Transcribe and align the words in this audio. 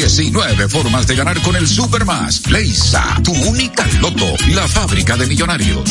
19 0.00 0.70
formas 0.70 1.06
de 1.06 1.14
ganar 1.14 1.38
con 1.42 1.54
el 1.56 1.68
Supermas. 1.68 2.46
Leisa, 2.50 3.20
tu 3.22 3.32
única 3.32 3.86
loto, 4.00 4.34
la 4.48 4.66
fábrica 4.66 5.14
de 5.14 5.26
millonarios. 5.26 5.90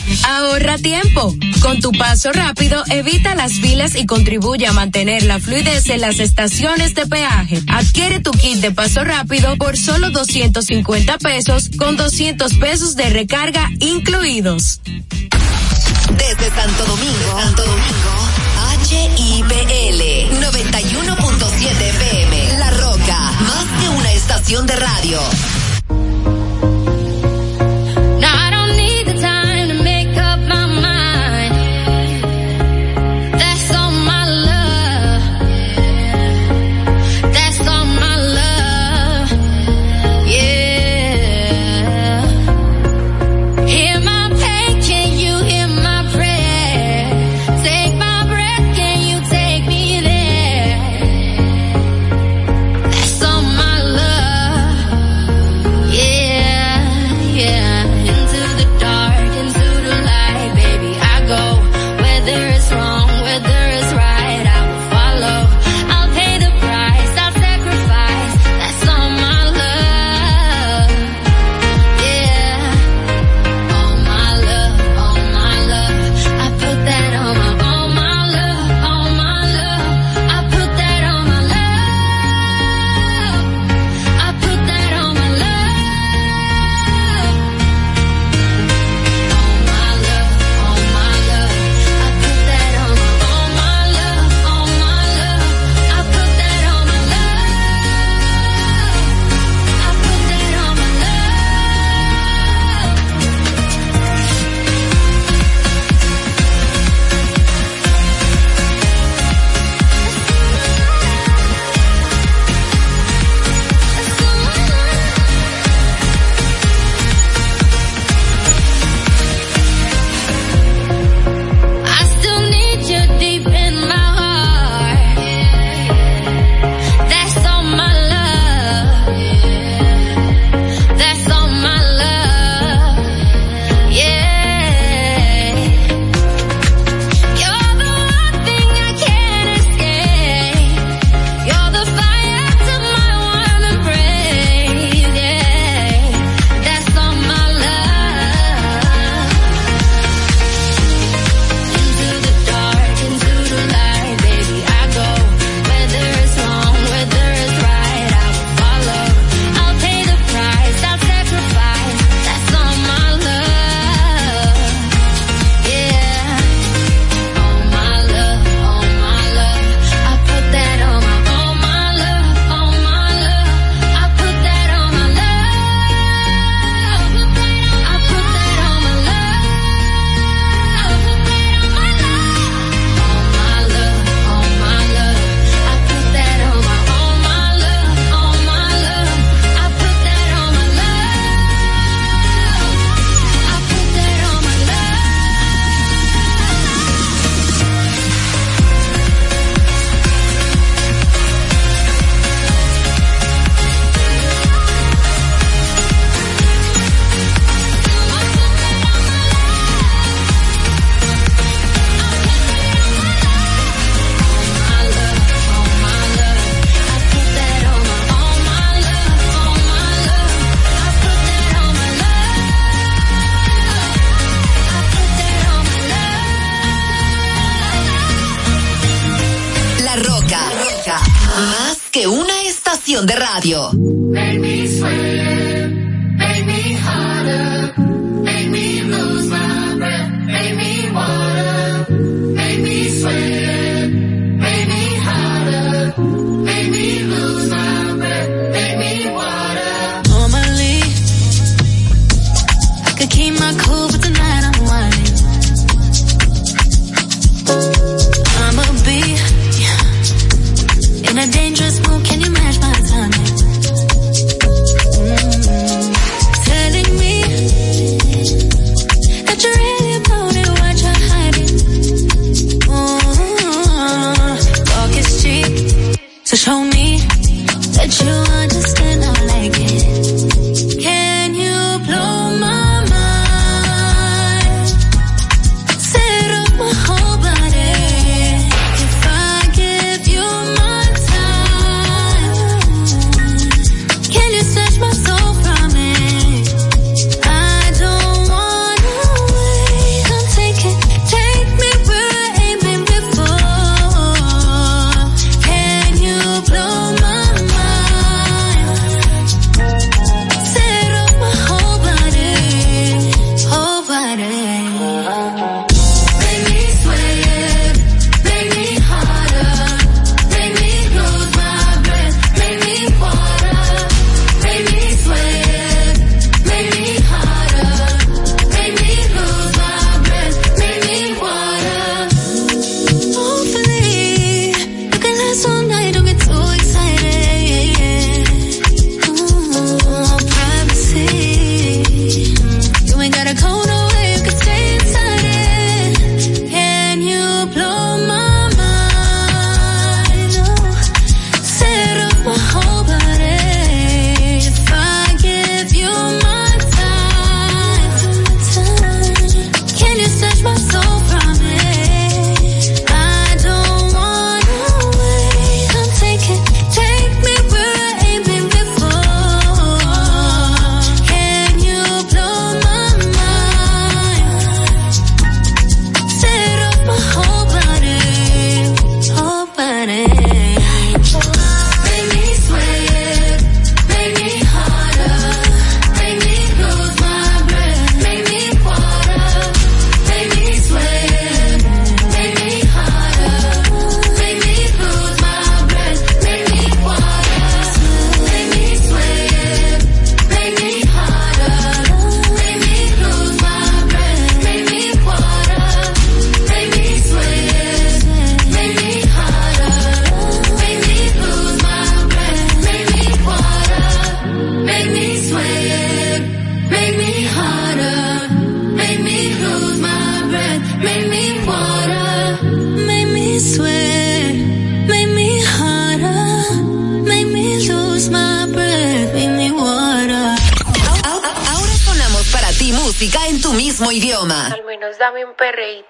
Ahorra 0.27 0.77
tiempo. 0.77 1.35
Con 1.61 1.79
tu 1.79 1.91
paso 1.91 2.31
rápido, 2.31 2.83
evita 2.89 3.35
las 3.35 3.53
filas 3.53 3.95
y 3.95 4.05
contribuye 4.05 4.67
a 4.67 4.73
mantener 4.73 5.23
la 5.23 5.39
fluidez 5.39 5.89
en 5.89 6.01
las 6.01 6.19
estaciones 6.19 6.95
de 6.95 7.05
peaje. 7.07 7.61
Adquiere 7.67 8.19
tu 8.19 8.31
kit 8.31 8.59
de 8.59 8.71
paso 8.71 9.03
rápido 9.03 9.55
por 9.57 9.77
solo 9.77 10.09
250 10.09 11.17
pesos 11.17 11.69
con 11.77 11.97
200 11.97 12.53
pesos 12.55 12.95
de 12.95 13.09
recarga 13.09 13.69
incluidos. 13.79 14.81
Desde 16.17 16.49
Santo 16.49 16.85
Domingo, 16.85 17.39
Santo 17.41 17.63
Domingo, 17.63 18.31
HIPL 18.89 20.01
91.7 20.41 21.81
FM. 21.81 22.57
La 22.57 22.71
Roca, 22.71 23.31
más 23.41 23.81
que 23.81 23.89
una 23.89 24.11
estación 24.13 24.67
de 24.67 24.75
radio. 24.75 25.19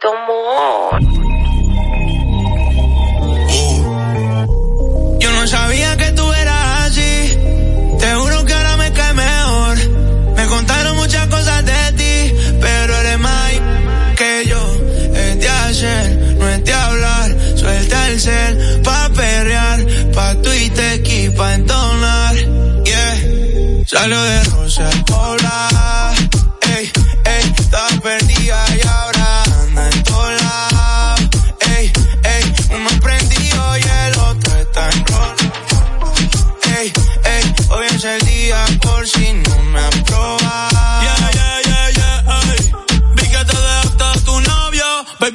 Amor. 0.03 0.99
Yo 5.19 5.31
no 5.31 5.47
sabía 5.47 5.97
que 5.97 6.11
tú 6.11 6.31
eras 6.33 6.81
así. 6.87 7.37
Te 7.99 8.15
juro 8.15 8.45
que 8.45 8.53
ahora 8.53 8.77
me 8.77 8.91
cae 8.93 9.13
mejor. 9.13 9.77
Me 10.35 10.45
contaron 10.47 10.97
muchas 10.97 11.27
cosas 11.27 11.65
de 11.65 11.91
ti, 11.93 12.35
pero 12.59 12.95
eres 12.97 13.19
más 13.19 13.51
que 14.15 14.45
yo. 14.47 14.61
Es 15.15 15.39
de 15.39 15.49
hacer, 15.49 16.35
no 16.37 16.49
es 16.49 16.63
de 16.63 16.73
hablar. 16.73 17.37
Suelta 17.55 18.07
el 18.09 18.19
cel 18.19 18.81
pa' 18.83 19.09
perrear, 19.09 19.85
pa' 20.13 20.35
Twitter 20.35 21.01
y 21.05 21.29
pa' 21.29 21.53
entonar. 21.53 22.35
Yeah. 22.83 23.17
Salió 23.85 24.21
de 24.21 24.43
Rosa 24.45 24.89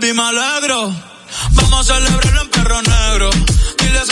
baby, 0.06 0.16
me 0.16 0.22
alegro. 0.22 0.94
Vamos 1.52 1.90
a 1.90 1.94
celebrarlo 1.94 2.42
en 2.42 2.48
perro 2.50 2.82
negro. 2.82 3.30
Dile 3.78 3.98
a 3.98 4.04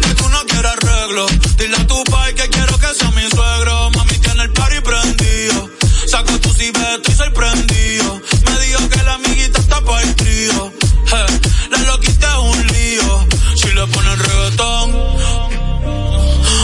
que 0.00 0.14
tú 0.14 0.28
no 0.28 0.40
quieres 0.46 0.72
arreglo. 0.72 1.26
Dile 1.56 1.76
a 1.76 1.86
tu 1.86 2.04
pai 2.04 2.34
que 2.34 2.48
quiero 2.48 2.78
que 2.78 2.94
sea 2.94 3.10
mi 3.10 3.28
suegro. 3.30 3.90
Mami 3.90 4.18
tiene 4.18 4.42
el 4.44 4.52
party 4.52 4.80
prendido. 4.80 5.70
Saco 6.06 6.38
tu 6.40 6.52
cibeto 6.54 6.96
estoy 6.96 7.14
sorprendido. 7.14 8.20
Me 8.44 8.66
dijo 8.66 8.88
que 8.88 9.02
la 9.02 9.14
amiguita 9.14 9.60
está 9.60 9.80
para 9.82 10.02
el 10.02 10.14
trío. 10.14 10.72
Eh, 11.12 11.40
la 11.70 11.78
loquita 11.78 12.28
es 12.28 12.38
un 12.38 12.66
lío. 12.68 13.26
Si 13.56 13.68
le 13.68 13.86
ponen 13.86 14.18
reggaetón. 14.18 15.12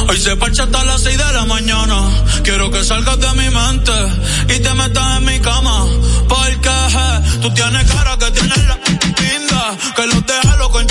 Hoy 0.09 0.19
se 0.19 0.37
parcha 0.37 0.63
hasta 0.65 0.85
las 0.85 1.03
6 1.03 1.19
de 1.19 1.33
la 1.33 1.45
mañana. 1.45 2.11
Quiero 2.43 2.71
que 2.71 2.83
salgas 2.85 3.19
de 3.21 3.33
mi 3.35 3.51
mente 3.51 3.93
y 4.55 4.61
te 4.61 4.75
metas 4.75 5.19
en 5.19 5.25
mi 5.25 5.39
cama. 5.41 5.87
Porque 6.29 6.69
eh, 6.69 7.39
tú 7.41 7.51
tienes 7.55 7.91
cara 7.91 8.17
que 8.19 8.31
tienes 8.31 8.65
la 8.67 8.77
linda. 8.77 9.77
Que 9.97 10.07
los 10.07 10.27
deja 10.27 10.57
loco 10.57 10.81
en 10.81 10.88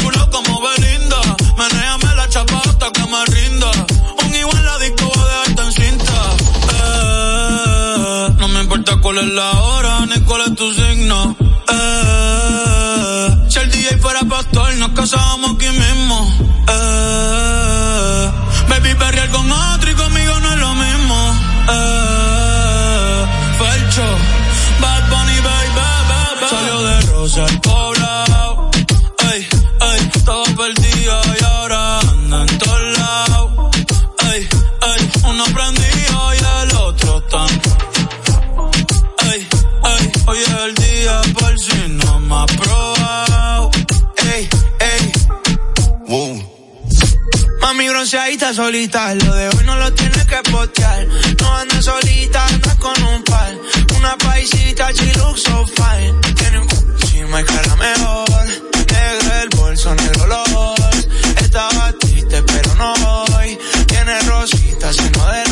bronceadita 48.09 48.53
solita, 48.53 49.13
lo 49.15 49.35
de 49.35 49.49
hoy 49.49 49.65
no 49.65 49.75
lo 49.75 49.93
tienes 49.93 50.25
que 50.25 50.37
postear. 50.49 51.05
No 51.41 51.55
andas 51.57 51.83
solita, 51.83 52.45
andas 52.45 52.75
con 52.75 53.03
un 53.03 53.21
par. 53.23 53.53
Una 53.97 54.17
paisita, 54.17 54.93
she 54.93 55.11
looks 55.15 55.43
fine. 55.75 56.15
Tiene 56.35 56.59
un 56.59 56.69
encima 56.69 57.41
y 57.41 57.43
cara 57.43 57.75
mejor. 57.75 58.45
Negro 58.93 59.33
el 59.43 59.49
bolso, 59.49 59.93
negro 59.93 60.25
los 60.25 60.53
ojos. 60.53 61.07
Estaba 61.41 61.91
triste, 61.99 62.41
pero 62.43 62.75
no 62.75 62.93
hoy. 63.35 63.59
Tiene 63.87 64.19
rositas, 64.21 64.95
sino 64.95 65.25
de 65.25 65.39
hoy. 65.41 65.46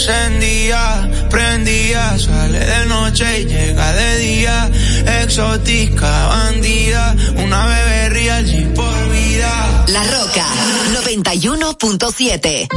Encendida, 0.00 1.10
prendida. 1.28 2.18
Sale 2.18 2.58
de 2.58 2.86
noche 2.86 3.42
y 3.42 3.44
llega 3.44 3.92
de 3.92 4.18
día. 4.18 4.70
Exótica, 5.22 6.26
bandida. 6.26 7.14
Una 7.36 7.66
bebé 7.66 8.08
real, 8.08 8.46
G 8.46 8.72
por 8.72 9.10
vida. 9.10 9.84
La 9.88 10.02
Roca 10.04 10.46
91.7. 11.04 12.68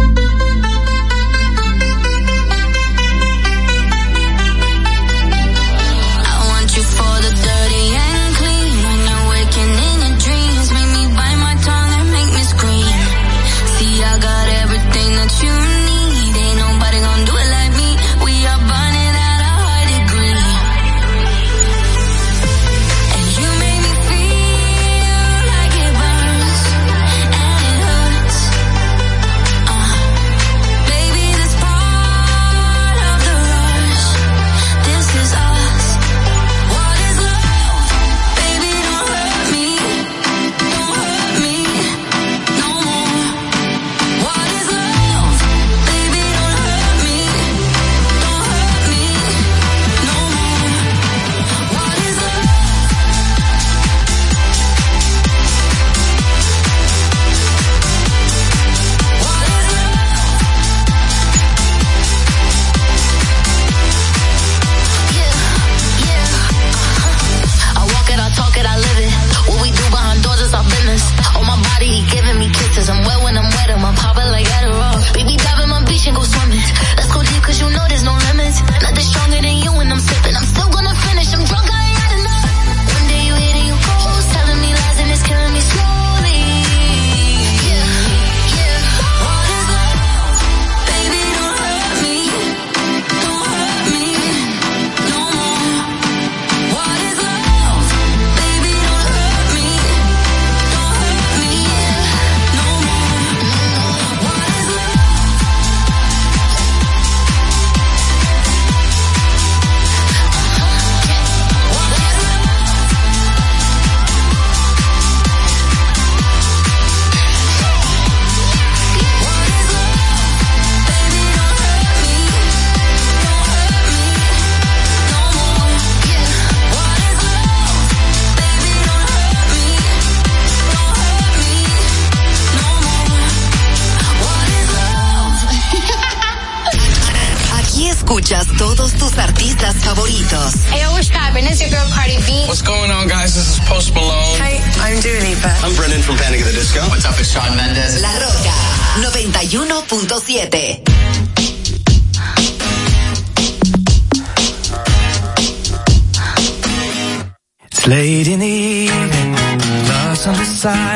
inside. 160.65 160.92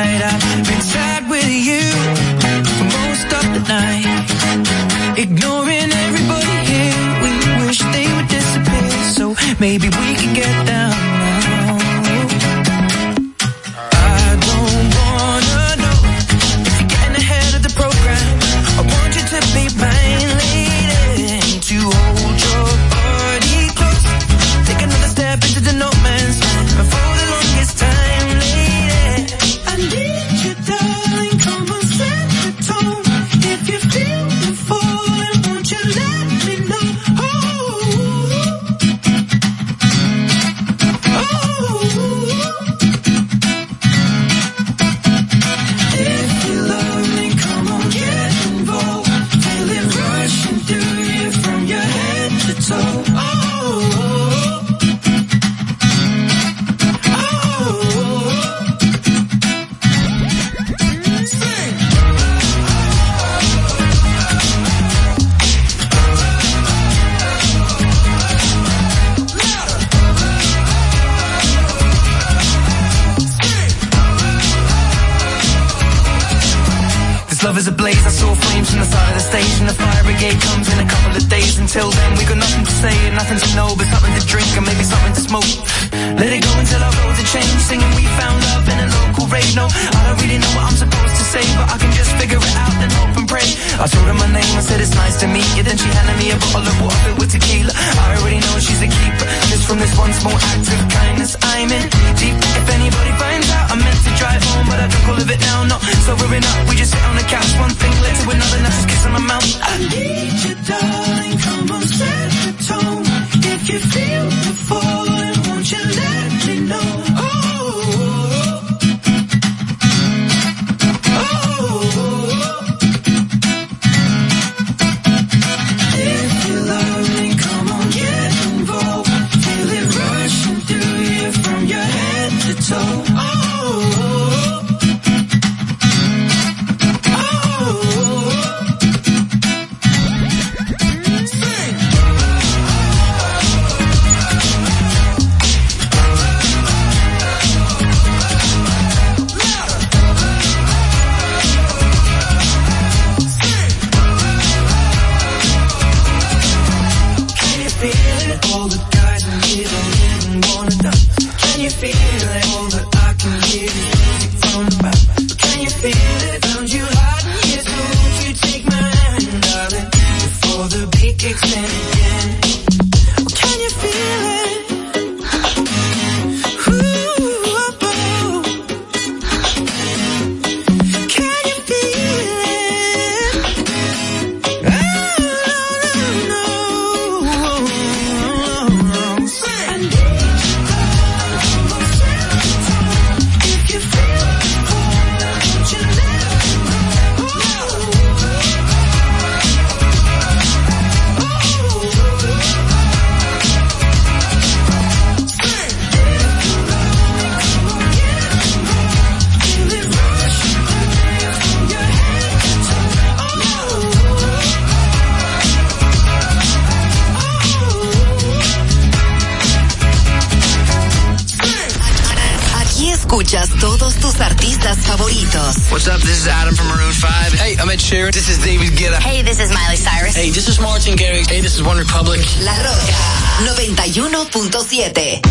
91.7. 234.58 235.27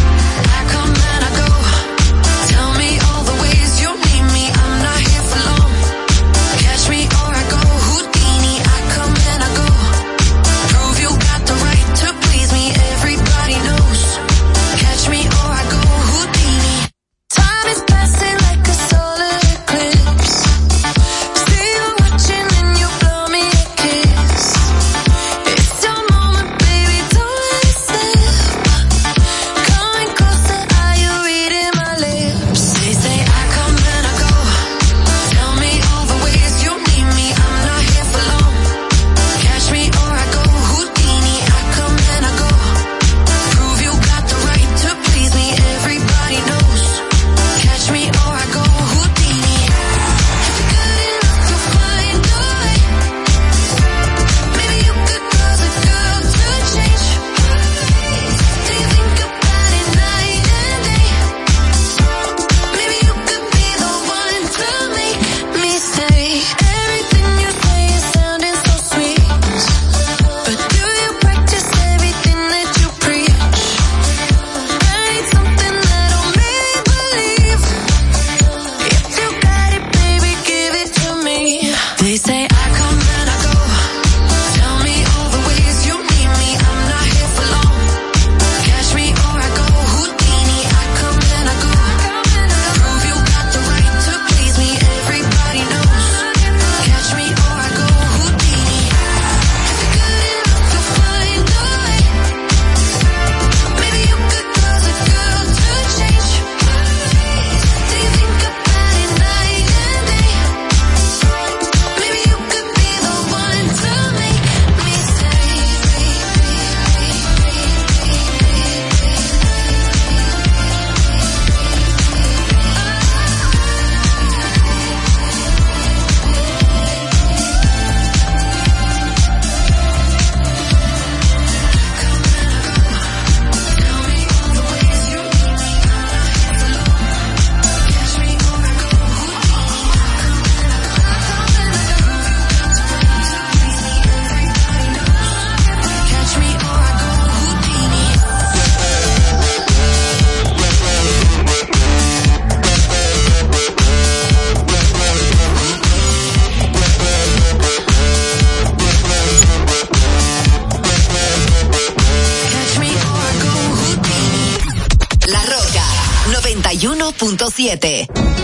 siete. 167.58 168.37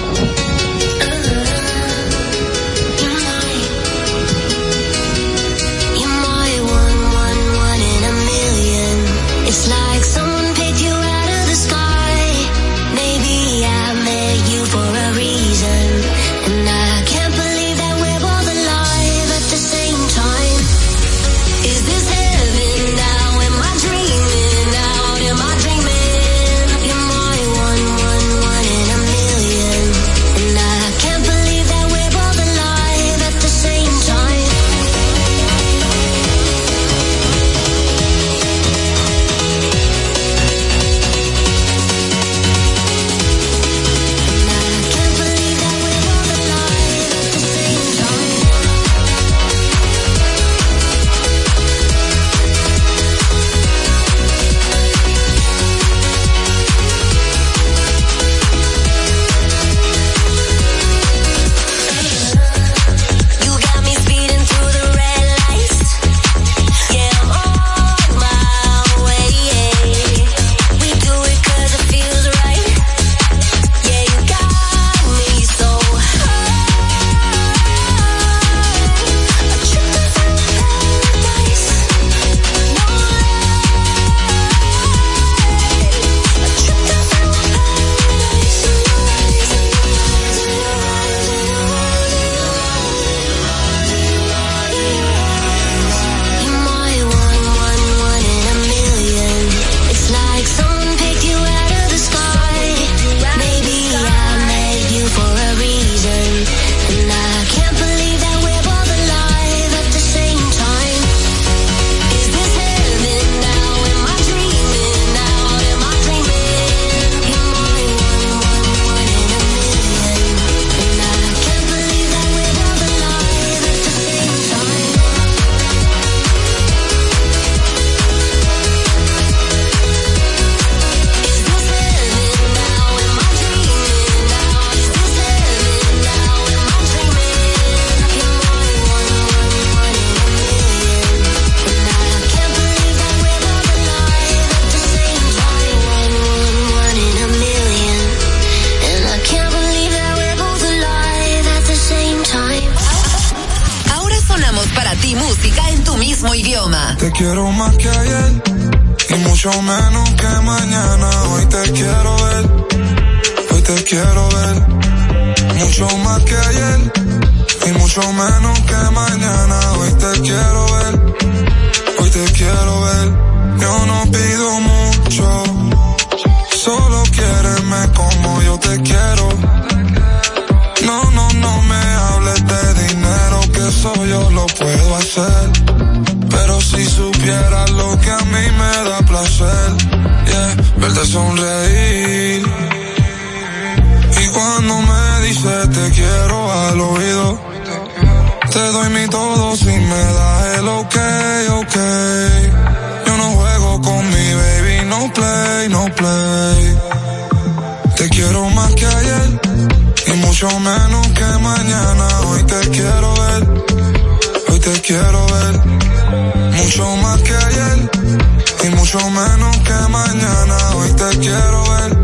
mucho 218.94 219.10
menos 219.10 219.58
que 219.58 219.74
mañana. 219.90 220.58
Hoy 220.76 220.92
te 220.92 221.18
quiero 221.18 221.64
ver, 221.64 221.98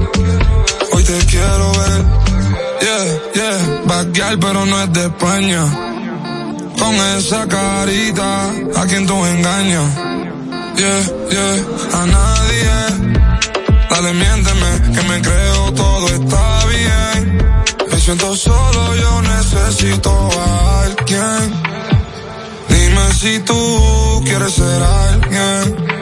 hoy 0.91 1.03
te 1.03 1.17
quiero 1.27 1.71
ver. 1.71 2.05
Yeah, 2.81 3.31
yeah, 3.35 3.81
vaquear 3.85 4.39
pero 4.39 4.65
no 4.65 4.81
es 4.81 4.93
de 4.93 5.05
España. 5.05 5.65
Con 6.79 6.95
esa 7.17 7.47
carita, 7.47 8.49
a 8.75 8.85
quien 8.87 9.05
tú 9.05 9.23
engañas. 9.23 9.95
Yeah, 10.77 11.01
yeah, 11.29 12.01
a 12.01 12.05
nadie. 12.07 13.19
Dale, 13.89 14.13
miénteme, 14.13 14.93
que 14.95 15.01
me 15.09 15.21
creo 15.21 15.73
todo 15.73 16.07
está 16.07 16.65
bien. 16.65 17.37
Me 17.91 17.99
siento 17.99 18.35
solo, 18.35 18.95
yo 18.95 19.21
necesito 19.21 20.09
a 20.11 20.81
alguien. 20.83 21.53
Dime 22.69 23.13
si 23.19 23.39
tú 23.41 24.21
quieres 24.25 24.53
ser 24.53 24.81
alguien 24.83 25.98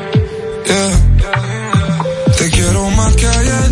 yeah. 0.68 2.34
Te 2.38 2.50
quiero 2.50 2.90
más 2.92 3.16
que 3.16 3.28
ayer, 3.28 3.70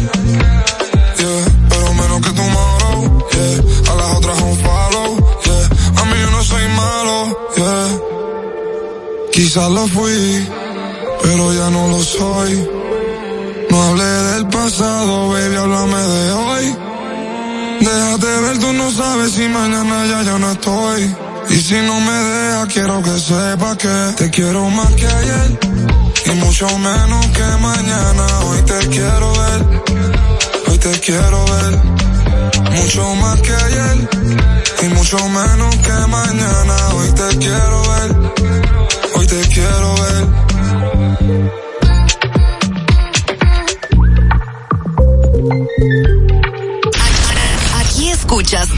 yeah. 1.19 1.45
Pero 1.69 1.93
menos 1.93 2.21
que 2.21 2.31
tu 2.31 2.43
mano, 2.57 3.27
yeah. 3.33 3.91
A 3.91 3.95
las 3.95 4.17
otras 4.17 4.41
un 4.41 4.57
follow, 4.57 5.09
yeah. 5.45 6.01
A 6.01 6.05
mí 6.05 6.15
yo 6.21 6.31
no 6.31 6.43
soy 6.43 6.67
malo, 6.69 7.49
yeah. 7.57 7.87
Quizás 9.31 9.69
lo 9.69 9.87
fui, 9.87 10.47
pero 11.21 11.53
ya 11.53 11.69
no 11.69 11.87
lo 11.89 11.99
soy. 12.03 12.69
No 13.69 13.83
hablé 13.83 14.03
del 14.03 14.47
pasado, 14.47 15.29
baby, 15.29 15.55
háblame 15.55 16.01
de 16.01 16.31
hoy. 16.31 16.75
Déjate 17.81 18.41
ver, 18.41 18.59
tú 18.59 18.73
no 18.73 18.91
sabes 18.91 19.31
si 19.33 19.47
mañana 19.49 20.05
ya 20.05 20.23
yo 20.23 20.39
no 20.39 20.51
estoy. 20.51 21.15
Y 21.49 21.55
si 21.61 21.75
no 21.75 21.99
me 21.99 22.11
dejas, 22.11 22.73
quiero 22.73 23.01
que 23.03 23.19
sepa 23.19 23.77
que 23.77 24.13
te 24.17 24.29
quiero 24.31 24.69
más 24.69 24.91
que 24.93 25.05
ayer. 25.05 25.74
Y 26.23 26.31
mucho 26.31 26.67
menos 26.79 27.25
que 27.27 27.43
mañana, 27.59 28.39
hoy 28.45 28.61
te 28.61 28.87
quiero 28.89 29.33
ver, 29.33 29.61
hoy 30.67 30.77
te 30.77 30.99
quiero 30.99 31.45
ver. 31.45 31.79
Mucho 32.71 33.15
más 33.15 33.41
que 33.41 33.53
ayer, 33.53 34.09
y 34.83 34.87
mucho 34.89 35.17
menos 35.29 35.75
que 35.77 36.07
mañana, 36.07 36.75
hoy 36.95 37.11
te 37.11 37.37
quiero 37.37 37.81
ver, 37.89 38.15
hoy 39.15 39.27
te 39.27 39.41
quiero 39.49 39.95
ver 39.95 40.25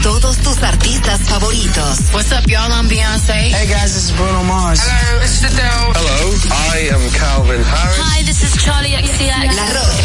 todos 0.02 0.36
tus 0.38 0.60
artistas 0.62 1.20
favoritos. 1.20 1.98
What's 2.12 2.32
up, 2.32 2.44
y'all? 2.48 2.72
I'm 2.72 2.88
Beyonce. 2.88 3.32
Hey, 3.32 3.68
guys, 3.68 3.94
this 3.94 4.10
is 4.10 4.12
Bruno 4.12 4.42
Mars. 4.42 4.80
Hello, 4.82 5.20
it's 5.22 5.44
Adele. 5.44 5.92
Hello, 5.94 6.34
I 6.50 6.88
am 6.94 7.08
Calvin 7.12 7.62
Harris. 7.62 7.98
Hi, 8.00 8.22
this 8.24 8.42
is 8.42 8.56
Charlie 8.62 8.96
XCX. 8.96 9.54
La 9.54 9.68
Roca, 9.78 10.02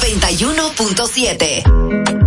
91.7. 0.00 2.21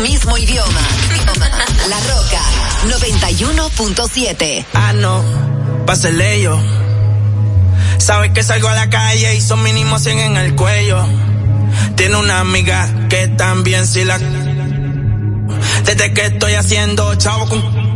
Mismo 0.00 0.36
idioma. 0.38 0.80
La 1.88 2.00
Roca 2.00 2.42
91.7. 2.86 4.64
Ah, 4.74 4.92
no, 4.92 5.22
pásele. 5.86 6.48
Sabes 7.98 8.30
que 8.32 8.42
salgo 8.42 8.68
a 8.68 8.74
la 8.74 8.88
calle 8.90 9.34
y 9.34 9.40
son 9.40 9.62
mínimo 9.62 9.98
100 9.98 10.18
en 10.18 10.36
el 10.36 10.54
cuello. 10.54 11.04
Tiene 11.96 12.16
una 12.16 12.40
amiga 12.40 12.88
que 13.08 13.28
también 13.28 13.86
si 13.86 14.04
la. 14.04 14.18
Desde 15.84 16.12
que 16.14 16.26
estoy 16.26 16.54
haciendo 16.54 17.14
chavo 17.16 17.48
con. 17.48 17.88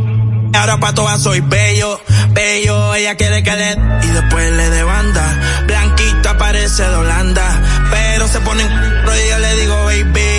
Ahora 0.55 0.79
pa' 0.79 0.93
todas 0.93 1.21
soy 1.21 1.39
bello, 1.39 1.99
bello, 2.29 2.93
ella 2.93 3.15
quiere 3.15 3.41
que 3.41 3.55
le... 3.55 3.71
Y 3.71 4.07
después 4.11 4.51
le 4.51 4.69
de 4.69 4.83
banda, 4.83 5.63
blanquita 5.65 6.37
parece 6.37 6.83
de 6.83 6.95
Holanda, 6.95 7.59
pero 7.89 8.27
se 8.27 8.39
pone 8.41 8.61
en... 8.61 9.03
Le 9.03 9.55
digo, 9.55 9.83
baby, 9.83 10.32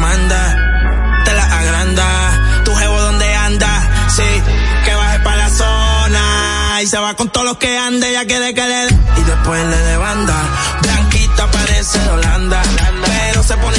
manda. 0.00 1.22
Te 1.24 1.32
la 1.34 1.44
agranda, 1.44 2.62
tu 2.64 2.74
jevo 2.74 3.00
donde 3.00 3.34
anda, 3.34 4.08
sí, 4.08 4.42
que 4.84 4.94
baje 4.94 5.18
para 5.20 5.36
la 5.36 5.50
zona. 5.50 6.82
Y 6.82 6.86
se 6.86 6.98
va 6.98 7.14
con 7.14 7.28
todos 7.28 7.46
los 7.46 7.58
que 7.58 7.76
ande, 7.76 8.10
ya 8.12 8.24
quiere 8.24 8.54
que 8.54 8.66
le 8.66 8.86
Y 8.86 9.22
después 9.24 9.66
le 9.66 9.76
de 9.76 9.96
banda, 9.98 10.34
blanquita 10.82 11.50
parece 11.50 11.98
de 11.98 12.10
Holanda. 12.10 12.62
Pero 13.04 13.42
se 13.42 13.56
pone, 13.58 13.76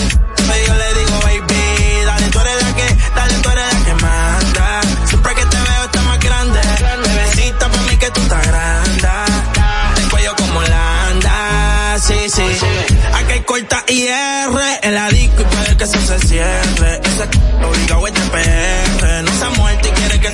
ese 17.24 17.66
obligado 17.66 18.08
es 18.08 18.14
TPR. 18.14 19.24
No 19.24 19.32
se 19.32 19.46
ha 19.46 19.50
muerto 19.50 19.88
y 19.88 19.92
quiere 19.92 20.20
que 20.20 20.34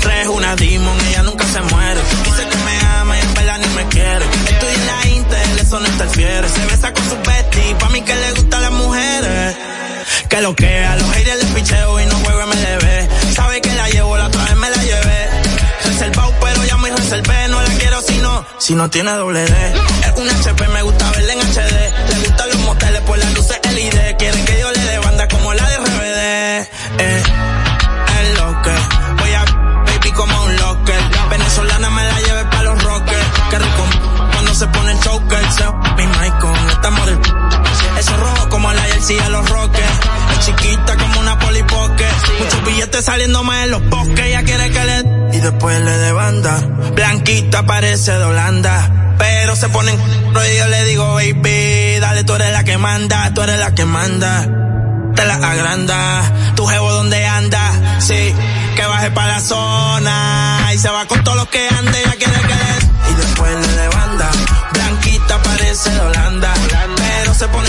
Tres 0.00 0.26
una 0.26 0.56
demon, 0.56 0.98
ella 1.08 1.22
nunca 1.22 1.44
se 1.46 1.60
muere. 1.60 2.00
Dice 2.24 2.48
que 2.48 2.56
me 2.56 2.78
ama 3.00 3.16
y 3.16 3.20
en 3.20 3.34
verdad 3.34 3.58
ni 3.58 3.68
me 3.68 3.86
quiere. 3.88 4.24
Estoy 4.24 4.74
en 4.74 4.86
la 4.86 5.08
Intel, 5.08 5.58
eso 5.60 5.78
no 5.78 5.86
interfiere. 5.86 6.48
Se 6.48 6.66
besa 6.66 6.92
con 6.92 7.08
su 7.08 7.16
bestie, 7.16 7.74
pa' 7.76 7.88
mí 7.90 8.02
que 8.02 8.14
le 8.14 8.32
gustan 8.32 8.62
las 8.62 8.72
mujeres. 8.72 9.56
Que 10.28 10.40
lo 10.40 10.56
que 10.56 10.84
a 10.84 10.96
los 10.96 11.08
haters 11.12 11.44
les 11.44 11.52
picheo 11.52 12.00
y 12.00 12.06
no 12.06 12.16
juego 12.16 12.46
MLB. 12.46 13.34
Sabe 13.34 13.60
que 13.60 13.72
la 13.74 13.88
llevo, 13.90 14.16
la 14.16 14.26
otra 14.26 14.44
vez 14.44 14.56
me 14.56 14.70
la 14.70 14.82
llevé. 14.82 15.28
Reservado, 15.84 16.34
pero 16.40 16.64
ya 16.64 16.76
me 16.78 16.90
reservé. 16.90 17.48
No 17.48 17.62
la 17.62 17.68
quiero 17.78 18.02
si 18.02 18.18
no, 18.18 18.44
si 18.58 18.74
no 18.74 18.90
tiene 18.90 19.12
doble 19.12 19.44
D. 19.44 19.74
Es 20.04 20.20
un 20.20 20.28
HP, 20.28 20.68
me 20.68 20.82
gusta 20.82 21.10
ver 21.12 21.21
esté 42.92 43.10
saliendo 43.10 43.42
más 43.42 43.64
en 43.64 43.70
los 43.70 43.88
bosques, 43.88 44.20
ella 44.20 44.42
quiere 44.42 44.70
que 44.70 44.84
le... 44.84 44.98
Y 45.34 45.40
después 45.40 45.80
le 45.80 45.96
de 45.96 46.12
banda, 46.12 46.58
Blanquita 46.94 47.64
parece 47.64 48.12
de 48.12 48.24
Holanda, 48.24 49.14
pero 49.16 49.56
se 49.56 49.70
ponen... 49.70 49.98
Y 49.98 50.58
yo 50.58 50.66
le 50.66 50.84
digo, 50.84 51.14
baby, 51.14 51.98
dale, 52.00 52.22
tú 52.24 52.34
eres 52.34 52.52
la 52.52 52.64
que 52.64 52.76
manda, 52.76 53.32
tú 53.32 53.40
eres 53.40 53.58
la 53.58 53.74
que 53.74 53.86
manda. 53.86 54.46
Te 55.14 55.24
la 55.24 55.34
agranda, 55.34 56.22
tu 56.54 56.66
jevo 56.66 56.92
donde 56.92 57.24
anda, 57.26 57.98
sí, 57.98 58.34
que 58.76 58.84
baje 58.84 59.10
para 59.10 59.34
la 59.34 59.40
zona. 59.40 60.70
Y 60.74 60.78
se 60.78 60.90
va 60.90 61.06
con 61.06 61.24
todos 61.24 61.38
los 61.38 61.48
que 61.48 61.66
ande, 61.68 61.98
ella 61.98 62.14
quiere 62.18 62.40
que 62.40 62.54
le... 62.54 63.10
Y 63.10 63.14
después 63.14 63.52
le 63.52 63.72
de 63.74 63.88
banda, 63.88 64.30
Blanquita 64.74 65.42
parece 65.42 65.90
de 65.90 66.00
Holanda, 66.00 66.52
Holanda. 66.52 67.02
pero 67.02 67.34
se 67.34 67.48
pone 67.48 67.68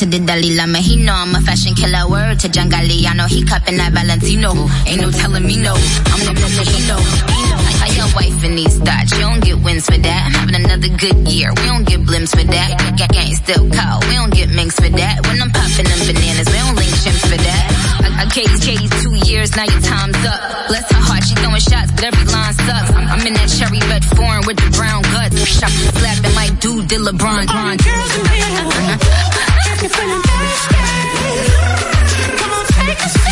to 0.00 0.06
the 0.08 0.16
Dalai 0.16 0.56
Lama. 0.56 0.80
He 0.80 0.96
know 0.96 1.12
I'm 1.12 1.36
a 1.36 1.44
fashion 1.44 1.76
killer. 1.76 2.08
Word 2.08 2.40
to 2.40 2.48
Jangali, 2.48 3.04
I 3.04 3.12
know 3.12 3.28
he 3.28 3.44
cupping 3.44 3.76
that 3.76 3.92
Valentino. 3.92 4.56
Ain't 4.88 5.04
no 5.04 5.12
telling 5.12 5.44
me 5.44 5.60
no. 5.60 5.76
I'm 6.08 6.24
the 6.24 6.32
person 6.40 6.64
he 6.64 6.88
know. 6.88 6.96
I 7.84 7.92
got 7.92 8.08
wife 8.16 8.40
in 8.40 8.56
these 8.56 8.80
thoughts. 8.80 9.12
You 9.12 9.28
don't 9.28 9.44
get 9.44 9.60
wins 9.60 9.84
for 9.84 10.00
that. 10.00 10.20
I'm 10.24 10.32
having 10.32 10.56
another 10.56 10.88
good 10.96 11.28
year. 11.28 11.52
We 11.52 11.68
don't 11.68 11.84
get 11.84 12.00
blimps 12.00 12.32
for 12.32 12.48
that. 12.48 12.80
I 12.80 13.08
can't 13.12 13.36
still 13.36 13.68
call. 13.68 14.00
We 14.08 14.16
don't 14.16 14.32
get 14.32 14.48
minks 14.48 14.80
for 14.80 14.88
that. 14.88 15.20
When 15.28 15.36
I'm 15.36 15.52
popping 15.52 15.84
them 15.84 16.00
bananas, 16.08 16.48
we 16.48 16.56
don't 16.56 16.80
link 16.80 16.96
chimps 17.04 17.24
for 17.28 17.36
that. 17.36 17.64
I, 18.00 18.24
I 18.24 18.26
gave 18.32 18.88
two 19.04 19.14
years, 19.28 19.52
now 19.52 19.68
your 19.68 19.84
time's 19.84 20.16
up. 20.24 20.40
Bless 20.72 20.88
her 20.96 21.02
heart, 21.04 21.28
she 21.28 21.36
throwing 21.44 21.60
shots, 21.60 21.92
but 21.92 22.08
every 22.08 22.24
line 22.24 22.56
sucks. 22.56 22.88
I'm, 22.96 23.04
I'm 23.04 23.20
in 23.28 23.36
that 23.36 23.52
cherry 23.52 23.84
red 23.92 24.04
foreign 24.16 24.48
with 24.48 24.56
the 24.56 24.70
brown 24.72 25.04
guts. 25.12 25.36
Shop 25.44 25.68
slapping 26.00 26.32
like 26.32 26.56
dude, 26.56 26.88
did 26.88 27.04
LeBron. 27.04 27.52
All 27.52 27.76
the 27.76 27.84
girls 27.84 28.12
in 28.16 28.24
here. 28.32 29.28
you 29.82 29.88
feeling 29.88 30.20
thirsty. 30.20 30.74
Come 32.36 32.52
on, 32.52 32.66
take 32.66 32.98
a 32.98 33.08
sip. 33.08 33.29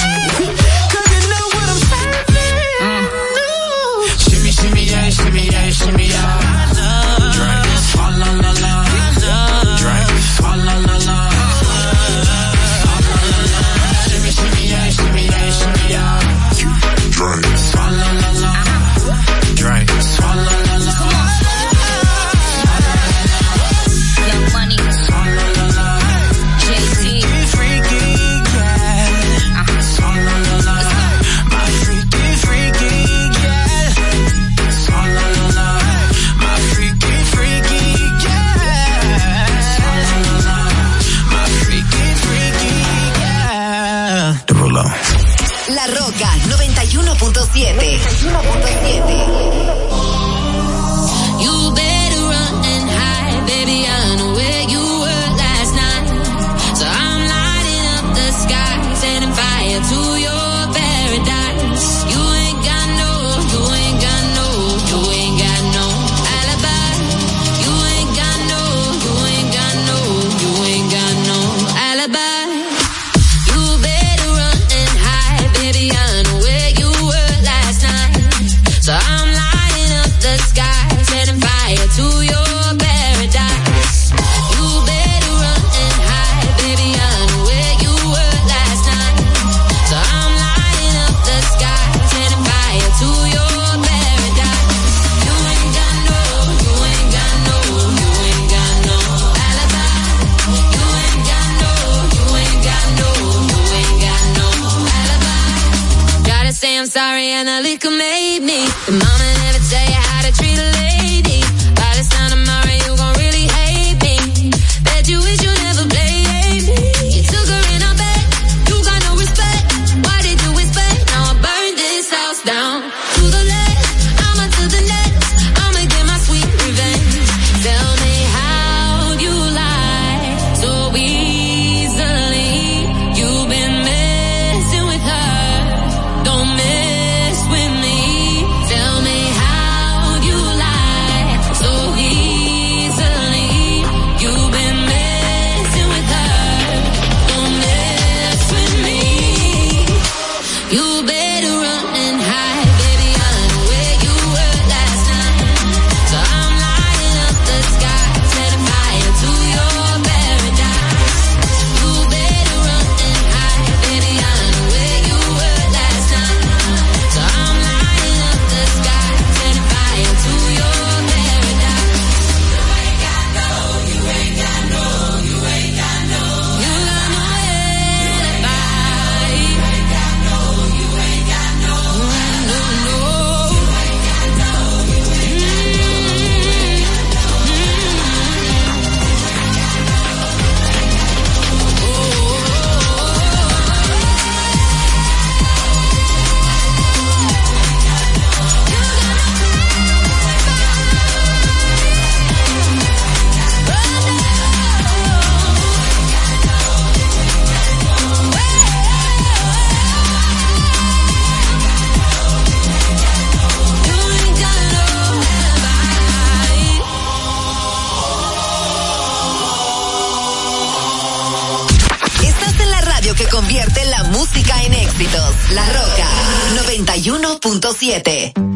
siete. 227.78 228.47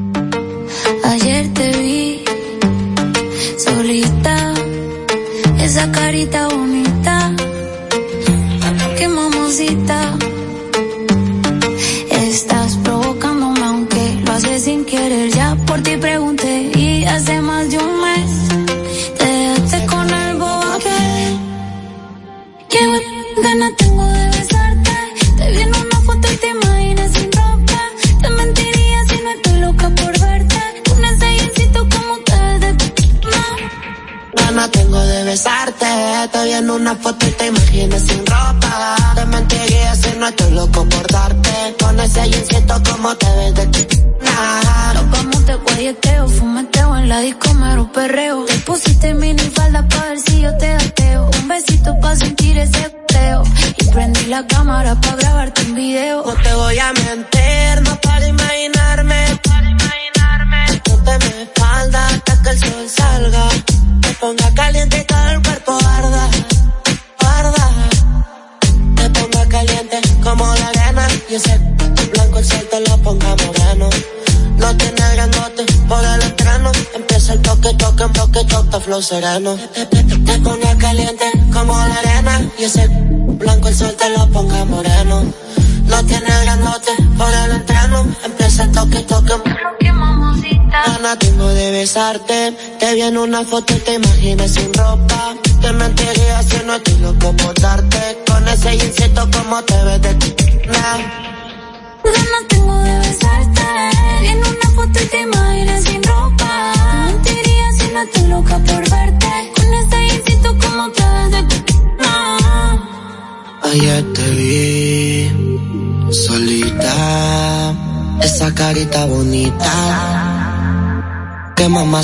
sereno. 79.13 79.59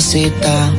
cita 0.09 0.78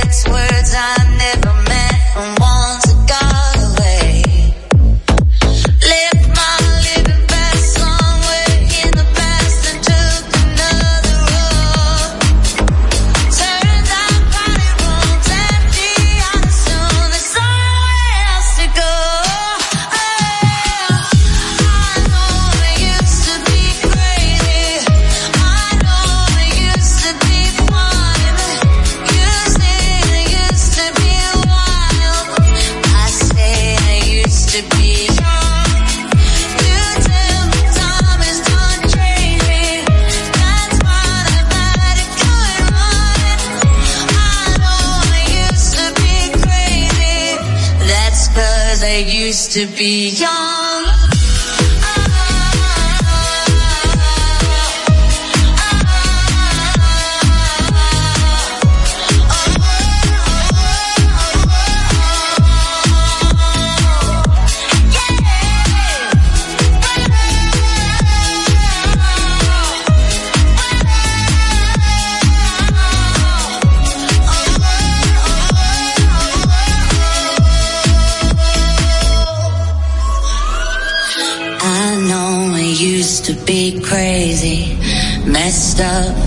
to 49.51 49.65
be 49.65 50.07
young. 50.11 50.40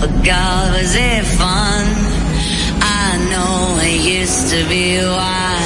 But 0.05 0.23
God 0.23 0.73
was 0.73 0.95
it 0.95 1.25
fun? 1.25 1.85
I 2.81 3.17
know 3.31 3.79
it 3.81 4.19
used 4.19 4.49
to 4.51 4.67
be 4.69 4.97
wild. 4.97 5.64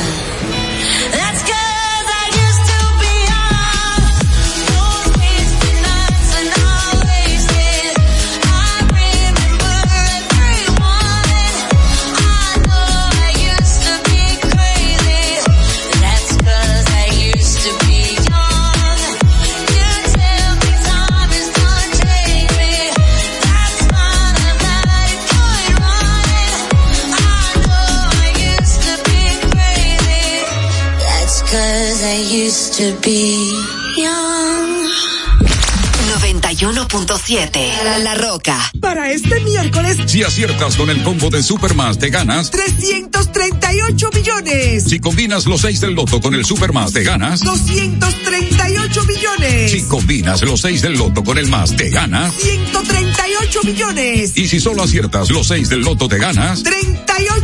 91.7 36.20 37.84
La, 37.84 37.97
La 37.97 38.14
Roca. 38.14 38.55
Para 38.80 39.12
este 39.12 39.39
miércoles, 39.39 39.97
Si 40.05 40.22
aciertas 40.22 40.76
con 40.76 40.91
el 40.91 41.01
combo 41.01 41.32
de 41.32 41.41
Supermas, 41.41 41.97
te 41.97 42.12
ganas. 42.12 42.51
338 42.51 44.10
millones. 44.14 44.84
Si 44.84 44.99
combinas 44.99 45.47
los 45.47 45.62
6 45.62 45.82
del 45.82 45.93
loto 45.95 46.22
con 46.22 46.36
el 46.36 46.45
Supermas, 46.45 46.93
te 46.93 47.03
ganas. 47.03 47.39
238 47.39 49.03
millones. 49.05 49.72
Si 49.72 49.82
combinas 49.88 50.43
los 50.43 50.62
6 50.62 50.84
del 50.84 50.93
loto 50.93 51.24
con 51.24 51.39
el 51.39 51.47
más, 51.47 51.76
te 51.76 51.89
ganas. 51.89 52.36
138 52.36 53.60
millones. 53.64 54.38
Y 54.38 54.47
si 54.47 54.60
solo 54.60 54.84
aciertas 54.84 55.32
los 55.32 55.47
6 55.47 55.68
del 55.70 55.80
loto, 55.82 56.07
te 56.07 56.20
ganas. 56.20 56.62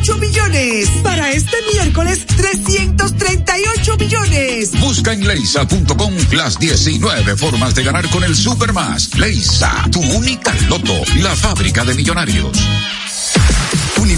38 0.05 0.17
millones. 0.19 0.89
Para 1.01 1.31
este 1.31 1.57
miércoles, 1.73 2.25
338 2.27 3.97
millones. 3.97 4.79
Busca 4.79 5.13
en 5.13 5.27
leisa.com 5.27 6.13
las 6.31 6.59
19 6.59 7.35
formas 7.35 7.73
de 7.73 7.83
ganar 7.83 8.07
con 8.09 8.23
el 8.23 8.35
Supermas. 8.35 9.17
Leisa, 9.17 9.71
tu 9.91 9.99
única 10.01 10.53
loto, 10.69 10.93
la 11.21 11.35
fábrica 11.35 11.83
de 11.83 11.95
millonarios. 11.95 12.51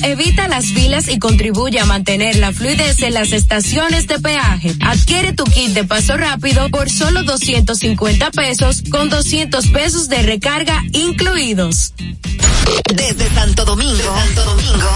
evita 0.00 0.48
las 0.48 0.66
filas 0.66 1.08
y 1.08 1.18
contribuye 1.18 1.80
a 1.80 1.84
mantener 1.84 2.36
la 2.36 2.52
fluidez 2.52 3.02
en 3.02 3.14
las 3.14 3.32
estaciones 3.32 4.06
de 4.06 4.18
peaje. 4.18 4.74
Adquiere 4.80 5.32
tu 5.32 5.44
kit 5.44 5.70
de 5.70 5.84
paso 5.84 6.16
rápido 6.16 6.68
por 6.68 6.90
solo 6.90 7.22
250 7.22 8.30
pesos 8.32 8.82
con 8.90 9.08
200 9.08 9.66
pesos 9.68 10.08
de 10.08 10.22
recarga 10.22 10.82
incluidos. 10.92 11.94
Desde 12.94 13.28
Santo 13.34 13.64
Domingo, 13.64 14.02
Santo 14.02 14.44
Domingo, 14.44 14.88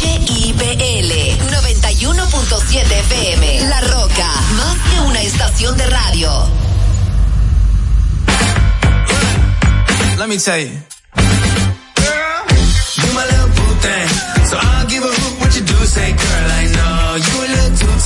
HIPL 0.00 1.12
91.7 1.50 2.92
FM. 2.92 3.60
La 3.68 3.80
Roca, 3.80 4.28
más 4.56 4.76
que 4.90 5.00
una 5.00 5.22
estación 5.22 5.76
de 5.76 5.86
radio. 5.86 6.48
Let 10.18 10.28
me 10.28 10.38
tell 10.38 10.60
you. 10.60 11.01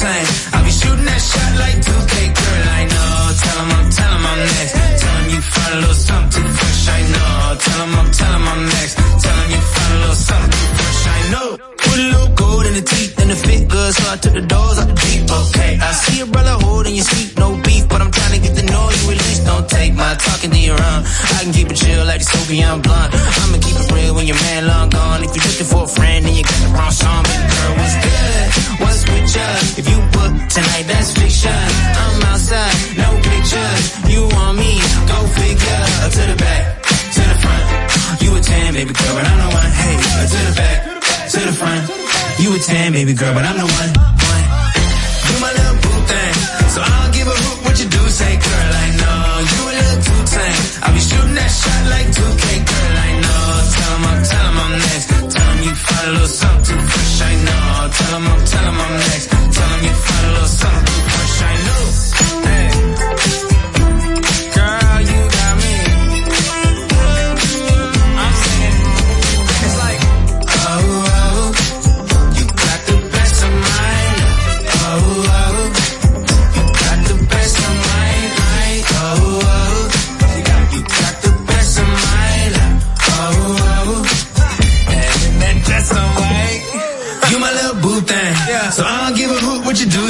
Tame. 0.00 0.26
I'll 0.52 0.64
be 0.64 0.70
shooting 0.70 1.06
that 1.10 1.20
shot 1.20 1.52
like 1.62 1.76
2K, 1.86 2.14
girl, 2.36 2.64
I 2.78 2.82
know. 2.92 3.14
Tell 3.42 3.58
'em 3.62 3.70
I'm, 3.76 3.86
tell 3.96 4.12
'em 4.16 4.26
I'm 4.26 4.40
next. 4.56 4.72
Tell 5.00 5.16
'em 5.16 5.26
you 5.34 5.40
find 5.40 5.72
a 5.72 5.78
little 5.82 6.00
something 6.08 6.48
fresh, 6.58 6.82
I 6.96 7.00
know. 7.14 7.56
Tell 7.64 7.80
'em 7.84 7.94
I'm, 8.00 8.08
tell 8.18 8.34
'em 8.36 8.48
I'm 8.52 8.62
next. 8.76 8.94
Tell 9.22 9.36
'em 9.40 9.48
you 9.54 9.62
find 9.74 9.92
a 9.96 9.98
little 10.02 10.20
something 10.30 10.68
fresh, 10.76 11.02
I 11.16 11.20
know. 11.32 11.48
Put 11.84 11.98
a 11.98 12.06
little 12.12 12.32
gold 12.40 12.64
in 12.66 12.74
the 12.74 12.84
teeth 12.92 13.14
and 13.20 13.30
the 13.30 13.36
fit 13.46 13.62
good, 13.68 13.92
so 13.96 14.04
I 14.12 14.16
took 14.16 14.34
the 14.34 14.46
doors 14.54 14.78
out 14.80 14.88
the 14.92 14.96
Jeep, 15.02 15.30
okay. 15.40 15.72
I 15.88 15.92
see 15.92 16.20
a 16.20 16.26
brother 16.26 16.56
holding 16.64 16.94
your 16.94 17.04
seat, 17.12 17.38
no 17.38 17.48
beef, 17.66 17.84
but 17.88 18.00
I'm 18.02 18.10
trying 18.10 18.34
to 18.36 18.40
get 18.44 18.54
to 18.60 18.64
know 18.72 18.84
you 18.98 19.04
at 19.12 19.18
least. 19.24 19.44
Don't 19.46 19.68
take 19.68 19.94
my 19.94 20.12
talking 20.26 20.50
to 20.50 20.60
your 20.70 20.80
own. 20.90 21.00
I 21.36 21.38
can 21.44 21.52
keep 21.52 21.68
it 21.70 21.76
chill 21.76 22.04
like 22.04 22.20
the 22.20 22.28
Soviet 22.36 22.76
blunt. 22.84 23.10
I'ma 23.14 23.58
keep 23.64 23.76
it 23.82 23.92
real 23.92 24.14
when 24.14 24.26
your 24.26 24.40
man 24.46 24.66
long 24.66 24.88
gone. 24.90 25.24
If 25.24 25.30
you're 25.34 25.46
looking 25.48 25.68
for 25.72 25.84
a 25.84 25.92
friend, 25.96 26.20
then 26.26 26.34
you 26.34 26.44
got 26.44 26.60
the 26.64 26.70
wrong 26.76 26.92
song. 27.02 27.22
Baby 27.24 27.46
girl, 27.54 27.72
what's 27.78 27.96
good? 28.04 28.75
You? 29.16 29.48
If 29.80 29.86
you 29.88 29.98
book 30.12 30.32
tonight, 30.52 30.84
that's 30.92 31.10
fiction. 31.16 31.50
I'm 31.50 32.22
outside, 32.28 32.76
no 33.00 33.08
pictures. 33.24 33.84
You 34.12 34.28
want 34.28 34.58
me? 34.60 34.76
Go 35.08 35.18
figure. 35.40 35.84
To 36.16 36.22
the 36.30 36.36
back, 36.36 36.62
to 36.84 37.22
the 37.30 37.36
front. 37.42 37.64
You 38.22 38.36
a 38.36 38.40
10, 38.40 38.74
baby 38.74 38.92
girl, 38.92 39.14
but 39.16 39.24
I'm 39.24 39.38
the 39.40 39.48
one. 39.56 39.70
Hey, 39.80 39.94
to 40.32 40.38
the 40.48 40.54
back, 40.60 40.78
to 41.32 41.38
the 41.48 41.54
front. 41.56 41.82
You 42.40 42.48
a 42.54 42.58
10, 42.58 42.92
baby 42.92 43.14
girl, 43.14 43.32
but 43.34 43.44
I'm 43.44 43.56
the 43.56 43.64
one. 43.66 43.90
one. 43.96 44.44
You 45.26 45.36
my 45.40 45.50
little 45.58 45.76
boo 45.82 45.98
thing. 46.12 46.34
So 46.76 46.78
I 46.84 46.88
don't 47.00 47.12
give 47.16 47.26
a 47.26 47.36
hoot 47.36 47.58
what 47.64 47.76
you 47.80 47.88
do. 47.88 48.02
Say, 48.20 48.32
girl, 48.36 48.70
I 48.84 48.86
know 49.00 49.20
you 49.52 49.60
a 49.64 49.72
little 49.80 50.00
too 50.06 50.20
tame. 50.28 50.60
I'll 50.84 50.92
be 50.94 51.00
shooting 51.00 51.34
that 51.40 51.50
shot 51.50 51.82
like 51.92 52.08
2K, 52.16 52.44
girl, 52.68 52.94
I 53.08 53.10
know. 53.24 53.44
Tell 53.74 53.92
'em 53.96 54.04
I'm, 54.12 54.18
tell 54.28 54.46
'em 54.46 54.58
I'm 54.64 54.72
next. 54.86 55.06
Tell 55.34 55.48
'em 55.50 55.58
you 55.66 55.74
find 55.74 56.06
a 56.08 56.12
little 56.12 56.28
something 56.28 57.05
Tell 57.88 58.16
'em 58.16 58.26
I'm, 58.26 58.44
tell 58.44 58.64
'em 58.64 58.80
I'm 58.80 58.92
next. 58.98 59.30
Tell 59.30 59.72
'em 59.72 59.84
you 59.84 60.15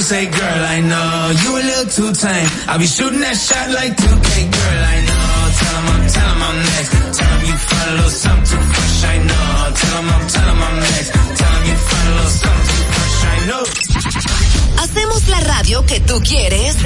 Say, 0.07 0.27
girl, 0.27 0.63
I 0.77 0.81
know 0.83 1.33
you 1.43 1.51
a 1.51 1.63
little 1.67 1.91
too 1.91 2.13
tame. 2.15 2.49
I'll 2.69 2.79
be 2.79 2.87
shooting 2.87 3.19
that 3.27 3.35
shot 3.35 3.69
like 3.75 3.91
2K, 3.97 4.29
girl, 4.55 4.83
I 4.95 4.99
know. 5.03 5.27
Tell 5.59 5.77
'em 5.77 5.87
I'm, 5.91 6.03
tell 6.15 6.31
'em 6.31 6.43
I'm 6.47 6.59
next. 6.63 6.91
Tell 7.19 7.33
'em 7.35 7.43
you 7.51 7.57
find 7.67 7.91
a 7.91 7.95
little 7.97 8.11
something 8.23 8.47
too 8.47 8.63
fresh, 8.71 9.03
I 9.03 9.19
know. 9.27 9.51
Tell 9.75 9.97
'em 9.99 10.09
I'm, 10.15 10.25
tell 10.31 10.49
'em 10.53 10.63
I'm 10.63 10.77
next. 10.79 11.11
Tell 11.11 11.55
'em 11.59 11.65
you 11.67 11.77
find 11.91 12.07
a 12.07 12.13
little 12.15 12.35
something 12.39 12.71
too 12.71 12.87
fresh, 12.95 13.19
I 13.35 13.39
know. 13.51 13.65
Hacemos 14.85 15.27
la 15.27 15.41
radio 15.41 15.85
que 15.87 15.99
tú 15.99 16.23
quieres 16.23 16.77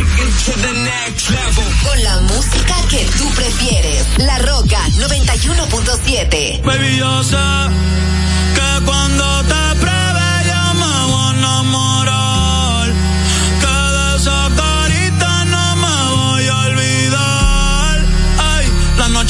con 1.85 2.03
la 2.03 2.16
música 2.21 2.75
que 2.89 3.05
tú 3.18 3.29
prefieres. 3.37 4.03
La 4.16 4.39
Roca 4.39 4.81
91.7. 4.99 6.61
Baby, 6.64 6.97
yo 6.97 7.23
sé 7.25 7.37
que 8.57 8.85
cuando 8.87 9.43
te 9.45 9.81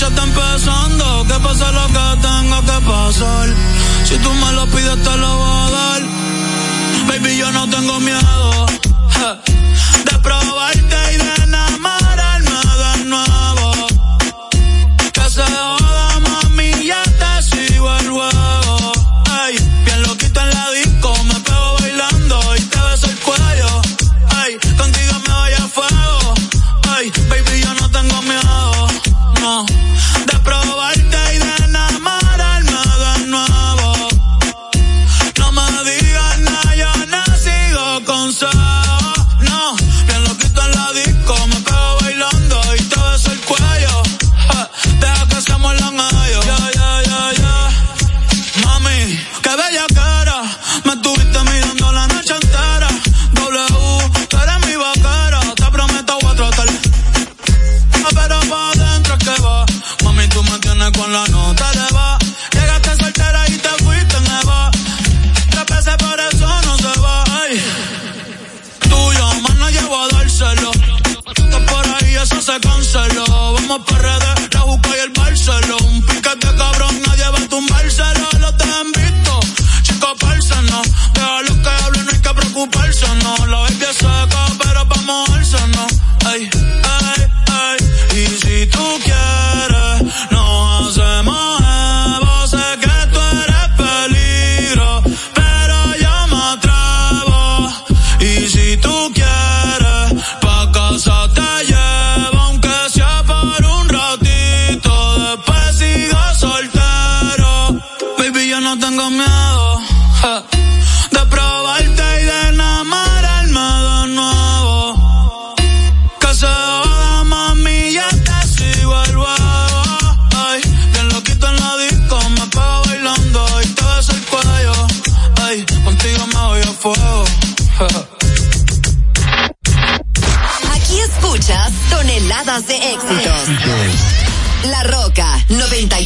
noche 0.00 0.06
está 0.06 0.24
empezando, 0.24 1.24
que 1.26 1.34
pase 1.40 1.72
lo 1.72 1.86
que 1.88 2.20
tenga 2.22 2.60
que 2.62 2.86
pasar. 2.86 3.48
Si 4.04 4.16
tú 4.18 4.32
me 4.32 4.52
lo 4.52 4.66
pides 4.66 5.02
te 5.02 5.16
lo 5.16 5.36
voy 5.36 5.50
a 5.50 5.70
dar. 5.70 6.02
Baby, 7.08 7.36
yo 7.36 7.50
no 7.52 7.68
tengo 7.68 8.00
miedo 8.00 8.66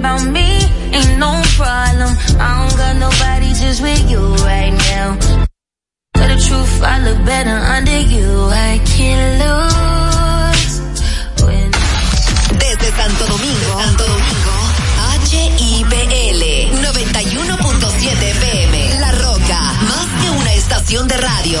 about 0.00 0.24
me, 0.32 0.48
ain't 0.96 1.18
no 1.18 1.32
problem. 1.60 2.12
I 2.40 2.50
don't 2.58 2.76
got 2.80 2.94
nobody 3.06 3.48
just 3.52 3.82
with 3.82 4.10
you 4.10 4.22
right 4.48 4.74
now. 4.90 5.08
Tell 6.16 6.28
the 6.32 6.38
truth, 6.46 6.74
I 6.82 6.96
look 7.04 7.20
better 7.24 7.58
under 7.76 8.00
you. 8.14 8.28
I 8.48 8.80
can't 8.96 9.32
lose. 9.42 10.72
When 11.44 11.70
Desde 12.60 12.88
Santo 12.98 13.24
Domingo, 13.34 13.70
Santo 13.84 14.04
Domingo, 14.14 14.56
HIPL 15.30 16.42
91.7 16.88 18.22
FM. 18.40 19.00
La 19.00 19.12
Roca, 19.12 19.60
más 19.90 20.08
que 20.20 20.30
una 20.30 20.52
estación 20.54 21.08
de 21.08 21.16
radio. 21.18 21.60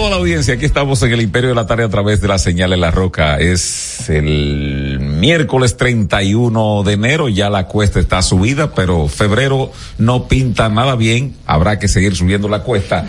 Saludos 0.00 0.14
a 0.14 0.16
la 0.16 0.22
audiencia, 0.22 0.54
aquí 0.54 0.64
estamos 0.64 1.02
en 1.02 1.12
el 1.12 1.20
Imperio 1.20 1.50
de 1.50 1.54
la 1.54 1.66
Tarde 1.66 1.84
a 1.84 1.90
través 1.90 2.22
de 2.22 2.28
la 2.28 2.38
señal 2.38 2.70
de 2.70 2.78
la 2.78 2.90
roca. 2.90 3.38
Es 3.38 4.08
el 4.08 4.98
miércoles 4.98 5.76
31 5.76 6.82
de 6.84 6.92
enero, 6.94 7.28
ya 7.28 7.50
la 7.50 7.66
cuesta 7.66 8.00
está 8.00 8.22
subida, 8.22 8.74
pero 8.74 9.08
febrero 9.08 9.70
no 9.98 10.26
pinta 10.26 10.70
nada 10.70 10.96
bien, 10.96 11.36
habrá 11.44 11.78
que 11.78 11.86
seguir 11.86 12.16
subiendo 12.16 12.48
la 12.48 12.62
cuesta. 12.62 13.04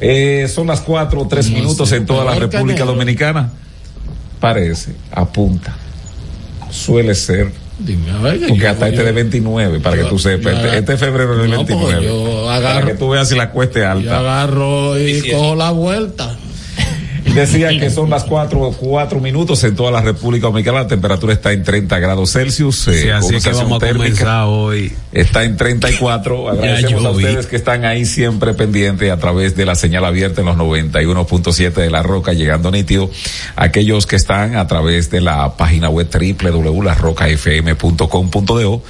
Eh, 0.00 0.46
son 0.48 0.68
las 0.68 0.82
cuatro 0.82 1.22
o 1.22 1.26
tres 1.26 1.50
minutos 1.50 1.90
en 1.90 2.06
toda 2.06 2.24
la 2.24 2.36
República. 2.36 2.84
Dominicana. 2.84 3.50
Parece, 4.38 4.94
apunta. 5.10 5.76
Suele 6.70 7.16
ser. 7.16 7.50
Dime, 7.78 8.10
a 8.10 8.18
ver, 8.18 8.38
que 8.40 8.46
Porque 8.48 8.62
yo- 8.62 8.70
hasta 8.70 8.86
este 8.88 8.98
yo- 9.00 9.04
de 9.04 9.12
29, 9.12 9.80
para 9.80 9.96
yo- 9.96 10.04
que 10.04 10.08
tú 10.08 10.18
sepas. 10.18 10.54
yo- 10.54 10.64
Este, 10.66 10.78
este 10.78 10.96
febrero 10.96 11.34
es 11.36 11.42
de 11.42 11.48
No, 11.48 11.56
porque 11.58 11.74
29. 11.74 12.06
yo 12.06 12.42
para 12.46 12.56
agarro- 12.56 12.86
que 12.86 12.94
tú 12.94 13.08
veas 13.10 13.28
si 13.28 13.36
la 13.36 13.50
cuesta 13.50 13.78
es 13.80 13.84
Yo 13.84 13.90
alta. 13.90 14.18
agarro 14.20 14.98
y 14.98 15.30
cojo 15.30 15.54
la 15.56 15.70
vuelta. 15.72 16.36
Decía 17.36 17.68
que 17.78 17.90
son 17.90 18.08
las 18.10 18.24
cuatro, 18.24 18.72
cuatro 18.78 19.20
minutos 19.20 19.62
en 19.64 19.76
toda 19.76 19.90
la 19.90 20.00
República 20.00 20.46
Dominicana. 20.46 20.78
La 20.80 20.86
temperatura 20.88 21.32
está 21.34 21.52
en 21.52 21.62
30 21.62 21.98
grados 21.98 22.32
Celsius. 22.32 22.88
eh, 22.88 23.02
Sí, 23.02 23.08
así 23.10 23.34
que 23.40 23.50
vamos 23.50 23.82
a 23.82 23.88
comenzar 23.92 24.44
hoy. 24.46 24.92
Está 25.12 25.44
en 25.44 25.56
34. 25.56 26.48
Agradecemos 26.50 27.04
a 27.04 27.10
ustedes 27.10 27.46
que 27.46 27.56
están 27.56 27.84
ahí 27.84 28.04
siempre 28.06 28.54
pendientes 28.54 29.10
a 29.10 29.18
través 29.18 29.54
de 29.56 29.66
la 29.66 29.74
señal 29.74 30.04
abierta 30.04 30.40
en 30.40 30.46
los 30.46 30.56
91.7 30.56 31.72
de 31.74 31.90
la 31.90 32.02
Roca, 32.02 32.32
llegando 32.32 32.70
nítido. 32.70 33.10
Aquellos 33.54 34.06
que 34.06 34.16
están 34.16 34.56
a 34.56 34.66
través 34.66 35.10
de 35.10 35.20
la 35.20 35.56
página 35.56 35.88
web 35.90 36.08
www.larrocafm.com.do. 36.10 38.82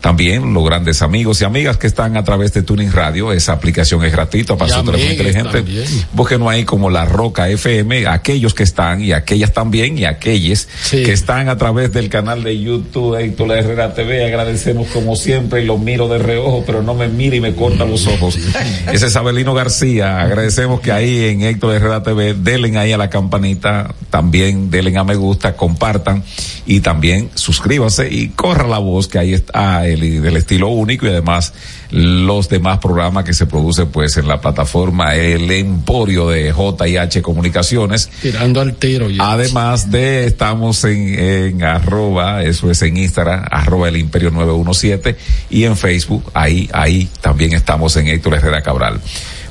También 0.00 0.54
los 0.54 0.64
grandes 0.64 1.02
amigos 1.02 1.40
y 1.40 1.44
amigas 1.44 1.76
que 1.76 1.86
están 1.86 2.16
a 2.16 2.24
través 2.24 2.52
de 2.54 2.62
Tuning 2.62 2.90
Radio. 2.92 3.32
Esa 3.32 3.52
aplicación 3.52 4.04
es 4.04 4.12
gratuita 4.12 4.56
para 4.56 4.72
su 4.72 4.84
teléfono 4.84 5.10
inteligente. 5.10 5.64
Búsquenos 6.12 6.48
ahí 6.48 6.64
como 6.64 6.88
La 6.88 7.04
Roca 7.04 7.48
FM, 7.48 8.06
aquellos 8.06 8.54
que 8.54 8.62
están 8.62 9.02
y 9.02 9.12
aquellas 9.12 9.52
también 9.52 9.98
y 9.98 10.04
aquellos 10.04 10.68
que 10.90 11.12
están 11.12 11.48
a 11.48 11.58
través 11.58 11.92
del 11.92 12.08
canal 12.08 12.42
de 12.42 12.58
YouTube 12.58 13.16
Héctor 13.16 13.52
Herrera 13.52 13.94
TV. 13.94 14.24
Agradecemos 14.24 14.88
como 14.88 15.16
siempre 15.16 15.62
y 15.62 15.66
lo 15.66 15.76
miro 15.76 16.08
de 16.08 16.18
reojo, 16.18 16.64
pero 16.66 16.82
no 16.82 16.94
me 16.94 17.08
mira 17.08 17.36
y 17.36 17.40
me 17.40 17.54
corta 17.54 17.84
los 17.84 18.06
ojos. 18.06 18.38
Ese 18.92 19.06
es 19.06 19.16
Abelino 19.16 19.52
García. 19.52 20.20
Agradecemos 20.20 20.80
que 20.80 20.92
ahí 20.92 21.24
en 21.24 21.42
Héctor 21.42 21.74
Herrera 21.74 22.02
TV 22.02 22.34
denle 22.34 22.78
ahí 22.78 22.92
a 22.92 22.98
la 22.98 23.10
campanita, 23.10 23.94
también 24.08 24.70
denle 24.70 24.96
a 24.96 25.04
me 25.04 25.14
gusta, 25.16 25.56
compartan 25.56 26.22
y 26.66 26.80
también 26.80 27.30
suscríbanse 27.34 28.08
y 28.10 28.28
corra 28.28 28.66
la 28.68 28.78
voz 28.78 29.08
que 29.08 29.18
ahí 29.18 29.34
está 29.34 29.86
el 29.94 30.22
del 30.22 30.36
estilo 30.36 30.68
único 30.68 31.06
y 31.06 31.10
además 31.10 31.52
los 31.90 32.48
demás 32.48 32.78
programas 32.78 33.24
que 33.24 33.32
se 33.32 33.46
producen 33.46 33.88
pues 33.88 34.16
en 34.16 34.28
la 34.28 34.40
plataforma 34.40 35.14
El 35.16 35.50
Emporio 35.50 36.28
de 36.28 36.52
JH 36.52 37.22
Comunicaciones. 37.22 38.10
Tirando 38.22 38.60
al 38.60 38.74
tiro. 38.74 39.10
ya. 39.10 39.32
Además 39.32 39.90
de, 39.90 40.26
estamos 40.26 40.84
en, 40.84 41.18
en 41.18 41.62
arroba, 41.62 42.42
eso 42.42 42.70
es 42.70 42.82
en 42.82 42.96
Instagram, 42.96 43.44
arroba 43.50 43.88
el 43.88 43.96
imperio 43.96 44.30
917 44.30 45.16
y 45.50 45.64
en 45.64 45.76
Facebook, 45.76 46.30
ahí, 46.34 46.68
ahí 46.72 47.08
también 47.20 47.52
estamos 47.52 47.96
en 47.96 48.08
Héctor 48.08 48.34
Herrera 48.34 48.62
Cabral. 48.62 49.00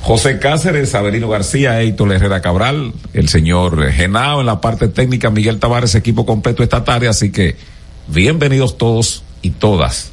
José 0.02 0.38
Cáceres, 0.38 0.94
Avelino 0.94 1.28
García, 1.28 1.80
Héctor 1.82 2.12
Herrera 2.12 2.40
Cabral, 2.40 2.92
el 3.12 3.28
señor 3.28 3.90
Genao 3.92 4.40
en 4.40 4.46
la 4.46 4.60
parte 4.60 4.88
técnica, 4.88 5.30
Miguel 5.30 5.58
Tavares, 5.58 5.94
equipo 5.94 6.24
completo 6.24 6.62
esta 6.62 6.84
tarde, 6.84 7.06
así 7.06 7.30
que 7.30 7.56
bienvenidos 8.08 8.78
todos 8.78 9.22
y 9.42 9.50
todas. 9.50 10.10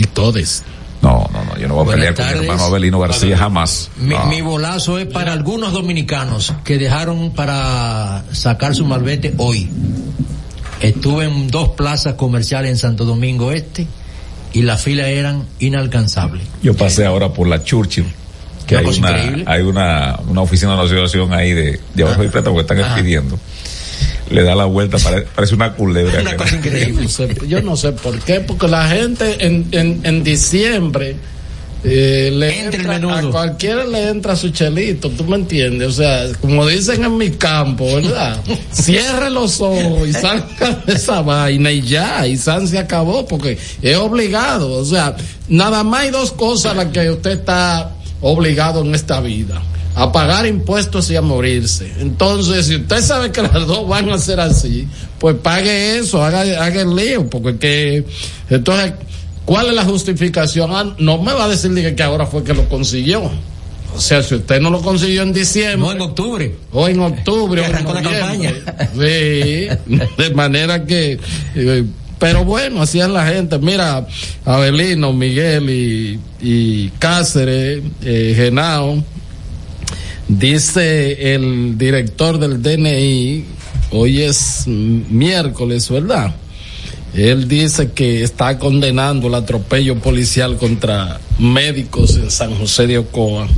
Y 0.00 0.04
todes. 0.06 0.62
No, 1.02 1.28
no, 1.32 1.44
no, 1.44 1.56
yo 1.58 1.68
no 1.68 1.74
voy 1.74 1.82
a 1.82 1.84
Buenas 1.86 2.14
pelear 2.14 2.14
con 2.14 2.26
mi 2.40 2.46
hermano 2.46 2.64
Abelino 2.64 2.98
García 3.00 3.36
jamás. 3.38 3.90
Mi, 3.98 4.14
No. 4.14 4.24
mi 4.26 4.40
bolazo 4.40 4.98
es 4.98 5.06
para 5.06 5.32
algunos 5.32 5.72
dominicanos 5.72 6.52
que 6.64 6.78
dejaron 6.78 7.32
para 7.32 8.24
sacar 8.32 8.74
su 8.74 8.84
malvete 8.84 9.34
hoy. 9.38 9.68
Estuve 10.80 11.24
en 11.26 11.48
dos 11.48 11.70
plazas 11.70 12.14
comerciales 12.14 12.70
en 12.70 12.76
Santo 12.78 13.04
Domingo 13.04 13.52
Este 13.52 13.86
y 14.52 14.62
las 14.62 14.82
filas 14.82 15.08
eran 15.08 15.44
inalcanzables. 15.58 16.46
Yo 16.62 16.74
pasé 16.74 17.04
ahora 17.06 17.32
por 17.32 17.46
la 17.46 17.62
Churchill, 17.62 18.06
que 18.66 18.76
Una 18.76 19.08
hay 19.08 19.28
una, 19.28 19.52
hay 19.52 19.62
una, 19.62 20.20
una 20.28 20.40
oficina 20.42 20.72
de 20.72 20.76
la 20.78 20.82
asociación 20.84 21.32
ahí 21.32 21.52
de, 21.52 21.80
de 21.94 22.02
abajo 22.02 22.22
de 22.22 22.28
plata 22.30 22.50
porque 22.50 22.62
están 22.62 22.78
Ajá. 22.80 22.94
expidiendo. 22.94 23.38
Le 24.30 24.42
da 24.42 24.54
la 24.54 24.64
vuelta, 24.64 24.98
pare- 24.98 25.26
parece 25.34 25.54
una 25.54 25.72
culebra. 25.72 26.20
Una 26.20 26.36
cosa 26.36 26.56
increíble. 26.56 27.06
Yo 27.48 27.62
no 27.62 27.76
sé, 27.76 27.92
por 27.92 28.18
qué, 28.20 28.40
porque 28.40 28.68
la 28.68 28.88
gente 28.88 29.44
en, 29.46 29.66
en, 29.72 30.00
en 30.04 30.22
diciembre 30.22 31.16
eh, 31.82 32.30
le 32.32 32.60
Entra 32.66 32.96
entra, 32.96 33.18
a 33.18 33.22
cualquiera 33.30 33.84
le 33.84 34.08
entra 34.08 34.36
su 34.36 34.50
chelito, 34.50 35.08
tú 35.10 35.24
me 35.24 35.36
entiendes, 35.36 35.88
o 35.88 35.92
sea, 35.92 36.26
como 36.40 36.66
dicen 36.66 37.02
en 37.04 37.16
mi 37.16 37.30
campo, 37.30 37.86
¿verdad? 37.94 38.38
Cierre 38.70 39.30
los 39.30 39.60
ojos 39.62 40.06
y 40.06 40.12
salga 40.12 40.82
de 40.86 40.92
esa 40.92 41.22
vaina 41.22 41.70
y 41.72 41.80
ya, 41.80 42.26
y 42.26 42.36
San 42.36 42.68
se 42.68 42.78
acabó, 42.78 43.26
porque 43.26 43.56
es 43.80 43.96
obligado, 43.96 44.72
o 44.72 44.84
sea, 44.84 45.16
nada 45.48 45.82
más 45.82 46.02
hay 46.02 46.10
dos 46.10 46.32
cosas 46.32 46.72
a 46.72 46.74
las 46.74 46.86
que 46.88 47.08
usted 47.10 47.30
está 47.30 47.92
obligado 48.20 48.82
en 48.84 48.94
esta 48.94 49.20
vida. 49.22 49.62
A 49.94 50.12
pagar 50.12 50.46
impuestos 50.46 51.10
y 51.10 51.16
a 51.16 51.22
morirse. 51.22 51.92
Entonces, 51.98 52.66
si 52.66 52.76
usted 52.76 53.02
sabe 53.02 53.32
que 53.32 53.42
las 53.42 53.66
dos 53.66 53.88
van 53.88 54.08
a 54.10 54.18
ser 54.18 54.40
así, 54.40 54.86
pues 55.18 55.36
pague 55.36 55.98
eso, 55.98 56.22
haga, 56.22 56.40
haga 56.40 56.82
el 56.82 56.94
lío, 56.94 57.28
porque 57.28 57.58
que, 57.58 58.04
entonces, 58.48 58.94
¿cuál 59.44 59.66
es 59.66 59.74
la 59.74 59.84
justificación? 59.84 60.70
Ah, 60.72 60.94
no 60.98 61.20
me 61.20 61.32
va 61.32 61.44
a 61.44 61.48
decir 61.48 61.74
diga, 61.74 61.94
que 61.94 62.02
ahora 62.02 62.26
fue 62.26 62.44
que 62.44 62.54
lo 62.54 62.68
consiguió. 62.68 63.30
O 63.94 64.00
sea, 64.00 64.22
si 64.22 64.36
usted 64.36 64.60
no 64.60 64.70
lo 64.70 64.80
consiguió 64.80 65.22
en 65.22 65.32
diciembre. 65.32 65.76
No 65.78 65.92
en 65.92 66.00
octubre. 66.00 66.54
O 66.72 66.88
en 66.88 67.00
octubre. 67.00 67.62
Que 67.62 67.66
o 67.66 67.70
en 67.70 67.74
arrancó 67.74 67.94
la 67.94 68.02
noviembre. 68.02 68.62
Sí, 68.94 69.92
de 70.16 70.34
manera 70.34 70.84
que. 70.84 71.18
eh, 71.56 71.84
pero 72.20 72.44
bueno, 72.44 72.82
así 72.82 73.00
es 73.00 73.08
la 73.08 73.26
gente. 73.26 73.58
Mira, 73.58 74.06
Abelino, 74.44 75.12
Miguel 75.12 75.70
y, 75.70 76.20
y 76.40 76.90
Cáceres, 76.98 77.82
eh, 78.04 78.34
Genao, 78.36 79.02
dice 80.38 81.34
el 81.34 81.76
director 81.76 82.38
del 82.38 82.62
DNI, 82.62 83.44
hoy 83.92 84.22
es 84.22 84.64
miércoles, 84.66 85.90
¿verdad? 85.90 86.34
Él 87.14 87.48
dice 87.48 87.90
que 87.90 88.22
está 88.22 88.58
condenando 88.58 89.26
el 89.26 89.34
atropello 89.34 89.96
policial 89.96 90.56
contra 90.56 91.18
médicos 91.40 92.14
en 92.16 92.30
San 92.30 92.54
José 92.54 92.86
de 92.86 92.98
Ocoa. 92.98 93.48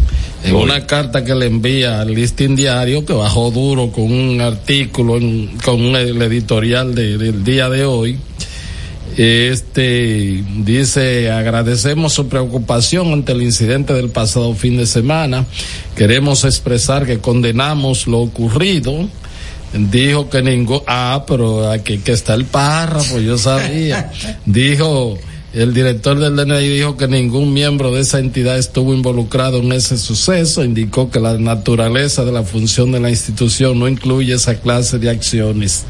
En 0.45 0.55
una 0.57 0.87
carta 0.87 1.23
que 1.23 1.35
le 1.35 1.47
envía 1.47 2.01
al 2.01 2.15
listín 2.15 2.57
diario, 2.57 3.05
que 3.05 3.13
bajó 3.13 3.51
duro 3.51 3.93
con 3.93 4.11
un 4.11 4.41
artículo, 4.41 5.19
en- 5.19 5.51
con 5.65 5.81
el 5.95 6.21
editorial 6.23 6.95
de- 6.95 7.19
del 7.19 7.45
día 7.45 7.69
de 7.69 7.85
hoy, 7.85 8.17
este 9.17 10.45
dice 10.59 11.31
agradecemos 11.31 12.13
su 12.13 12.29
preocupación 12.29 13.13
ante 13.13 13.33
el 13.33 13.43
incidente 13.43 13.93
del 13.93 14.11
pasado 14.11 14.55
fin 14.55 14.77
de 14.77 14.87
semana. 14.87 15.47
Queremos 15.97 16.45
expresar 16.45 17.07
que 17.07 17.19
condenamos 17.19 18.07
lo 18.07 18.21
ocurrido. 18.21 19.09
Dijo 19.73 20.29
que 20.29 20.43
ningún 20.43 20.83
ah, 20.87 21.25
pero 21.27 21.71
aquí 21.71 21.99
que 21.99 22.13
está 22.13 22.35
el 22.35 22.45
párrafo, 22.45 23.19
yo 23.19 23.39
sabía. 23.39 24.11
Dijo 24.47 25.19
el 25.53 25.75
director 25.75 26.19
del 26.19 26.35
DNI 26.35 26.67
dijo 26.67 26.97
que 26.97 27.09
ningún 27.09 27.53
miembro 27.53 27.93
de 27.93 28.01
esa 28.01 28.19
entidad 28.19 28.57
estuvo 28.57 28.95
involucrado 28.95 29.59
en 29.59 29.73
ese 29.73 29.99
suceso. 29.99 30.65
Indicó 30.65 31.11
que 31.11 31.21
la 31.21 31.37
naturaleza 31.37 32.25
de 32.25 32.33
la 32.33 32.43
función 32.43 32.91
de 32.91 33.01
la 33.01 33.11
institución 33.11 33.79
no 33.79 33.87
incluye 33.87 34.33
esa 34.33 34.55
clase 34.61 34.99
de 34.99 35.11
acciones 35.11 35.85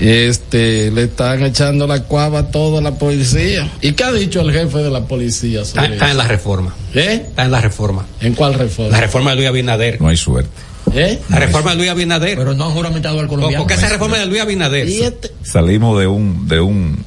este 0.00 0.90
le 0.90 1.04
están 1.04 1.42
echando 1.42 1.86
la 1.86 2.02
cuava 2.02 2.40
a 2.40 2.50
toda 2.50 2.80
la 2.80 2.92
policía. 2.92 3.70
¿Y 3.80 3.92
qué 3.92 4.04
ha 4.04 4.12
dicho 4.12 4.40
el 4.40 4.52
jefe 4.52 4.78
de 4.78 4.90
la 4.90 5.04
policía? 5.04 5.64
sobre 5.64 5.84
Está, 5.84 5.94
está 5.94 6.10
en 6.10 6.16
la 6.18 6.28
reforma. 6.28 6.74
¿Eh? 6.94 7.24
Está 7.28 7.44
en 7.44 7.50
la 7.50 7.60
reforma. 7.60 8.06
¿En 8.20 8.34
cuál 8.34 8.54
reforma? 8.54 8.90
La 8.90 9.00
reforma 9.00 9.30
de 9.30 9.36
Luis 9.36 9.48
Abinader. 9.48 10.00
No 10.00 10.08
hay 10.08 10.16
suerte. 10.16 10.50
¿Eh? 10.94 11.20
La 11.28 11.38
reforma 11.38 11.72
de 11.72 11.76
Luis 11.78 11.90
Abinader. 11.90 12.38
Pero 12.38 12.54
no 12.54 12.66
han 12.66 12.72
juramentado 12.72 13.20
al 13.20 13.26
colombiano. 13.26 13.62
Porque 13.64 13.74
esa 13.74 13.88
reforma 13.88 14.18
de 14.18 14.26
Luis 14.26 14.40
Abinader. 14.40 14.88
¿Y 14.88 15.02
este? 15.02 15.30
Salimos 15.42 15.98
de 15.98 16.06
un, 16.06 16.46
de 16.46 16.60
un, 16.60 17.04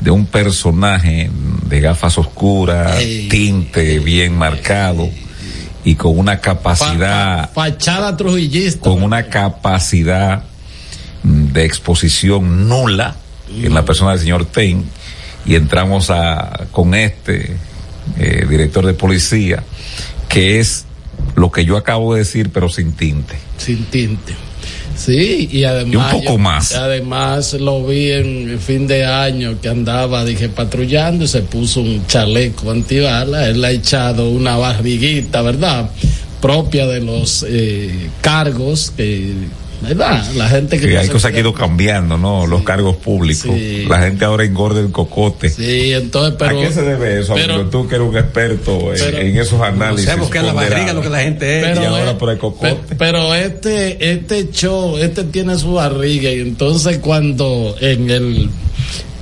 de 0.00 0.10
un 0.10 0.26
personaje 0.26 1.30
de 1.66 1.80
gafas 1.80 2.18
oscuras, 2.18 2.98
tinte 3.30 3.98
bien 3.98 4.36
marcado 4.36 5.08
y 5.84 5.94
con 5.94 6.18
una 6.18 6.40
capacidad, 6.40 7.50
Fachada 7.52 8.16
trujillista. 8.16 8.80
con 8.80 9.02
una 9.02 9.28
capacidad 9.28 10.44
de 11.22 11.64
exposición 11.64 12.68
nula 12.68 13.16
en 13.54 13.74
la 13.74 13.84
persona 13.84 14.12
del 14.12 14.20
señor 14.20 14.44
Ten 14.46 14.84
y 15.44 15.54
entramos 15.54 16.10
a 16.10 16.66
con 16.72 16.94
este 16.94 17.56
eh, 18.18 18.46
director 18.48 18.84
de 18.86 18.94
policía 18.94 19.62
que 20.28 20.58
es 20.58 20.84
lo 21.36 21.50
que 21.52 21.64
yo 21.64 21.76
acabo 21.76 22.14
de 22.14 22.20
decir 22.20 22.50
pero 22.50 22.68
sin 22.68 22.92
tinte 22.92 23.36
Sin 23.58 23.84
tinte. 23.86 24.34
Sí, 24.94 25.48
y 25.50 25.64
además. 25.64 25.92
Y 25.92 25.96
un 25.96 26.10
poco 26.10 26.32
yo- 26.34 26.38
más. 26.38 26.72
Además 26.74 27.54
lo 27.54 27.84
vi 27.86 28.10
en 28.12 28.60
fin 28.60 28.86
de 28.86 29.06
año 29.06 29.58
que 29.60 29.68
andaba, 29.70 30.22
dije, 30.24 30.48
patrullando 30.50 31.24
y 31.24 31.28
se 31.28 31.40
puso 31.42 31.80
un 31.80 32.06
chaleco 32.06 32.70
antibala. 32.70 33.48
Él 33.48 33.62
le 33.62 33.68
ha 33.68 33.70
echado 33.70 34.28
una 34.28 34.56
barriguita, 34.56 35.40
¿verdad? 35.42 35.90
Propia 36.42 36.86
de 36.86 37.00
los 37.00 37.44
eh, 37.48 38.10
cargos 38.20 38.92
que. 38.94 39.32
¿Verdad? 39.82 40.24
La 40.34 40.48
gente 40.48 40.78
que. 40.78 40.86
que 40.88 40.94
no 40.94 41.00
hay 41.00 41.08
cosas 41.08 41.30
que 41.32 41.38
han 41.38 41.44
ido 41.44 41.52
cambiando 41.54 42.16
no 42.16 42.46
los 42.46 42.62
cargos 42.62 42.96
públicos 42.96 43.50
Sí. 43.54 43.84
la 43.88 44.00
gente 44.02 44.24
ahora 44.24 44.44
engorda 44.44 44.80
el 44.80 44.90
cocote 44.90 45.48
Sí, 45.50 45.92
entonces, 45.92 46.34
pero. 46.38 46.58
¿A 46.58 46.62
qué 46.62 46.72
se 46.72 46.82
debe 46.82 47.20
eso? 47.20 47.34
pero- 47.34 47.54
amigo? 47.54 47.70
tú 47.70 47.88
que 47.88 47.96
eres 47.96 48.08
un 48.08 48.16
experto 48.16 48.92
en- 48.92 48.98
pero- 48.98 49.18
en, 49.18 49.36
esos 49.36 49.60
análisis. 49.60 50.06
No 50.06 50.12
sé, 50.14 50.18
porque 50.20 50.40
la 50.42 50.52
barriga 50.52 50.92
lo 50.92 51.02
que 51.02 51.10
la 51.10 51.20
gente 51.20 51.58
es. 51.60 51.64
Pero, 51.66 51.82
y 51.82 51.84
ahora 51.84 52.10
eh, 52.12 52.16
por 52.18 52.30
el 52.30 52.38
cocote. 52.38 52.74
Pe- 52.88 52.96
Pero 52.96 53.34
este, 53.34 54.12
este 54.12 54.50
show, 54.50 54.96
este 54.98 55.24
tiene 55.24 55.58
su 55.58 55.74
barriga 55.74 56.30
y 56.30 56.40
entonces 56.40 56.98
cuando 56.98 57.74
en 57.80 58.10
el, 58.10 58.50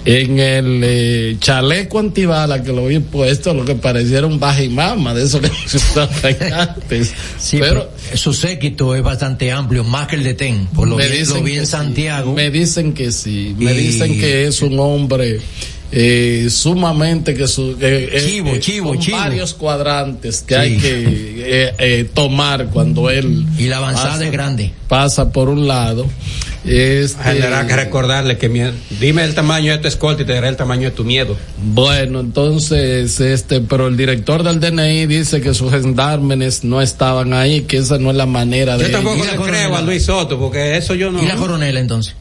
en 0.05 0.39
el 0.39 0.81
eh, 0.83 1.37
chaleco 1.41 1.99
antibala 1.99 2.63
que 2.63 2.73
lo 2.73 2.87
vi 2.87 2.99
puesto, 3.01 3.53
lo 3.53 3.65
que 3.65 3.75
pareciera 3.75 4.27
un 4.27 4.41
bajimama 4.41 5.13
de 5.15 5.25
eso 5.25 5.41
que 5.41 5.51
antes. 6.55 7.13
Sí, 7.39 7.59
pero, 7.61 7.91
su 8.15 8.33
séquito 8.33 8.95
es 8.95 9.03
bastante 9.03 9.53
amplio, 9.53 9.85
más 9.85 10.09
que 10.09 10.17
el 10.17 10.25
de 10.25 10.35
TEN. 10.35 10.67
Por 10.75 10.89
lo, 10.89 10.97
me 10.97 11.07
vi, 11.09 11.25
lo 11.25 11.37
en 11.47 11.61
sí. 11.61 11.67
Santiago. 11.67 12.33
Me 12.35 12.51
dicen 12.51 12.93
que 12.95 13.13
sí. 13.13 13.55
Me 13.59 13.75
Y- 13.75 13.77
dicen 13.77 14.19
que 14.19 14.47
es 14.47 14.63
un 14.63 14.79
hombre 14.79 15.41
eh, 15.93 16.47
sumamente 16.51 17.35
que 17.35 17.47
su 17.49 17.77
eh, 17.81 18.23
Chivo, 18.25 18.51
eh, 18.55 18.61
chivo, 18.61 18.97
chivo. 18.97 19.17
varios 19.19 19.55
cuadrantes 19.55 20.41
que 20.43 20.55
Sí. 20.55 20.61
hay 20.61 20.77
que 20.79 21.05
eh, 21.67 21.75
eh, 21.79 22.11
tomar 22.15 22.67
cuando 22.69 23.11
él 23.11 23.45
Y 23.59 23.65
la 23.65 23.79
avanzada 23.79 24.11
pasa- 24.13 24.25
es 24.25 24.31
grande. 24.33 24.73
pasa 24.89 25.33
por 25.33 25.49
un 25.49 25.67
lado 25.67 26.07
este, 26.65 27.23
Tendrá 27.23 27.67
que 27.67 27.75
recordarle 27.77 28.37
que 28.37 28.49
mi- 28.49 28.61
dime 29.01 29.25
el 29.25 29.35
tamaño 29.35 29.73
de 29.73 29.79
tu 29.79 29.89
escolta 29.89 30.23
y 30.23 30.27
te 30.27 30.35
daré 30.35 30.49
el 30.49 30.57
tamaño 30.57 30.91
de 30.91 30.91
tu 30.91 31.05
miedo. 31.05 31.37
bueno 31.63 32.21
entonces 32.21 33.19
este 33.21 33.61
pero 33.61 33.89
el 33.89 33.97
director 33.97 34.43
del 34.43 34.61
DNI 34.61 35.07
dice 35.07 35.41
que 35.41 35.55
sus 35.55 35.71
gendarmes 35.71 36.63
no 36.65 36.83
estaban 36.83 37.33
ahí 37.33 37.63
que 37.63 37.79
esa 37.79 37.99
no 37.99 38.11
es 38.11 38.17
la 38.17 38.27
manera 38.27 38.77
de 38.77 38.85
Yo 38.87 38.91
tampoco 38.91 39.17
¿Y 39.25 39.27
la 39.27 39.33
le 39.33 39.39
creo 39.43 39.77
a 39.77 39.81
Luis 39.83 40.05
Soto 40.05 40.39
porque 40.39 40.77
eso 40.77 40.95
yo 40.95 41.11
no. 41.11 41.23
¿Y 41.23 41.27
la 41.27 41.37
coronela 41.37 41.81
entonces? 41.81 42.15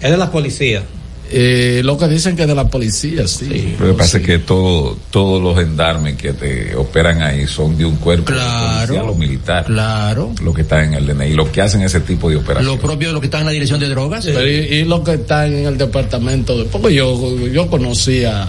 Es 0.00 0.10
de 0.10 0.16
la 0.16 0.30
policía. 0.30 0.82
Eh, 1.30 1.80
lo 1.84 1.98
que 1.98 2.06
dicen 2.08 2.36
que 2.36 2.42
es 2.42 2.48
de 2.48 2.54
la 2.54 2.68
policía 2.68 3.26
sí, 3.26 3.74
Lo 3.80 3.86
que 3.88 3.92
pasa 3.94 4.18
es 4.18 4.24
que 4.24 4.38
todo, 4.38 4.96
todos 5.10 5.42
los 5.42 5.56
gendarmes 5.58 6.16
que 6.16 6.32
te 6.32 6.74
operan 6.76 7.20
ahí 7.22 7.46
son 7.46 7.76
de 7.76 7.84
un 7.84 7.96
cuerpo 7.96 8.26
Claro. 8.32 8.86
policial 8.86 9.08
o 9.10 9.14
militar. 9.14 9.64
Claro. 9.64 10.32
Lo 10.42 10.54
que 10.54 10.62
está 10.62 10.84
en 10.84 10.94
el 10.94 11.06
DNI, 11.06 11.34
lo 11.34 11.50
que 11.50 11.62
hacen 11.62 11.82
ese 11.82 12.00
tipo 12.00 12.28
de 12.28 12.36
Lo 12.36 12.40
operaciones. 12.42 12.80
propio 12.80 13.08
de 13.08 13.14
lo 13.14 13.20
que 13.20 13.26
está 13.26 13.40
en 13.40 13.46
la 13.46 13.50
dirección 13.52 13.80
de 13.80 13.88
drogas. 13.88 14.24
Pero 14.24 14.46
y, 14.46 14.50
y 14.52 14.84
lo 14.84 15.02
que 15.02 15.14
están 15.14 15.52
en 15.52 15.66
el 15.66 15.76
departamento 15.76 16.56
de 16.58 16.64
porque 16.66 16.94
yo 16.94 17.36
yo 17.48 17.66
conocía 17.68 18.48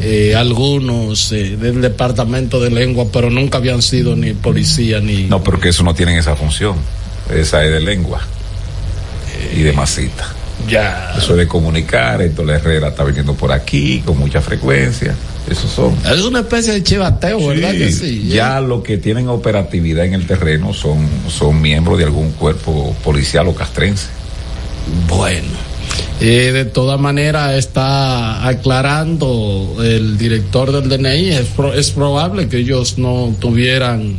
eh, 0.00 0.34
algunos 0.36 1.30
eh, 1.32 1.56
del 1.56 1.80
departamento 1.80 2.60
de 2.60 2.70
lengua 2.70 3.06
pero 3.12 3.30
nunca 3.30 3.58
habían 3.58 3.82
sido 3.82 4.14
ni 4.16 4.32
policía 4.32 5.00
ni 5.00 5.24
No, 5.24 5.42
porque 5.42 5.68
eso 5.70 5.82
no 5.84 5.94
tienen 5.94 6.16
esa 6.18 6.34
función. 6.36 6.76
Esa 7.34 7.64
es 7.64 7.70
de 7.72 7.80
lengua 7.80 8.20
y 9.56 9.60
de 9.62 9.72
masita. 9.72 10.34
Ya 10.68 11.14
Eso 11.16 11.32
es 11.32 11.38
de 11.38 11.46
comunicar. 11.48 12.20
Héctor 12.22 12.50
Herrera 12.50 12.88
está 12.88 13.04
viniendo 13.04 13.34
por 13.34 13.52
aquí 13.52 14.00
con 14.04 14.18
mucha 14.18 14.40
frecuencia. 14.40 15.14
Esos 15.48 15.70
son. 15.70 15.94
es 16.04 16.20
una 16.22 16.40
especie 16.40 16.74
de 16.74 16.82
chivateo 16.82 17.46
verdad 17.46 17.72
que 17.72 17.90
sí 17.90 18.28
ya 18.28 18.60
los 18.60 18.82
que 18.82 18.98
tienen 18.98 19.28
operatividad 19.28 20.04
en 20.04 20.12
el 20.14 20.26
terreno 20.26 20.74
son, 20.74 21.08
son 21.28 21.60
miembros 21.62 21.96
de 21.98 22.04
algún 22.04 22.32
cuerpo 22.32 22.94
policial 23.02 23.48
o 23.48 23.54
castrense. 23.54 24.08
Bueno, 25.08 25.48
Eh, 26.20 26.50
de 26.52 26.64
todas 26.64 26.98
maneras 27.00 27.54
está 27.54 28.46
aclarando 28.46 29.76
el 29.82 30.18
director 30.18 30.70
del 30.72 30.88
DNI, 30.88 31.28
es, 31.30 31.46
pro- 31.48 31.72
es 31.72 31.90
probable 31.92 32.48
que 32.48 32.58
ellos 32.58 32.98
no 32.98 33.34
tuvieran 33.38 34.18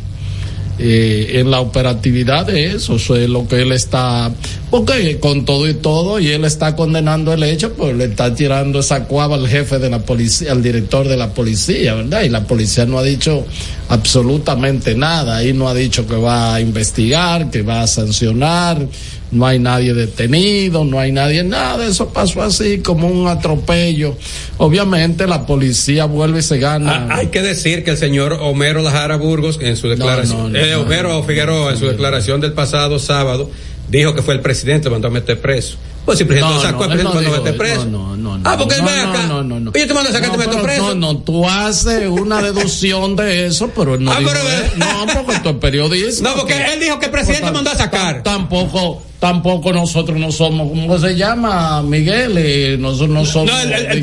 eh, 0.81 1.39
en 1.39 1.51
la 1.51 1.59
operatividad 1.59 2.45
de 2.47 2.67
eso, 2.73 2.95
eso 2.95 3.17
es 3.17 3.29
lo 3.29 3.45
que 3.47 3.61
él 3.61 3.73
está, 3.73 4.31
porque 4.71 5.19
con 5.19 5.43
todo 5.43 5.67
y 5.67 5.73
todo, 5.73 6.19
y 6.19 6.29
él 6.29 6.45
está 6.45 6.77
condenando 6.77 7.33
el 7.33 7.43
hecho, 7.43 7.73
pues 7.73 7.97
le 7.97 8.05
está 8.05 8.33
tirando 8.33 8.79
esa 8.79 9.03
cuava 9.03 9.35
al 9.35 9.47
jefe 9.47 9.77
de 9.77 9.89
la 9.89 9.99
policía, 9.99 10.53
al 10.53 10.63
director 10.63 11.05
de 11.07 11.17
la 11.17 11.33
policía, 11.33 11.95
¿verdad? 11.95 12.21
Y 12.21 12.29
la 12.29 12.45
policía 12.45 12.85
no 12.85 12.97
ha 12.97 13.03
dicho 13.03 13.45
absolutamente 13.89 14.95
nada, 14.95 15.35
ahí 15.35 15.51
no 15.51 15.67
ha 15.67 15.73
dicho 15.73 16.07
que 16.07 16.15
va 16.15 16.55
a 16.55 16.61
investigar, 16.61 17.49
que 17.51 17.61
va 17.61 17.81
a 17.81 17.87
sancionar, 17.87 18.87
no 19.31 19.45
hay 19.45 19.59
nadie 19.59 19.93
detenido, 19.93 20.83
no 20.85 20.99
hay 20.99 21.11
nadie, 21.11 21.43
nada, 21.43 21.85
eso 21.85 22.09
pasó 22.09 22.41
así 22.41 22.79
como 22.79 23.07
un 23.07 23.27
atropello. 23.27 24.15
Obviamente 24.57 25.27
la 25.27 25.45
policía 25.45 26.05
vuelve 26.05 26.39
y 26.39 26.43
se 26.43 26.57
gana. 26.59 27.07
Ah, 27.09 27.17
hay 27.17 27.27
que 27.27 27.41
decir 27.41 27.83
que 27.83 27.91
el 27.91 27.97
señor 27.97 28.33
Homero 28.41 28.81
Lajara 28.81 29.17
Burgos 29.17 29.59
en 29.61 29.77
su 29.77 29.87
declaración, 29.87 30.37
no, 30.43 30.49
no, 30.49 30.57
eh, 30.59 30.71
no, 30.73 30.81
Homero 30.81 31.23
Figueroa 31.23 31.71
en 31.71 31.77
su 31.77 31.85
declaración 31.87 32.41
del 32.41 32.53
pasado 32.53 32.97
sábado 32.99 33.49
dijo 33.89 34.13
que 34.13 34.21
fue 34.21 34.33
el 34.35 34.41
presidente 34.41 34.83
que 34.85 34.89
mandó 34.91 35.07
a 35.07 35.11
meter 35.11 35.39
preso. 35.39 35.77
Pues 36.05 36.17
si 36.17 36.23
el 36.23 36.27
presidente 36.27 36.55
No, 36.55 36.63
lo 36.63 36.67
sacó, 36.69 36.83
el 36.85 36.89
presidente 36.91 37.15
mandó 37.15 37.35
a 37.35 37.37
meter 37.39 37.53
eso. 37.53 37.57
preso. 37.59 37.85
No, 37.85 38.17
no, 38.17 38.37
no, 38.37 38.49
ah, 38.49 38.55
porque 38.57 38.75
él 38.75 38.81
no, 38.81 38.87
acá. 38.89 39.25
no, 39.27 39.43
no, 39.43 39.59
no. 39.59 39.71
Y 39.75 39.79
yo 39.79 39.87
te 39.87 39.93
mando 39.93 40.09
a 40.09 40.13
sacar, 40.13 40.29
No, 40.31 40.37
te 40.37 40.47
meto 40.47 40.61
preso. 40.63 40.95
No, 40.95 41.13
no, 41.13 41.17
tú 41.19 41.47
haces 41.47 42.07
una 42.07 42.41
deducción 42.41 43.15
de 43.15 43.45
eso, 43.47 43.69
pero 43.75 43.95
él 43.95 44.03
no 44.03 44.11
Ah, 44.11 44.19
dijo 44.19 44.31
pero-. 44.31 44.77
No, 44.77 45.13
porque 45.25 45.39
tú 45.43 45.49
eres 45.49 45.61
periodista. 45.61 46.23
No, 46.29 46.35
porque 46.35 46.53
él 46.73 46.79
dijo 46.79 46.97
que 46.99 47.05
el 47.07 47.11
presidente 47.11 47.41
Pues, 47.43 47.53
mandó 47.53 47.69
a 47.71 47.75
sacar. 47.77 48.23
Tampoco, 48.23 49.03
tampoco 49.19 49.73
nosotros 49.73 50.17
no 50.17 50.31
somos, 50.31 50.69
¿cómo 50.69 50.97
se 50.97 51.15
llama, 51.15 51.81
Miguel? 51.83 52.35
Eh, 52.37 52.77
nosotros 52.79 53.09
no 53.09 53.25
somos 53.25 53.51
No, 53.51 53.59
el- 53.61 53.73
el- 53.73 54.01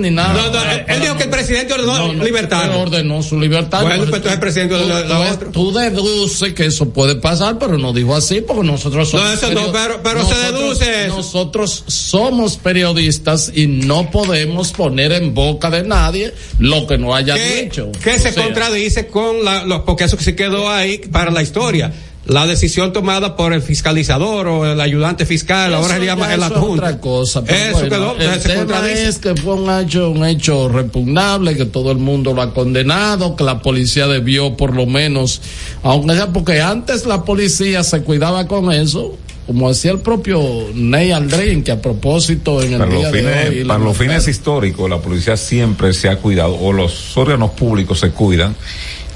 ni 0.00 0.08
el- 0.08 0.14
nada. 0.14 0.32
No, 0.32 0.50
no, 0.50 0.70
él- 0.72 0.84
él 0.88 1.00
dijo 1.02 1.16
que 1.16 1.24
el 1.24 1.30
presidente 1.30 1.74
ordenó 1.74 2.12
libertad. 2.24 2.76
Ordenó 2.76 3.22
su 3.22 3.38
libertad. 3.38 3.82
Bueno, 3.82 3.96
pues 3.98 4.06
entonces 4.08 4.32
el 4.32 4.40
presidente 4.40 4.74
ordenó 4.74 4.94
la 5.08 5.20
otra. 5.32 5.50
tú 5.52 5.72
deduces 5.72 6.54
que 6.54 6.66
eso 6.66 6.88
puede 6.90 7.16
pasar, 7.16 7.58
pero 7.58 7.76
no 7.78 7.92
dijo 7.92 8.14
así, 8.16 8.40
porque 8.40 8.66
nosotros 8.66 9.10
somos. 9.10 9.26
No, 9.26 9.32
eso 9.34 9.50
no, 9.52 9.72
pero- 9.72 10.00
pero 10.02 10.26
se 10.26 10.34
deduce 10.52 11.04
eso. 11.06 11.16
Nosotros 11.16 11.84
somos 11.86 12.56
periodistas 12.56 13.52
y 13.54 13.66
no 13.66 14.10
podemos 14.10 14.72
poner 14.72 15.12
en 15.12 15.34
boca 15.34 15.70
de 15.70 15.82
nadie 15.82 16.32
lo 16.58 16.86
que 16.86 16.96
no 16.98 17.14
haya 17.14 17.34
dicho. 17.34 17.92
que 18.02 18.18
se 18.18 18.32
sea, 18.32 18.44
contradice 18.44 19.06
con 19.08 19.44
la, 19.44 19.64
los, 19.64 19.80
porque 19.80 20.04
eso 20.04 20.16
que 20.16 20.24
se 20.24 20.34
quedó 20.34 20.70
ahí 20.70 20.98
para 20.98 21.30
la 21.30 21.42
historia. 21.42 21.92
La 22.26 22.44
decisión 22.46 22.92
tomada 22.92 23.36
por 23.36 23.52
el 23.52 23.62
fiscalizador 23.62 24.48
o 24.48 24.66
el 24.72 24.80
ayudante 24.80 25.24
fiscal, 25.26 25.72
ahora 25.74 25.96
se 25.98 26.04
llama 26.04 26.34
el 26.34 26.40
eso 26.40 26.46
es 26.46 26.52
adjunto. 26.56 26.72
otra 26.84 27.00
cosa. 27.00 27.44
pero 27.44 27.56
Eso 27.56 27.72
bueno, 27.72 27.88
quedó, 27.88 28.16
el 28.34 28.40
se 28.40 28.48
tema 28.48 28.58
contradice. 28.64 29.08
es 29.08 29.18
que 29.18 29.36
fue 29.36 29.54
un 29.54 29.70
hecho, 29.80 30.10
un 30.10 30.24
hecho 30.26 30.68
repugnable, 30.68 31.56
que 31.56 31.66
todo 31.66 31.92
el 31.92 31.98
mundo 31.98 32.34
lo 32.34 32.42
ha 32.42 32.52
condenado, 32.52 33.36
que 33.36 33.44
la 33.44 33.60
policía 33.62 34.08
debió 34.08 34.56
por 34.56 34.74
lo 34.74 34.86
menos, 34.86 35.40
aunque 35.84 36.14
sea 36.14 36.26
porque 36.32 36.60
antes 36.60 37.06
la 37.06 37.22
policía 37.24 37.84
se 37.84 38.02
cuidaba 38.02 38.48
con 38.48 38.72
eso, 38.72 39.16
como 39.46 39.68
decía 39.68 39.92
el 39.92 40.00
propio 40.00 40.42
Ney 40.74 41.12
Aldrin, 41.12 41.62
que 41.62 41.70
a 41.70 41.80
propósito 41.80 42.60
en 42.60 42.72
el 42.72 42.78
Para 42.80 42.90
los 42.90 42.98
día 42.98 43.12
de 43.12 43.48
hoy... 43.60 43.64
para 43.64 43.78
los 43.84 43.96
fines 43.96 44.26
históricos, 44.26 44.90
la 44.90 44.98
policía 44.98 45.36
siempre 45.36 45.92
se 45.92 46.08
ha 46.08 46.16
cuidado, 46.16 46.56
o 46.60 46.72
los 46.72 47.16
órganos 47.16 47.50
públicos 47.52 48.00
se 48.00 48.10
cuidan 48.10 48.56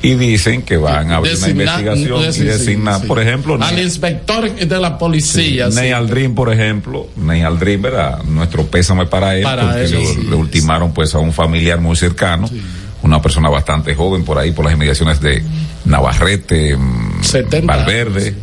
y 0.03 0.15
dicen 0.15 0.63
que 0.63 0.77
van 0.79 1.11
a 1.13 1.17
abrir 1.17 1.37
una 1.37 1.49
investigación 1.51 2.21
y 2.23 2.45
designar, 2.45 3.01
sí. 3.03 3.07
por 3.07 3.21
ejemplo, 3.21 3.55
al 3.55 3.77
Ney- 3.77 3.83
inspector 3.85 4.51
de 4.55 4.81
la 4.81 4.97
policía. 4.97 5.71
sí. 5.71 5.77
Ney 5.77 5.93
Aldrin, 5.93 6.35
por 6.35 6.53
ejemplo, 6.53 7.09
Ney 7.17 7.43
Aldrin, 7.43 7.83
¿verdad? 7.83 8.23
Nuestro 8.25 8.67
pésame 8.67 9.07
para 9.07 9.37
él, 9.37 9.43
Para 9.43 9.65
porque 9.73 9.85
él, 9.85 10.31
le, 10.31 10.37
ultimaron 10.37 10.93
pues 10.95 11.15
a 11.15 11.19
un 11.19 11.33
familiar 11.33 11.81
muy 11.81 11.97
cercano, 11.97 12.49
una 13.03 13.21
persona 13.21 13.49
bastante 13.51 13.95
joven 13.95 14.25
por 14.25 14.39
ahí, 14.39 14.53
por 14.53 14.65
las 14.65 14.75
inmediaciones 14.75 15.21
de 15.21 15.43
Navarrete, 15.85 16.77
mm, 16.77 17.23
70 17.23 17.67
Valverde. 17.77 18.35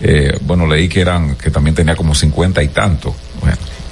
Eh, 0.00 0.36
bueno, 0.42 0.66
leí 0.66 0.88
que 0.88 1.00
eran, 1.00 1.36
que 1.36 1.50
también 1.50 1.74
tenía 1.76 1.94
como 1.94 2.14
cincuenta 2.14 2.62
y 2.62 2.68
tanto. 2.68 3.14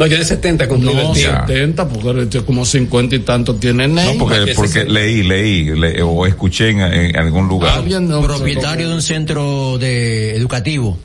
No, 0.01 0.07
yo 0.07 0.17
de 0.19 0.25
70 0.25 0.67
cumplí 0.67 0.93
No, 0.95 1.11
el 1.11 1.15
día. 1.15 1.45
70, 1.47 1.89
porque 1.89 2.43
como 2.45 2.65
50 2.65 3.15
y 3.17 3.19
tanto 3.21 3.55
tiene 3.57 3.87
Ney. 3.87 4.17
no, 4.17 4.25
porque, 4.25 4.53
porque 4.57 4.85
leí, 4.87 5.23
leí, 5.23 5.65
le- 5.77 6.03
o 6.03 6.27
escuché 6.27 6.71
en, 6.71 6.81
en 6.81 7.17
algún 7.17 7.47
lugar. 7.49 7.79
Alguien 7.79 8.09
no- 8.09 8.23
propietario 8.23 8.89
de 8.89 8.95
un 8.95 9.03
centro 9.03 9.77
de 9.79 10.35
educativo, 10.37 10.99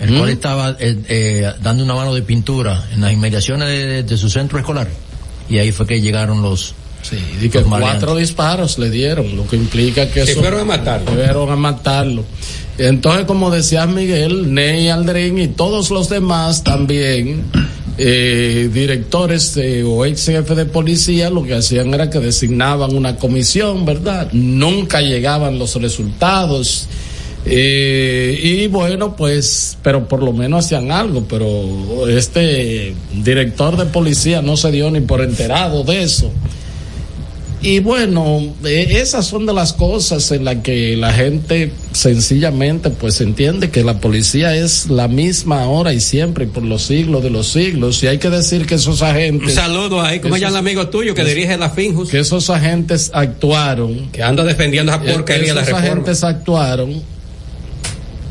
el 0.00 0.18
cual 0.18 0.30
estaba 0.30 0.76
eh, 0.80 0.98
eh, 1.08 1.52
dando 1.62 1.84
una 1.84 1.94
mano 1.94 2.12
de 2.14 2.22
pintura 2.22 2.88
en 2.92 3.00
las 3.02 3.12
inmediaciones 3.12 3.68
de, 3.68 4.02
de 4.02 4.16
su 4.16 4.28
centro 4.28 4.58
escolar. 4.58 4.88
Y 5.48 5.58
ahí 5.58 5.70
fue 5.72 5.86
que 5.86 6.00
llegaron 6.00 6.42
los. 6.42 6.74
Sí, 7.02 7.16
y 7.40 7.48
que 7.48 7.60
los 7.60 7.68
cuatro 7.68 8.14
disparos 8.16 8.78
le 8.78 8.90
dieron, 8.90 9.34
lo 9.34 9.46
que 9.46 9.56
implica 9.56 10.10
que 10.10 10.26
fueron 10.26 10.60
a 10.60 10.64
matarlo. 10.64 11.12
Fueron 11.12 11.50
a 11.50 11.56
matarlo. 11.56 12.24
Entonces, 12.76 13.24
como 13.26 13.50
decía 13.50 13.86
Miguel, 13.86 14.52
Ney 14.52 14.88
Aldrin 14.90 15.38
y 15.38 15.48
todos 15.48 15.90
los 15.90 16.08
demás 16.10 16.62
también, 16.62 17.44
eh, 18.02 18.70
directores 18.72 19.60
o 19.84 20.06
ex 20.06 20.24
jefe 20.24 20.54
de 20.54 20.64
policía, 20.64 21.28
lo 21.28 21.42
que 21.42 21.54
hacían 21.54 21.92
era 21.92 22.08
que 22.08 22.18
designaban 22.18 22.96
una 22.96 23.16
comisión, 23.16 23.84
¿verdad? 23.84 24.32
Nunca 24.32 25.02
llegaban 25.02 25.58
los 25.58 25.74
resultados. 25.74 26.88
Eh, 27.44 28.40
y 28.42 28.66
bueno, 28.68 29.16
pues, 29.16 29.76
pero 29.82 30.08
por 30.08 30.22
lo 30.22 30.32
menos 30.32 30.64
hacían 30.64 30.90
algo, 30.90 31.24
pero 31.28 32.08
este 32.08 32.94
director 33.22 33.76
de 33.76 33.84
policía 33.84 34.40
no 34.40 34.56
se 34.56 34.70
dio 34.70 34.90
ni 34.90 35.00
por 35.02 35.20
enterado 35.20 35.84
de 35.84 36.02
eso. 36.02 36.30
Y 37.62 37.80
bueno, 37.80 38.54
eh, 38.64 38.86
esas 39.02 39.26
son 39.26 39.44
de 39.44 39.52
las 39.52 39.74
cosas 39.74 40.30
en 40.32 40.46
las 40.46 40.56
que 40.56 40.96
la 40.96 41.12
gente 41.12 41.70
sencillamente 41.92 42.88
pues 42.88 43.20
entiende 43.20 43.68
que 43.68 43.84
la 43.84 44.00
policía 44.00 44.56
es 44.56 44.88
la 44.88 45.08
misma 45.08 45.64
ahora 45.64 45.92
y 45.92 46.00
siempre 46.00 46.44
y 46.44 46.48
por 46.48 46.62
los 46.62 46.82
siglos 46.86 47.22
de 47.22 47.28
los 47.28 47.48
siglos. 47.48 48.02
Y 48.02 48.06
hay 48.06 48.16
que 48.16 48.30
decir 48.30 48.64
que 48.64 48.76
esos 48.76 49.02
agentes... 49.02 49.50
Un 49.50 49.54
saludo 49.54 50.00
ahí, 50.00 50.20
como 50.20 50.38
ya 50.38 50.48
el 50.48 50.56
amigo 50.56 50.88
tuyo 50.88 51.14
que 51.14 51.20
esos- 51.20 51.34
dirige 51.34 51.58
la 51.58 51.68
Finjus, 51.68 52.08
Que 52.08 52.20
esos 52.20 52.48
agentes 52.48 53.10
actuaron. 53.12 54.08
que 54.10 54.22
anda 54.22 54.42
defendiendo 54.42 54.92
esa 54.92 55.04
eh, 55.04 55.12
porquería 55.12 55.48
de 55.48 55.54
la 55.54 55.60
esos 55.60 55.74
agentes 55.74 56.24
actuaron. 56.24 57.02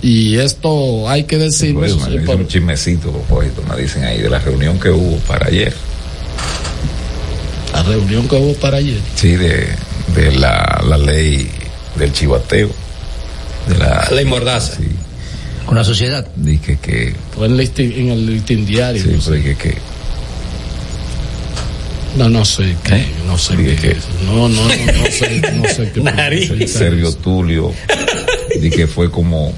Y 0.01 0.38
esto 0.38 1.07
hay 1.07 1.26
que 1.26 1.38
decirlo. 1.38 1.81
Pues, 1.81 1.95
me 2.07 2.34
un 2.34 2.47
chismecito, 2.47 3.11
propósito, 3.11 3.61
me 3.69 3.80
dicen 3.80 4.03
ahí 4.06 4.19
de 4.19 4.30
la 4.30 4.39
reunión 4.39 4.80
que 4.80 4.89
hubo 4.89 5.18
para 5.27 5.47
ayer. 5.47 5.73
La 7.84 7.89
reunión 7.89 8.27
que 8.27 8.35
hubo 8.35 8.53
para 8.56 8.77
ayer. 8.77 8.99
Sí, 9.15 9.35
de, 9.35 9.68
de 10.15 10.31
la, 10.34 10.81
la 10.88 10.97
ley 10.97 11.49
del 11.97 12.11
chivateo. 12.14 12.69
De 13.68 13.77
la 13.77 14.07
Ley 14.11 14.26
Mordaza. 14.26 14.77
Sí, 14.77 14.88
Con 15.65 15.76
la 15.77 15.84
sociedad. 15.84 16.27
dije 16.35 16.77
que. 16.81 17.15
Fue 17.35 17.45
en, 17.47 17.53
el 17.53 18.26
listín 18.26 18.65
diario. 18.65 19.01
Sí, 19.03 19.10
no 19.15 19.22
sé. 19.22 19.31
dije 19.35 19.56
que. 19.56 19.77
No, 22.18 22.27
no 22.27 22.43
sé 22.43 22.76
qué, 22.84 22.95
¿Eh? 22.95 23.07
no 23.27 23.38
sé 23.38 23.56
Dije 23.56 23.76
qué. 23.76 23.89
que- 23.89 23.97
No, 24.26 24.49
no, 24.49 24.64
no, 24.64 24.64
no 24.64 25.06
sé, 25.11 25.41
no 25.53 25.69
sé 25.69 25.91
qué. 25.93 26.01
Nariz. 26.03 26.49
no 26.49 26.56
sé 26.57 26.60
qué- 26.65 26.68
Sergio 26.68 27.14
Tulio. 27.15 27.72
Dije 28.60 28.76
que 28.76 28.88
fue 28.88 29.11
como. 29.11 29.53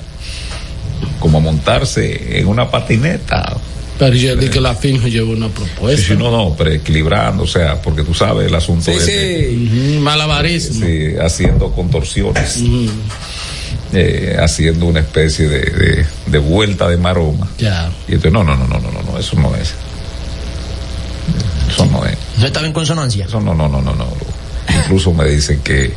Como 1.19 1.39
montarse 1.39 2.39
en 2.39 2.47
una 2.47 2.69
patineta. 2.69 3.55
Pero 4.01 4.15
yo 4.15 4.35
dije 4.35 4.49
que 4.49 4.59
la 4.61 4.73
Finjo 4.73 5.07
llevó 5.07 5.33
una 5.33 5.45
Sí, 5.45 5.53
propuesta. 5.55 6.07
sí, 6.07 6.13
no, 6.17 6.31
no, 6.31 6.55
pero 6.57 6.71
equilibrando, 6.71 7.43
o 7.43 7.47
sea, 7.47 7.79
porque 7.79 8.01
tú 8.01 8.15
sabes 8.15 8.47
el 8.47 8.55
asunto 8.55 8.91
Sí, 8.91 8.99
sí. 8.99 9.97
Malabarismo. 10.01 10.83
sí, 10.83 11.13
haciendo 11.23 11.71
contorsiones, 11.71 12.63
eh, 13.93 14.35
haciendo 14.39 14.87
una 14.87 15.01
especie 15.01 15.47
de, 15.47 15.59
de, 15.59 16.05
de 16.25 16.37
vuelta 16.39 16.87
de 16.89 16.97
maroma. 16.97 17.47
Ya. 17.59 17.91
Y 18.07 18.13
entonces, 18.13 18.31
no, 18.31 18.43
no, 18.43 18.55
no, 18.57 18.65
no, 18.67 18.79
no, 18.79 18.91
no, 18.91 19.03
no, 19.03 19.19
eso 19.19 19.35
no 19.39 19.53
es. 19.55 19.75
Eso 21.69 21.85
no 21.85 22.03
es. 22.03 22.17
No 22.39 22.47
estaba 22.47 22.65
en 22.65 22.73
consonancia. 22.73 23.25
Eso 23.25 23.39
no, 23.39 23.53
no, 23.53 23.69
no, 23.69 23.81
no, 23.83 23.93
no. 23.93 24.07
Incluso 24.83 25.13
me 25.13 25.25
dicen 25.27 25.59
que 25.63 25.93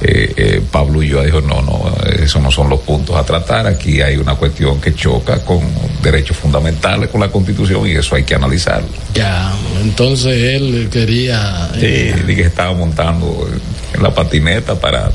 eh, 0.00 0.32
eh, 0.36 0.60
Pablo 0.70 0.98
Ulloa 0.98 1.24
dijo, 1.24 1.40
no, 1.40 1.62
no, 1.62 1.94
esos 2.20 2.42
no 2.42 2.50
son 2.50 2.68
los 2.68 2.80
puntos 2.80 3.16
a 3.16 3.24
tratar. 3.24 3.66
Aquí 3.66 4.00
hay 4.02 4.16
una 4.16 4.34
cuestión 4.34 4.80
que 4.80 4.94
choca 4.94 5.44
con 5.44 5.60
derechos 6.02 6.36
fundamentales, 6.36 7.08
con 7.10 7.20
la 7.20 7.28
Constitución, 7.28 7.86
y 7.86 7.92
eso 7.92 8.14
hay 8.16 8.24
que 8.24 8.34
analizarlo. 8.34 8.88
Ya. 9.14 9.52
Entonces 9.82 10.32
él 10.60 10.88
quería. 10.90 11.70
Sí, 11.74 11.80
eh, 11.86 12.14
dije 12.26 12.42
que 12.42 12.48
estaba 12.48 12.72
montando 12.74 13.48
en 13.94 14.02
la 14.02 14.14
patineta 14.14 14.74
para... 14.78 15.10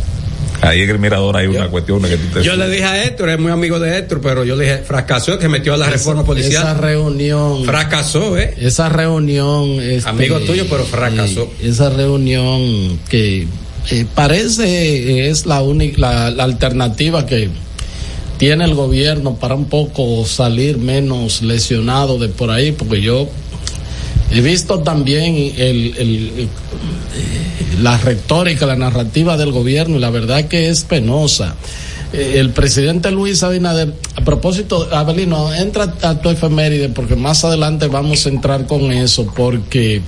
Ahí 0.61 0.81
en 0.81 0.89
el 0.89 0.99
mirador 0.99 1.37
hay 1.37 1.47
una 1.47 1.69
cuestión 1.69 2.01
que 2.01 2.17
tú 2.17 2.39
te... 2.39 2.43
Yo 2.43 2.53
le 2.57 2.67
dije 2.69 2.83
a 2.83 3.01
Héctor, 3.05 3.29
es 3.29 3.39
muy 3.39 3.49
amigo 3.49 3.79
de 3.79 3.97
Héctor, 3.97 4.19
pero 4.21 4.43
yo 4.43 4.57
le 4.57 4.65
dije, 4.65 4.77
fracasó, 4.79 5.39
que 5.39 5.47
metió 5.47 5.73
a 5.73 5.77
la 5.77 5.85
esa- 5.85 5.93
reforma 5.93 6.21
Esa 6.23 6.27
policial. 6.27 6.77
reunión. 6.79 7.63
Fracasó, 7.63 8.37
¿eh? 8.37 8.55
esa 8.59 8.89
reunión. 8.89 9.79
este, 9.79 10.09
Amigo 10.09 10.37
tuyo, 10.41 10.65
pero 10.69 10.83
fracasó. 10.83 11.43
eh, 11.61 11.69
esa 11.69 11.89
reunión 11.89 12.99
que 13.07 13.47
eh, 13.91 14.05
parece 14.13 14.65
eh, 14.65 15.29
es 15.29 15.45
la 15.45 15.61
única, 15.61 16.29
la, 16.29 16.43
alternativa 16.43 17.25
que 17.25 17.49
tiene 18.37 18.65
el 18.65 18.75
gobierno 18.75 19.35
para 19.35 19.55
un 19.55 19.65
poco 19.65 20.25
salir 20.25 20.77
menos 20.77 21.41
lesionado 21.41 22.17
de 22.17 22.29
por 22.29 22.51
ahí, 22.51 22.71
porque 22.71 23.01
yo 23.01 23.27
he 24.31 24.41
visto 24.41 24.79
también 24.79 25.35
el, 25.57 25.95
el, 25.97 26.31
eh, 26.37 26.47
la 27.81 27.97
retórica, 27.97 28.65
la 28.65 28.75
narrativa 28.75 29.37
del 29.37 29.51
gobierno 29.51 29.97
y 29.97 29.99
la 29.99 30.09
verdad 30.09 30.45
que 30.47 30.69
es 30.69 30.83
penosa. 30.83 31.55
Eh, 32.11 32.35
el 32.37 32.51
presidente 32.51 33.11
Luis 33.11 33.43
Abinader, 33.43 33.93
a 34.15 34.21
propósito, 34.21 34.87
Abelino, 34.91 35.53
entra 35.53 35.93
a 36.01 36.19
tu 36.19 36.29
efeméride 36.29 36.89
porque 36.89 37.15
más 37.15 37.45
adelante 37.45 37.87
vamos 37.87 38.25
a 38.25 38.29
entrar 38.29 38.65
con 38.65 38.91
eso, 38.91 39.31
porque 39.35 40.01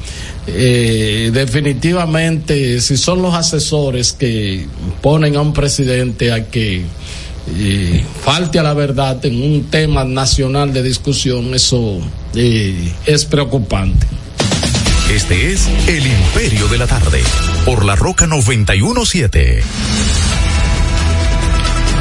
eh, 0.48 1.30
definitivamente 1.34 2.82
si 2.82 2.98
son 2.98 3.22
los 3.22 3.34
asesores 3.34 4.14
que 4.14 4.66
ponen 5.02 5.36
a 5.36 5.42
un 5.42 5.54
presidente 5.54 6.32
a 6.32 6.48
que 6.48 6.84
eh, 7.58 8.04
falte 8.24 8.60
a 8.60 8.64
la 8.64 8.74
verdad 8.74 9.24
en 9.26 9.42
un 9.42 9.66
tema 9.70 10.04
nacional 10.04 10.74
de 10.74 10.84
discusión, 10.84 11.54
eso 11.54 12.00
eh, 12.36 12.92
es 13.06 13.26
preocupante. 13.26 14.08
Este 15.10 15.52
es 15.52 15.68
El 15.88 16.08
Imperio 16.08 16.68
de 16.70 16.78
la 16.78 16.88
Tarde, 16.88 17.22
por 17.66 17.84
la 17.84 17.96
Roca 17.96 18.28
917. 18.28 19.62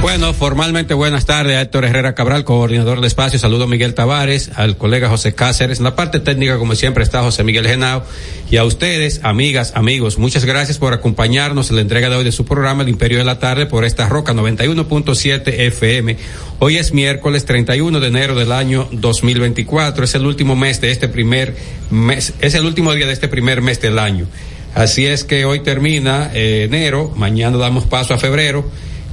Bueno, 0.02 0.32
formalmente 0.32 0.94
buenas 0.94 1.26
tardes 1.26 1.56
a 1.56 1.60
Héctor 1.60 1.84
Herrera 1.84 2.14
Cabral, 2.14 2.42
coordinador 2.42 3.02
de 3.02 3.06
espacio. 3.06 3.38
Saludo 3.38 3.64
a 3.64 3.66
Miguel 3.66 3.92
Tavares, 3.92 4.50
al 4.56 4.78
colega 4.78 5.10
José 5.10 5.34
Cáceres. 5.34 5.76
En 5.76 5.84
la 5.84 5.94
parte 5.94 6.20
técnica, 6.20 6.56
como 6.56 6.74
siempre, 6.74 7.04
está 7.04 7.22
José 7.22 7.44
Miguel 7.44 7.66
Genao. 7.66 8.02
Y 8.50 8.56
a 8.56 8.64
ustedes, 8.64 9.20
amigas, 9.24 9.72
amigos, 9.76 10.16
muchas 10.16 10.46
gracias 10.46 10.78
por 10.78 10.94
acompañarnos 10.94 11.68
en 11.68 11.76
la 11.76 11.82
entrega 11.82 12.08
de 12.08 12.16
hoy 12.16 12.24
de 12.24 12.32
su 12.32 12.46
programa 12.46 12.82
El 12.82 12.88
Imperio 12.88 13.18
de 13.18 13.24
la 13.24 13.38
Tarde 13.38 13.66
por 13.66 13.84
esta 13.84 14.08
roca 14.08 14.32
91.7 14.32 15.42
FM. 15.46 16.16
Hoy 16.60 16.78
es 16.78 16.94
miércoles 16.94 17.44
31 17.44 18.00
de 18.00 18.06
enero 18.06 18.34
del 18.34 18.52
año 18.52 18.88
2024. 18.92 20.04
Es 20.04 20.14
el 20.14 20.24
último 20.24 20.56
mes 20.56 20.80
de 20.80 20.92
este 20.92 21.08
primer 21.08 21.54
mes, 21.90 22.32
es 22.40 22.54
el 22.54 22.64
último 22.64 22.94
día 22.94 23.06
de 23.06 23.12
este 23.12 23.28
primer 23.28 23.60
mes 23.60 23.82
del 23.82 23.98
año. 23.98 24.26
Así 24.74 25.04
es 25.04 25.24
que 25.24 25.44
hoy 25.44 25.60
termina 25.60 26.30
eh, 26.32 26.64
enero, 26.64 27.12
mañana 27.16 27.58
damos 27.58 27.84
paso 27.84 28.14
a 28.14 28.18
febrero 28.18 28.64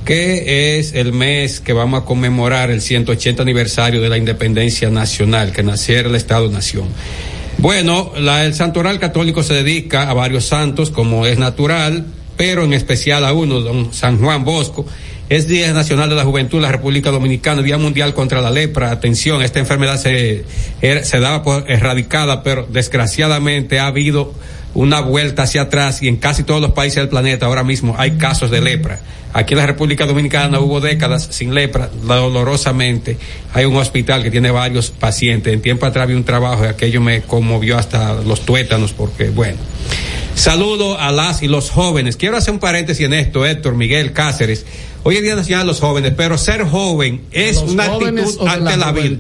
que 0.08 0.80
es 0.80 0.94
el 0.94 1.12
mes 1.12 1.60
que 1.60 1.74
vamos 1.74 2.02
a 2.02 2.06
conmemorar 2.06 2.72
el 2.72 2.80
180 2.82 3.44
aniversario 3.44 4.00
de 4.02 4.08
la 4.08 4.18
independencia 4.18 4.90
nacional, 4.90 5.52
que 5.52 5.64
naciera 5.64 6.08
el 6.08 6.16
Estado-Nación. 6.16 6.88
Bueno, 7.58 8.14
el 8.16 8.54
Santoral 8.54 9.00
Católico 9.00 9.44
se 9.44 9.56
dedica 9.56 10.10
a 10.10 10.14
varios 10.14 10.46
santos, 10.46 10.92
como 10.92 11.26
es 11.26 11.38
natural, 11.38 12.06
pero 12.38 12.64
en 12.64 12.72
especial 12.74 13.26
a 13.26 13.34
uno, 13.34 13.60
don 13.60 13.94
San 13.94 14.18
Juan 14.20 14.46
Bosco. 14.46 14.86
Es 15.28 15.50
Día 15.50 15.74
Nacional 15.74 16.08
de 16.08 16.16
la 16.16 16.24
Juventud 16.24 16.60
de 16.60 16.62
la 16.62 16.72
República 16.72 17.12
Dominicana, 17.12 17.62
Día 17.62 17.78
Mundial 17.78 18.14
contra 18.14 18.40
la 18.40 18.50
Lepra. 18.50 18.92
Atención, 18.92 19.42
esta 19.42 19.60
enfermedad 19.60 19.98
se, 20.00 20.46
era- 20.82 21.04
se 21.04 21.20
daba 21.20 21.44
por 21.44 21.70
erradicada, 21.70 22.44
pero 22.44 22.66
desgraciadamente 22.72 23.80
ha 23.80 23.88
habido 23.88 24.34
una 24.74 25.02
vuelta 25.02 25.44
hacia 25.44 25.64
atrás 25.64 26.02
y 26.02 26.08
en 26.08 26.16
casi 26.16 26.44
todos 26.44 26.62
los 26.62 26.72
países 26.72 26.98
del 26.98 27.10
planeta 27.10 27.48
ahora 27.48 27.64
mismo 27.66 27.96
hay 27.98 28.12
casos 28.12 28.52
de 28.52 28.62
lepra. 28.62 29.02
Aquí 29.34 29.54
en 29.54 29.60
la 29.60 29.68
República 29.68 30.06
Dominicana 30.06 30.60
hubo 30.60 30.80
décadas 30.80 31.28
sin 31.32 31.54
lepra, 31.54 31.90
dolorosamente. 32.04 33.18
Hay 33.54 33.66
un 33.66 33.76
hospital 33.76 34.24
que 34.24 34.32
tiene 34.32 34.52
varios 34.52 34.90
pacientes. 34.90 35.54
En 35.54 35.62
tiempo 35.62 35.86
atrás 35.86 36.04
había 36.04 36.16
un 36.16 36.24
trabajo 36.24 36.64
y 36.64 36.68
aquello 36.68 37.02
me 37.02 37.22
conmovió 37.22 37.78
hasta 37.78 38.16
los 38.16 38.42
tuétanos 38.42 38.94
porque, 38.94 39.30
bueno. 39.30 39.58
Saludo 40.36 41.00
a 41.00 41.12
las 41.12 41.42
y 41.42 41.48
los 41.48 41.72
jóvenes. 41.72 42.16
Quiero 42.16 42.38
hacer 42.38 42.54
un 42.54 42.60
paréntesis 42.60 43.06
en 43.06 43.14
esto, 43.14 43.46
Héctor, 43.46 43.76
Miguel, 43.76 44.14
Cáceres. 44.14 44.66
Hoy 45.04 45.16
es 45.16 45.24
Día 45.24 45.36
Nacional 45.36 45.66
de 45.66 45.72
los 45.72 45.80
Jóvenes, 45.80 46.14
pero 46.18 46.38
ser 46.38 46.66
joven 46.66 47.22
es 47.32 47.58
una 47.58 47.86
actitud 47.86 48.46
ante 48.46 48.76
la 48.76 48.78
la, 48.78 48.92
vida. 48.92 49.18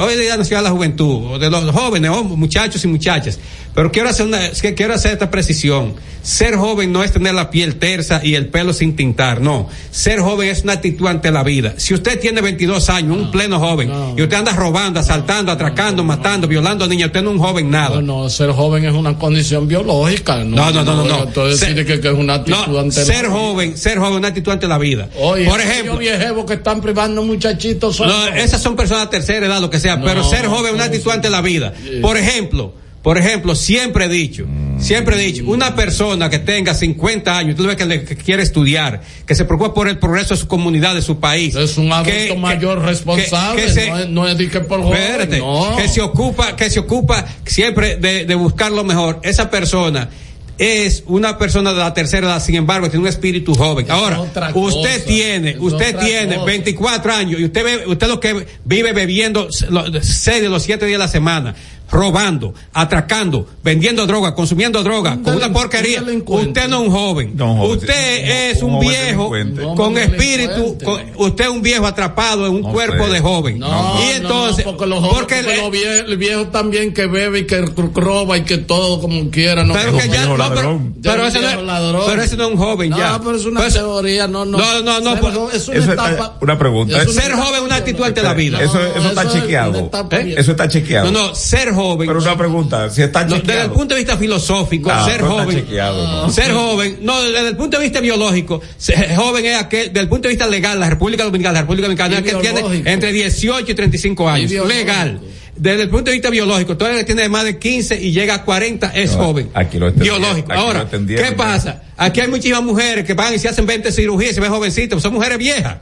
Hoy 0.00 0.12
es 0.12 0.18
Día 0.18 0.36
Nacional 0.36 0.64
de 0.64 0.70
la 0.70 0.74
Juventud, 0.74 1.38
de 1.38 1.48
los 1.48 1.70
jóvenes, 1.70 2.10
oh, 2.12 2.24
muchachos 2.24 2.84
y 2.84 2.88
muchachas. 2.88 3.38
Pero 3.74 3.92
quiero 3.92 4.08
hacer 4.08 4.26
una, 4.26 4.50
quiero 4.76 4.94
hacer 4.94 5.12
esta 5.12 5.30
precisión. 5.30 5.94
Ser 6.22 6.56
joven 6.56 6.92
no 6.92 7.04
es 7.04 7.12
tener 7.12 7.32
la 7.32 7.48
piel 7.48 7.76
tersa 7.76 8.20
y 8.24 8.34
el 8.34 8.48
pelo 8.48 8.72
sin 8.72 8.96
no. 9.40 9.68
Ser 9.90 10.20
joven 10.20 10.48
es 10.48 10.62
una 10.62 10.74
actitud 10.74 11.06
ante 11.06 11.30
la 11.30 11.42
vida. 11.42 11.74
Si 11.76 11.94
usted 11.94 12.18
tiene 12.20 12.40
22 12.40 12.88
años, 12.90 13.16
un 13.16 13.30
pleno 13.30 13.58
joven, 13.58 13.90
y 14.16 14.22
usted 14.22 14.36
anda 14.36 14.52
robando, 14.52 15.00
asaltando, 15.00 15.52
atracando, 15.52 16.04
matando, 16.04 16.48
violando 16.48 16.84
a 16.84 16.88
niños, 16.88 17.06
usted 17.08 17.22
no 17.22 17.30
es 17.30 17.36
un 17.36 17.42
joven 17.42 17.70
nada. 17.70 17.96
No, 18.00 18.22
no, 18.22 18.28
ser 18.30 18.50
joven 18.52 18.84
es 18.84 18.92
una 18.94 19.18
condición 19.18 19.68
biológica. 19.68 20.44
No, 20.44 20.56
No, 20.56 20.70
no, 20.70 20.84
no, 20.84 20.96
no, 20.96 21.04
no. 21.04 21.22
Entonces 21.24 21.60
Ser- 21.60 21.86
que, 21.86 22.00
que 22.00 22.08
es 22.08 22.14
una 22.14 22.34
actitud 22.34 22.58
No, 22.68 22.78
ante 22.78 23.04
ser 23.04 23.24
la 23.24 23.30
joven, 23.30 23.76
ser 23.76 23.98
joven, 23.98 24.14
una 24.14 24.28
actitud 24.28 24.52
ante 24.52 24.66
la 24.68 24.78
vida. 24.78 25.08
Oye, 25.16 25.44
Por 25.46 25.60
ejemplo, 25.60 25.96
viejevos 25.96 26.44
que 26.44 26.54
están 26.54 26.80
privando 26.80 27.22
muchachitos 27.22 28.00
esas 28.36 28.62
son 28.62 28.76
personas 28.76 29.04
de 29.10 29.18
tercera 29.18 29.46
edad, 29.46 29.60
lo 29.60 29.70
que 29.70 29.80
sea, 29.80 29.96
No, 29.96 30.04
pero 30.04 30.24
ser 30.24 30.46
joven 30.46 30.66
es 30.68 30.74
una 30.74 30.84
actitud 30.84 31.10
ante 31.10 31.30
la 31.30 31.40
vida. 31.40 31.72
Por 32.00 32.16
ejemplo, 32.16 32.74
por 33.02 33.16
ejemplo, 33.16 33.54
siempre 33.54 34.06
he 34.06 34.08
dicho, 34.08 34.44
siempre 34.78 35.16
he 35.16 35.24
dicho, 35.24 35.44
una 35.46 35.74
persona 35.76 36.28
que 36.28 36.38
tenga 36.40 36.74
50 36.74 37.36
años, 37.38 37.56
tú 37.56 37.64
ves 37.66 37.76
que, 37.76 37.86
le- 37.86 38.04
que 38.04 38.16
quiere 38.16 38.42
estudiar, 38.42 39.02
que 39.24 39.34
se 39.34 39.44
preocupa 39.44 39.72
por 39.72 39.88
el 39.88 39.98
progreso 39.98 40.34
de 40.34 40.40
su 40.40 40.48
comunidad, 40.48 40.94
de 40.94 41.02
su 41.02 41.18
país. 41.20 41.54
es 41.54 41.78
un 41.78 41.92
adulto 41.92 42.36
mayor 42.36 42.82
responsable, 42.82 43.72
se- 43.72 43.88
no, 43.88 43.98
es, 43.98 44.08
no 44.08 44.28
es 44.28 44.36
de 44.38 44.48
que 44.48 44.60
por 44.60 44.82
joven, 44.82 45.00
Espérate, 45.00 45.38
no. 45.38 45.76
que 45.76 45.88
se 45.88 46.00
ocupa, 46.00 46.54
que 46.56 46.68
se 46.70 46.80
ocupa 46.80 47.24
siempre 47.46 47.96
de, 47.96 48.24
de 48.26 48.34
buscar 48.34 48.72
lo 48.72 48.84
mejor. 48.84 49.20
Esa 49.22 49.48
persona 49.48 50.10
es 50.58 51.04
una 51.06 51.38
persona 51.38 51.72
de 51.72 51.78
la 51.78 51.94
tercera 51.94 52.26
edad, 52.26 52.42
sin 52.42 52.56
embargo, 52.56 52.88
tiene 52.90 53.02
un 53.04 53.08
espíritu 53.08 53.54
joven. 53.54 53.86
Ahora, 53.90 54.20
otra 54.20 54.50
usted 54.52 54.94
cosa, 54.96 55.04
tiene, 55.06 55.50
es 55.50 55.56
usted 55.60 55.96
tiene 55.98 56.34
cosa. 56.34 56.46
24 56.46 57.12
años 57.14 57.40
y 57.40 57.44
usted 57.44 57.64
ve, 57.64 57.86
usted 57.86 58.08
lo 58.08 58.18
que 58.18 58.44
vive 58.64 58.92
bebiendo 58.92 59.48
lo- 59.70 59.84
seis 60.02 60.42
de 60.42 60.48
los 60.48 60.64
siete 60.64 60.84
días 60.86 60.98
de 60.98 61.04
la 61.04 61.08
semana, 61.08 61.54
robando, 61.90 62.54
atracando, 62.72 63.46
vendiendo 63.62 64.06
droga, 64.06 64.34
consumiendo 64.34 64.82
droga, 64.82 65.18
con 65.22 65.36
una 65.36 65.52
porquería. 65.52 66.02
Usted 66.26 66.68
no 66.68 66.82
es 66.82 66.88
un 66.88 66.90
joven. 66.92 67.40
usted 67.40 68.50
es 68.50 68.62
un, 68.62 68.78
viejo 68.80 69.30
con 69.76 69.96
espíritu, 69.98 70.78
con- 70.84 71.02
usted 71.16 71.44
es 71.44 71.50
un 71.50 71.62
viejo 71.62 71.86
atrapado 71.86 72.46
en 72.46 72.54
un 72.54 72.62
cuerpo 72.62 73.06
sé. 73.06 73.12
de 73.12 73.20
joven. 73.20 73.58
No, 73.58 73.94
y 74.00 74.16
entonces, 74.16 74.64
no, 74.66 74.72
porque 74.72 74.86
los 74.86 74.98
jóvenes, 75.00 75.18
porque 75.18 75.42
porque 75.42 75.56
los 75.56 75.70
vie- 75.72 76.04
el 76.06 76.16
viejo 76.16 76.46
también 76.48 76.92
que 76.94 77.06
bebe 77.06 77.40
y 77.40 77.46
que 77.46 77.60
roba 77.94 78.36
y 78.36 78.42
que 78.42 78.58
todo 78.58 79.00
como 79.00 79.30
quiera, 79.30 79.64
no. 79.64 79.74
Pero 79.74 79.96
que 79.96 80.08
ya, 80.08 80.26
no, 80.26 80.36
pero, 80.36 80.54
pero 80.54 80.70
un 80.70 80.92
no, 81.02 81.26
es- 81.26 81.62
ladrón. 81.66 82.02
pero 82.06 82.22
ese 82.22 82.36
no 82.36 82.44
es 82.46 82.50
un 82.52 82.56
joven 82.58 82.90
No, 82.90 82.98
ya. 82.98 83.18
pero 83.22 83.36
es 83.36 83.44
una 83.44 83.60
Pues- 83.60 83.74
teoría, 83.74 84.26
no, 84.28 84.44
no. 84.44 84.58
No, 84.58 84.82
no, 84.82 85.00
no, 85.00 85.10
Ser 85.12 85.20
pues- 85.20 85.34
es 85.54 85.68
una 85.68 85.78
Eso 85.78 85.92
etapa. 85.92 86.10
está, 86.10 86.32
una 86.40 86.58
pregunta. 86.58 87.02
es 87.02 87.08
una 87.08 87.22
Ser 87.22 87.32
joven 87.32 87.54
es 87.54 87.60
una 87.62 87.76
actitud 87.76 88.04
ante 88.04 88.22
la 88.22 88.34
vida. 88.34 88.62
Eso, 88.62 88.78
eso 88.80 89.08
está 89.08 89.22
eso 89.22 89.34
es 89.36 89.40
chequeado. 89.42 89.90
¿Eh? 90.10 90.34
Eso 90.38 90.50
está 90.50 90.68
chequeado. 90.68 91.10
No, 91.10 91.28
no, 91.28 91.34
ser 91.34 91.72
joven. 91.72 91.77
Pero 91.98 92.18
una 92.20 92.36
pregunta, 92.36 92.90
si 92.90 93.02
está 93.02 93.24
No, 93.24 93.36
chequeado. 93.36 93.46
desde 93.52 93.64
el 93.64 93.70
punto 93.70 93.94
de 93.94 94.00
vista 94.00 94.16
filosófico, 94.16 94.90
ser 95.04 95.22
no 95.22 95.28
joven. 95.30 95.56
chequeado, 95.56 96.06
no. 96.26 96.30
Ser 96.30 96.52
joven, 96.52 96.98
no, 97.02 97.22
desde 97.22 97.48
el 97.48 97.56
punto 97.56 97.76
de 97.78 97.84
vista 97.84 98.00
biológico, 98.00 98.60
ser 98.76 99.14
joven 99.16 99.44
es 99.46 99.56
aquel, 99.56 99.88
desde 99.88 100.00
el 100.00 100.08
punto 100.08 100.28
de 100.28 100.34
vista 100.34 100.46
legal, 100.46 100.78
la 100.80 100.90
República 100.90 101.24
Dominicana, 101.24 101.54
la 101.54 101.60
República 101.62 101.86
Dominicana 101.88 102.18
es 102.18 102.22
que 102.24 102.34
tiene 102.40 102.82
entre 102.92 103.12
18 103.12 103.70
y 103.70 103.74
35 103.74 104.28
años. 104.28 104.50
Legal. 104.50 105.20
Desde 105.56 105.82
el 105.82 105.88
punto 105.88 106.04
de 106.04 106.12
vista 106.12 106.30
biológico, 106.30 106.76
todo 106.76 106.88
el 106.88 106.98
que 106.98 107.04
tiene 107.04 107.28
más 107.28 107.42
de 107.42 107.58
15 107.58 108.00
y 108.00 108.12
llega 108.12 108.34
a 108.34 108.44
40 108.44 108.92
es 108.94 109.12
No, 109.16 109.24
joven. 109.24 109.50
aquí 109.54 109.78
lo 109.78 109.88
entendieron, 109.88 110.20
Biológico. 110.20 110.52
aquí 110.52 110.60
lo 110.60 110.66
Ahora, 110.66 110.80
entendieron. 110.82 111.28
¿qué 111.28 111.32
pasa? 111.34 111.82
Aquí 111.96 112.20
hay 112.20 112.28
muchísimas 112.28 112.62
mujeres 112.62 113.04
que 113.04 113.14
van 113.14 113.34
y 113.34 113.38
se 113.40 113.48
hacen 113.48 113.66
20 113.66 113.90
cirugías 113.90 114.30
y 114.30 114.34
se 114.34 114.40
ven 114.40 114.50
jovencitas, 114.52 115.02
son 115.02 115.14
mujeres 115.14 115.36
viejas. 115.38 115.78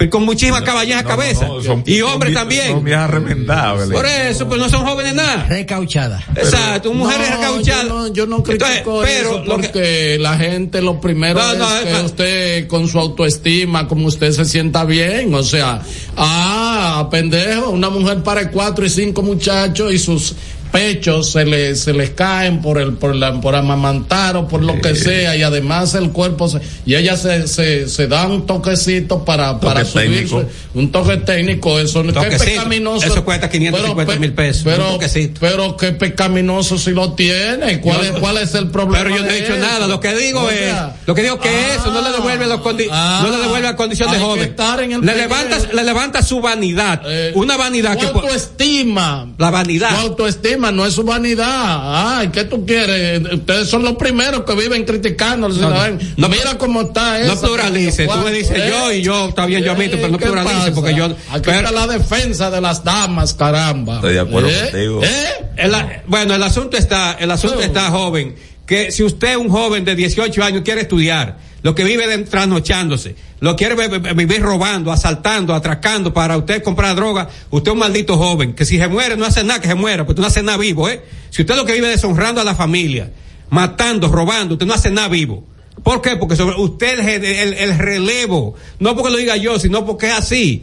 Pero 0.00 0.10
con 0.12 0.24
muchísimas 0.24 0.62
caballejas 0.62 1.02
No, 1.04 1.10
no, 1.10 1.16
cabeza. 1.16 1.46
no, 1.46 1.62
son- 1.62 1.82
y 1.84 2.00
hombres 2.00 2.32
también. 2.32 2.68
Son 2.68 2.82
viejas 2.82 3.10
remendables. 3.10 3.90
Por 3.90 4.06
eso, 4.06 4.48
pues 4.48 4.58
no 4.58 4.70
son 4.70 4.86
jóvenes 4.86 5.12
nada. 5.14 5.44
Recauchada. 5.46 6.24
Exacto, 6.34 6.94
mujeres 6.94 7.28
No, 7.28 7.36
recauchadas. 7.36 7.82
Yo 7.84 7.88
no, 7.94 8.08
yo 8.08 8.26
no 8.26 8.36
Entonces, 8.38 8.66
critico 8.68 9.00
pero 9.02 9.28
eso 9.28 9.42
que- 9.42 9.50
porque 9.50 10.16
la 10.18 10.38
gente 10.38 10.80
lo 10.80 10.98
primero 11.02 11.38
No, 11.38 11.52
es 11.52 11.58
no, 11.58 11.68
que 11.84 11.92
es- 11.98 12.02
usted 12.04 12.66
con 12.66 12.88
su 12.88 12.98
autoestima, 12.98 13.86
como 13.86 14.06
usted 14.06 14.32
se 14.32 14.46
sienta 14.46 14.84
bien, 14.86 15.34
o 15.34 15.42
sea, 15.42 15.82
ah, 16.16 17.06
pendejo, 17.10 17.68
una 17.68 17.90
mujer 17.90 18.22
para 18.22 18.50
cuatro 18.50 18.86
y 18.86 18.88
cinco 18.88 19.20
muchachos 19.20 19.92
y 19.92 19.98
sus 19.98 20.34
pechos 20.70 21.32
se 21.32 21.44
le, 21.44 21.74
se 21.76 21.92
les 21.92 22.10
caen 22.10 22.60
por 22.60 22.80
el 22.80 22.94
por 22.94 23.14
la 23.14 23.40
por 23.40 23.54
amamantar 23.54 24.36
o 24.36 24.48
por 24.48 24.62
lo 24.62 24.80
que 24.80 24.94
sea 24.94 25.36
y 25.36 25.42
además 25.42 25.94
el 25.94 26.10
cuerpo 26.10 26.48
se, 26.48 26.60
y 26.86 26.94
ella 26.94 27.16
se, 27.16 27.46
se, 27.48 27.88
se 27.88 28.06
da 28.06 28.26
un 28.26 28.46
toquecito 28.46 29.24
para 29.24 29.60
para 29.60 29.84
Toque 29.84 30.06
subirse. 30.06 30.46
Un 30.74 30.92
toque 30.92 31.16
técnico 31.18 31.78
eso 31.78 32.02
es 32.02 32.38
pecaminoso. 32.42 33.06
Eso 33.06 33.24
cuesta 33.24 33.48
550 33.48 34.06
Pero, 34.06 34.20
mil 34.20 34.32
pesos, 34.32 34.62
pero 34.64 34.98
pero 35.40 35.76
qué 35.76 35.92
pecaminoso 35.92 36.78
si 36.78 36.90
lo 36.92 37.12
tiene. 37.12 37.80
Cuál 37.80 38.04
es 38.06 38.10
cuál 38.12 38.38
es 38.38 38.54
el 38.54 38.68
problema 38.70 39.04
Pero 39.04 39.16
yo 39.16 39.22
no 39.22 39.30
he 39.30 39.40
dicho 39.40 39.54
eso? 39.54 39.66
nada, 39.66 39.86
lo 39.86 40.00
que 40.00 40.14
digo 40.14 40.40
O 40.42 40.50
es, 40.50 40.72
lo 41.10 41.14
que 41.16 41.22
digo 41.22 41.40
que 41.40 41.74
eso 41.74 41.90
no 41.90 42.02
le 42.02 42.10
devuelve 42.12 42.46
los 42.46 42.60
condi- 42.60 42.88
ah, 42.90 43.20
no 43.24 43.30
le 43.32 43.38
devuelve 43.38 43.66
la 43.66 43.74
condición 43.74 44.12
de 44.12 44.18
joven. 44.20 44.44
estar 44.50 44.80
en 44.80 44.92
el 44.92 45.00
Le 45.00 45.12
primer- 45.12 45.28
levanta, 45.28 45.58
le 45.74 45.82
levanta 45.84 46.22
su 46.22 46.40
vanidad, 46.40 47.02
Eh, 47.04 47.32
una 47.34 47.56
vanidad 47.56 47.96
que 47.98 48.06
autoestima 48.06 49.26
la 49.36 49.50
vanidad. 49.50 49.90
Su 49.90 49.96
autoestima 50.06 50.70
no 50.70 50.86
es 50.86 50.94
su 50.94 51.02
vanidad. 51.02 52.18
Ay, 52.18 52.28
¿qué 52.28 52.44
tú 52.44 52.64
quieres? 52.64 53.22
Ustedes 53.32 53.68
son 53.68 53.82
los 53.82 53.94
primeros 53.96 54.44
que 54.44 54.54
viven 54.54 54.84
criticando 54.84 55.46
al 55.48 55.52
ciudadano. 55.54 55.98
no, 56.16 56.28
Mira 56.28 56.56
cómo 56.58 56.82
está 56.82 57.20
eso. 57.20 57.34
no 57.34 57.40
pluralice, 57.40 58.06
tú 58.06 58.18
me 58.18 58.30
dices 58.30 58.56
yo 58.68 58.92
y 58.92 59.02
yo, 59.02 59.28
está 59.30 59.46
bien, 59.46 59.64
yo 59.64 59.72
admito, 59.72 59.96
pero 59.96 60.08
no 60.10 60.18
¿Qué 60.18 60.26
pluralice 60.26 60.54
pasa? 60.54 60.72
porque 60.74 60.94
yo 60.94 61.06
Aquí 61.06 61.42
pero- 61.44 61.58
está 61.58 61.72
la 61.72 61.86
defensa 61.88 62.50
de 62.52 62.60
las 62.60 62.84
damas, 62.84 63.34
caramba. 63.34 63.96
Estoy 63.96 64.14
de 64.14 64.20
acuerdo 64.20 64.48
¿Eh? 64.48 64.68
contigo. 64.70 65.00
¿Eh? 65.02 65.68
La- 65.68 66.02
Bueno, 66.06 66.34
el 66.34 66.42
asunto 66.42 66.76
está, 66.76 67.16
el 67.18 67.30
asunto 67.30 67.60
está 67.60 67.90
joven, 67.90 68.34
que 68.70 68.92
si 68.92 69.02
usted 69.02 69.34
un 69.36 69.48
joven 69.48 69.84
de 69.84 69.96
18 69.96 70.44
años 70.44 70.62
quiere 70.64 70.82
estudiar, 70.82 71.38
lo 71.64 71.74
que 71.74 71.82
vive 71.82 72.18
trasnochándose, 72.18 73.16
lo 73.40 73.56
quiere 73.56 73.74
vi- 73.74 73.98
vi- 73.98 74.14
vivir 74.14 74.40
robando, 74.42 74.92
asaltando, 74.92 75.54
atracando 75.56 76.14
para 76.14 76.36
usted 76.36 76.62
comprar 76.62 76.94
droga, 76.94 77.28
usted 77.50 77.70
es 77.70 77.72
un 77.72 77.80
maldito 77.80 78.16
joven, 78.16 78.52
que 78.54 78.64
si 78.64 78.78
se 78.78 78.86
muere 78.86 79.16
no 79.16 79.24
hace 79.26 79.42
nada 79.42 79.60
que 79.60 79.66
se 79.66 79.74
muera, 79.74 80.04
porque 80.06 80.14
tú 80.18 80.22
no 80.22 80.28
hace 80.28 80.44
nada 80.44 80.56
vivo, 80.56 80.88
¿eh? 80.88 81.02
Si 81.30 81.42
usted 81.42 81.56
lo 81.56 81.64
que 81.66 81.72
vive 81.72 81.88
es 81.92 82.00
deshonrando 82.00 82.40
a 82.40 82.44
la 82.44 82.54
familia, 82.54 83.10
matando, 83.50 84.06
robando, 84.06 84.54
usted 84.54 84.66
no 84.66 84.74
hace 84.74 84.92
nada 84.92 85.08
vivo. 85.08 85.44
¿Por 85.82 86.00
qué? 86.00 86.14
Porque 86.16 86.36
sobre 86.36 86.54
usted 86.56 87.00
el 87.00 87.76
relevo, 87.76 88.54
no 88.78 88.94
porque 88.94 89.10
lo 89.10 89.16
diga 89.18 89.36
yo, 89.36 89.58
sino 89.58 89.84
porque 89.84 90.06
es 90.06 90.12
así. 90.14 90.62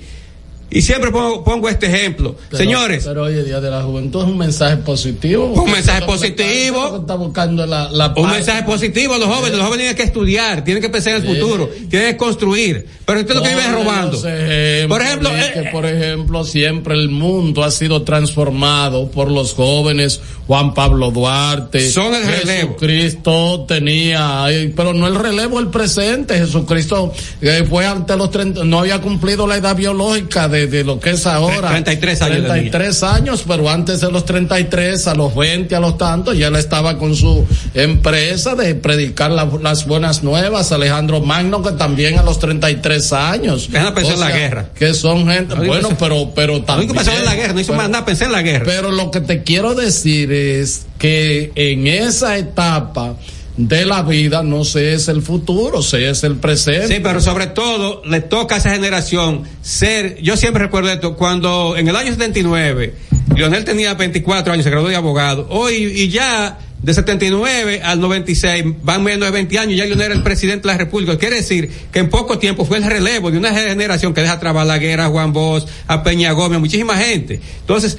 Y 0.70 0.82
siempre 0.82 1.12
pongo, 1.12 1.44
pongo 1.46 1.70
este 1.70 1.86
ejemplo. 1.88 2.36
Pero- 2.50 2.58
Señores, 2.58 3.06
Pero 3.06 3.24
hoy, 3.24 3.36
el 3.36 3.46
Día 3.46 3.62
de 3.62 3.70
la 3.70 3.82
Juventud 3.84 4.22
es 4.24 4.28
un 4.28 4.38
mensaje 4.38 4.78
positivo. 4.78 5.46
Un 5.46 5.72
mensaje 5.72 6.02
positivo. 6.06 6.98
Está 7.00 7.16
buscando 7.16 7.66
la, 7.66 7.90
la 7.90 8.14
Un 8.18 8.30
mensaje 8.30 8.64
positivo 8.64 9.14
a 9.14 9.18
los 9.18 9.28
jóvenes. 9.30 9.58
Los 9.58 9.66
jóvenes 9.66 9.78
tienen 9.86 9.96
que 9.96 10.04
estudiar, 10.04 10.64
tienen 10.66 10.84
que 10.84 10.90
pensar 10.90 11.14
en 11.16 11.22
el 11.24 11.28
Sí. 11.28 11.40
futuro, 11.40 11.70
tienen 11.90 12.12
que 12.12 12.18
construir. 12.18 12.86
Pero 13.06 13.22
usted 13.22 13.36
lo 13.36 13.44
que 13.44 13.50
vive 13.50 13.62
es 13.62 13.72
robando. 13.72 14.18
ejemplos 14.18 14.90
Por 14.90 15.02
ejemplo, 15.02 15.30
eh, 15.30 15.52
que, 15.54 15.64
por 15.72 15.86
ejemplo, 15.86 16.44
siempre 16.44 16.94
el 16.96 17.08
mundo 17.10 17.64
ha 17.64 17.72
sido 17.72 18.02
transformado 18.04 19.10
por 19.10 19.32
los 19.32 19.54
jóvenes. 19.54 20.20
Juan 20.48 20.74
Pablo 20.74 21.12
Duarte. 21.12 21.90
Son 21.92 22.14
el 22.14 22.24
relevo. 22.26 22.76
Jesucristo 22.80 23.66
tenía, 23.68 24.46
pero 24.76 24.94
no 24.94 25.08
el 25.08 25.16
relevo, 25.16 25.60
el 25.60 25.68
presente. 25.68 26.38
Jesucristo 26.38 27.12
eh, 27.42 27.66
fue 27.70 27.86
ante 27.86 28.16
los 28.16 28.32
30, 28.32 28.64
no 28.64 28.80
había 28.80 29.02
cumplido 29.02 29.46
la 29.46 29.58
edad 29.58 29.76
biológica 29.76 30.48
de, 30.48 30.57
de 30.66 30.84
lo 30.84 31.00
que 31.00 31.12
es 31.12 31.28
ahora. 31.28 31.70
33 31.70 32.22
años 32.24 32.38
tenía. 32.38 32.52
33 32.72 33.04
años, 33.04 33.44
pero 33.48 33.70
antes 33.70 34.02
de 34.02 34.12
los 34.12 34.26
33, 34.26 35.06
a 35.08 35.14
los 35.14 35.36
20, 35.36 35.76
a 35.76 35.80
los 35.80 35.98
tantos, 36.00 36.36
ya 36.36 36.48
él 36.48 36.56
estaba 36.56 36.98
con 36.98 37.16
su 37.16 37.46
empresa 37.76 38.56
de 38.56 38.74
predicar 38.74 39.30
la- 39.32 39.48
las 39.62 39.86
buenas 39.86 40.24
nuevas. 40.24 40.72
Alejandro 40.72 41.22
Magno, 41.22 41.62
que 41.62 41.74
también 41.74 42.18
a 42.18 42.24
los 42.24 42.40
33 42.40 43.14
años. 43.14 43.70
Déjala 43.70 43.94
pensar 43.94 44.14
en 44.16 44.20
la 44.22 44.32
guerra. 44.32 44.70
Que 44.74 44.94
son 44.94 45.28
gente, 45.28 45.54
bueno, 45.54 45.90
pero, 46.00 46.32
pero 46.34 46.64
también. 46.64 46.94
pasó 46.94 47.12
en 47.12 47.26
la 47.26 47.36
guerra, 47.36 47.54
no 47.54 47.60
hizo 47.60 47.74
pero- 47.74 47.82
más 47.84 47.90
nada, 47.92 48.06
pensé 48.06 48.26
en 48.26 48.32
la 48.32 48.42
guerra. 48.42 48.66
Pero 48.66 48.92
lo 48.92 49.12
que 49.12 49.22
te 49.22 49.44
quiero 49.44 49.76
decir 49.76 50.32
es 50.32 50.86
que 50.98 51.52
en 51.56 51.86
esa 51.88 52.38
etapa 52.38 53.16
de 53.58 53.86
la 53.86 54.04
vida 54.04 54.44
no 54.44 54.64
se 54.64 54.94
es 54.94 55.08
el 55.08 55.22
futuro, 55.24 55.82
se 55.82 56.10
es 56.10 56.24
el 56.24 56.36
presente. 56.36 56.88
Sí, 56.88 57.00
pero 57.02 57.20
sobre 57.20 57.48
todo 57.48 58.04
le 58.06 58.22
toca 58.22 58.56
a 58.56 58.58
esa 58.60 58.72
generación 58.72 59.44
ser, 59.62 60.22
yo 60.22 60.38
siempre 60.38 60.64
recuerdo 60.64 60.92
esto, 60.92 61.16
cuando 61.16 61.76
en 61.76 61.88
el 61.88 61.96
año 61.96 62.12
79, 62.12 62.94
Lionel 63.36 63.66
tenía 63.66 63.96
24 63.96 64.54
años, 64.54 64.64
se 64.64 64.70
graduó 64.70 64.88
de 64.88 64.96
abogado, 64.96 65.48
hoy 65.50 65.76
y 65.76 66.10
ya 66.10 66.60
de 66.82 66.94
79 66.94 67.82
al 67.84 68.00
96 68.00 68.64
van 68.84 69.04
menos 69.04 69.28
de 69.28 69.32
20 69.32 69.58
años, 69.58 69.76
ya 69.76 69.86
Lionel 69.86 70.06
era 70.06 70.14
el 70.14 70.24
presidente 70.24 70.68
de 70.68 70.74
la 70.74 70.78
República. 70.78 71.18
Quiere 71.18 71.38
decir 71.38 71.72
que 71.92 71.98
en 71.98 72.10
poco 72.10 72.38
tiempo 72.38 72.64
fue 72.64 72.78
el 72.78 72.84
relevo 72.84 73.32
de 73.32 73.40
una 73.40 73.52
generación 73.52 74.14
que 74.14 74.22
deja 74.22 74.34
a 74.34 74.52
Balaguer, 74.52 75.02
a 75.02 75.08
Juan 75.08 75.34
Bosch, 75.34 75.66
a 75.88 76.04
Peña 76.04 76.32
Gómez, 76.34 76.58
a 76.58 76.60
muchísima 76.60 76.96
gente. 76.96 77.42
Entonces, 77.62 77.98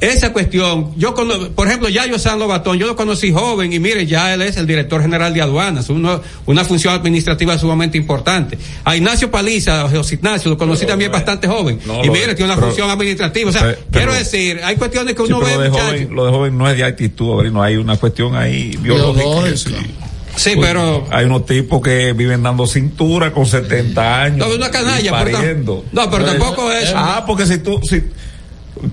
esa 0.00 0.32
cuestión, 0.32 0.92
yo 0.96 1.14
cono- 1.14 1.48
por 1.54 1.66
ejemplo, 1.68 1.88
Yayo 1.88 2.18
San 2.18 2.38
Lobatón, 2.38 2.78
yo 2.78 2.86
lo 2.86 2.96
conocí 2.96 3.32
joven 3.32 3.72
y 3.72 3.78
mire, 3.78 4.06
ya 4.06 4.34
él 4.34 4.42
es 4.42 4.56
el 4.58 4.66
director 4.66 5.00
general 5.00 5.32
de 5.32 5.40
aduanas, 5.42 5.88
uno- 5.88 6.20
una 6.44 6.64
función 6.64 6.94
administrativa 6.94 7.58
sumamente 7.58 7.96
importante. 7.96 8.58
A 8.84 8.94
Ignacio 8.96 9.30
Paliza, 9.30 9.82
a 9.84 9.88
José 9.88 10.16
Ignacio, 10.16 10.50
lo 10.50 10.58
conocí 10.58 10.84
también 10.86 11.10
bastante 11.10 11.48
joven. 11.48 11.80
no, 11.86 12.02
y 12.02 12.06
lo 12.08 12.12
mire, 12.12 12.26
de- 12.28 12.34
tiene 12.34 12.50
una 12.52 12.56
pero- 12.56 12.66
función 12.68 12.90
administrativa. 12.90 13.50
O 13.50 13.52
sea, 13.52 13.62
Pe- 13.62 13.68
pero- 13.74 13.90
quiero 13.90 14.12
decir, 14.14 14.60
hay 14.62 14.76
cuestiones 14.76 15.14
que 15.14 15.26
Sí, 15.26 15.32
uno 15.32 15.40
pero 15.44 15.58
ve, 15.58 15.64
de 15.64 15.70
muchacho. 15.70 15.86
joven, 15.88 16.14
lo 16.14 16.24
de 16.26 16.30
joven 16.30 16.58
no 16.58 16.68
es 16.70 16.76
de 16.76 16.84
actitud, 16.84 17.44
no 17.50 17.62
hay 17.62 17.76
una 17.76 17.96
cuestión 17.96 18.36
ahí 18.36 18.76
biológica. 18.80 19.24
Biológica. 19.24 19.56
sí. 19.56 19.74
Sí, 20.36 20.50
Pues, 20.54 20.68
pero- 20.68 21.06
Hay 21.10 21.24
unos 21.24 21.46
tipos 21.46 21.80
que 21.80 22.12
viven 22.12 22.42
dando 22.42 22.66
cintura 22.66 23.32
con 23.32 23.46
70 23.46 24.24
años. 24.24 24.46
No, 24.46 24.54
una 24.54 24.70
canalla, 24.70 25.00
y 25.00 25.24
pero 25.24 25.82
no, 25.92 26.10
pero 26.10 26.24
tampoco 26.26 26.70
es- 26.70 26.92
Ah, 26.94 27.24
porque 27.26 27.46
si 27.46 27.56
tú. 27.56 27.80
Si, 27.82 28.02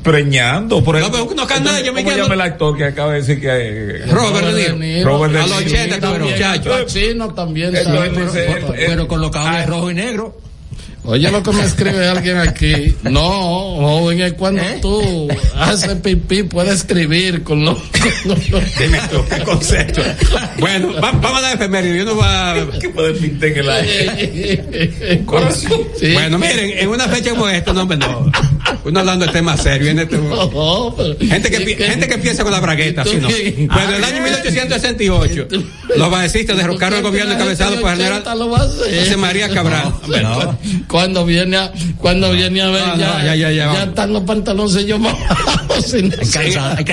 preñando, 0.01 0.83
por 0.83 0.95
No, 0.95 0.99
ejemplo. 1.01 1.21
pero 1.27 1.33
una 1.33 1.47
canalla, 1.47 1.79
Entonces, 1.79 1.93
Miguel, 1.93 2.03
¿Cómo 2.05 2.17
no- 2.17 2.23
llama 2.23 2.33
el 2.35 2.41
actor 2.51 2.77
que 2.77 2.83
acaba 2.85 3.11
de 3.13 3.19
decir 3.19 3.41
que. 3.41 3.47
eh, 3.49 4.05
Robert 4.07 4.47
De 4.47 4.73
Niro. 4.73 5.09
Robert 5.09 5.33
De 5.33 5.39
A 5.39 5.47
los 5.47 5.59
Niro. 5.65 5.71
80, 5.71 5.99
como 5.99 6.13
También 6.13 6.33
muchacho. 6.33 6.77
el 6.77 6.83
Pacino 6.85 7.33
también 7.33 7.75
sabe. 7.83 8.07
entonces, 8.07 8.45
Pero- 8.53 8.73
eh, 8.75 8.83
Pero 8.87 9.07
con 9.07 9.21
lo 9.21 9.31
cable 9.31 9.59
de 9.59 9.65
rojo 9.65 9.91
y 9.91 9.93
negro. 9.93 10.37
Oye 11.05 11.29
lo 11.29 11.43
que 11.43 11.51
me 11.51 11.65
escribe 11.65 12.07
alguien 12.07 12.37
aquí. 12.37 12.95
No, 13.03 13.19
joven, 13.21 14.21
es 14.21 14.33
cuando 14.35 14.61
¿Eh? 14.61 14.79
tú 14.81 15.27
haces 15.57 15.95
pipí, 15.95 16.43
puedes 16.43 16.75
escribir 16.75 17.43
con 17.43 17.65
los... 17.65 17.77
Dime 18.79 18.99
tú, 19.11 19.17
qué 19.29 19.43
concepto. 19.43 20.01
Bueno, 20.59 20.93
va- 20.93 21.11
vamos 21.11 21.39
a 21.39 21.41
la 21.41 21.53
efeméride. 21.55 21.97
Yo 21.97 22.05
no 22.05 22.15
va. 22.15 22.55
¿Qué 22.79 22.87
puede 22.87 23.15
pintar 23.15 23.49
en 23.49 23.57
el 23.57 23.69
aire? 23.69 24.63
Sí. 25.99 26.13
Bueno, 26.13 26.37
miren, 26.39 26.71
en 26.77 26.87
una 26.87 27.07
fecha 27.09 27.31
como 27.31 27.49
esta, 27.49 27.73
no, 27.73 27.83
no. 27.85 28.31
Uno 28.85 28.99
hablando 28.99 29.25
de 29.25 29.31
temas 29.31 29.61
serios. 29.61 29.97
este- 29.97 30.17
pero- 30.17 31.17
Gente 31.19 31.49
que, 31.51 31.75
gente 31.75 32.07
que 32.07 32.17
piensa 32.17 32.43
con 32.43 32.51
la 32.51 32.59
bragueta, 32.59 33.01
así 33.03 33.15
no. 33.17 33.27
Bueno, 33.27 33.89
en 33.89 33.95
el 33.95 34.03
año 34.03 34.21
1868, 34.23 35.47
los 35.95 36.11
baecistas 36.11 36.57
derrocaron 36.57 36.97
el 36.99 37.03
gobierno 37.03 37.33
encabezado 37.33 37.79
por 37.81 37.91
el 37.91 37.97
general. 37.97 38.23
José 38.23 39.17
María 39.17 39.49
Cabral. 39.49 39.93
No. 40.21 40.57
Cuando 40.87 41.25
viene 41.25 41.57
a, 41.57 41.71
cuando 41.97 42.31
viene 42.31 42.61
a 42.61 42.69
ver 42.69 42.81
No, 42.87 42.95
no, 42.95 42.97
ya, 42.97 43.35
ya, 43.35 43.35
ya, 43.35 43.51
ya, 43.73 43.83
están 43.83 44.13
los 44.13 44.23
pantaloncillos 44.23 44.99
más 44.99 45.15
bajos. 45.27 45.93
y 45.93 46.03
no 46.03 46.15
Hay 46.19 46.25
sé. 46.25 46.39
cansa- 46.39 46.75
hay 46.77 46.85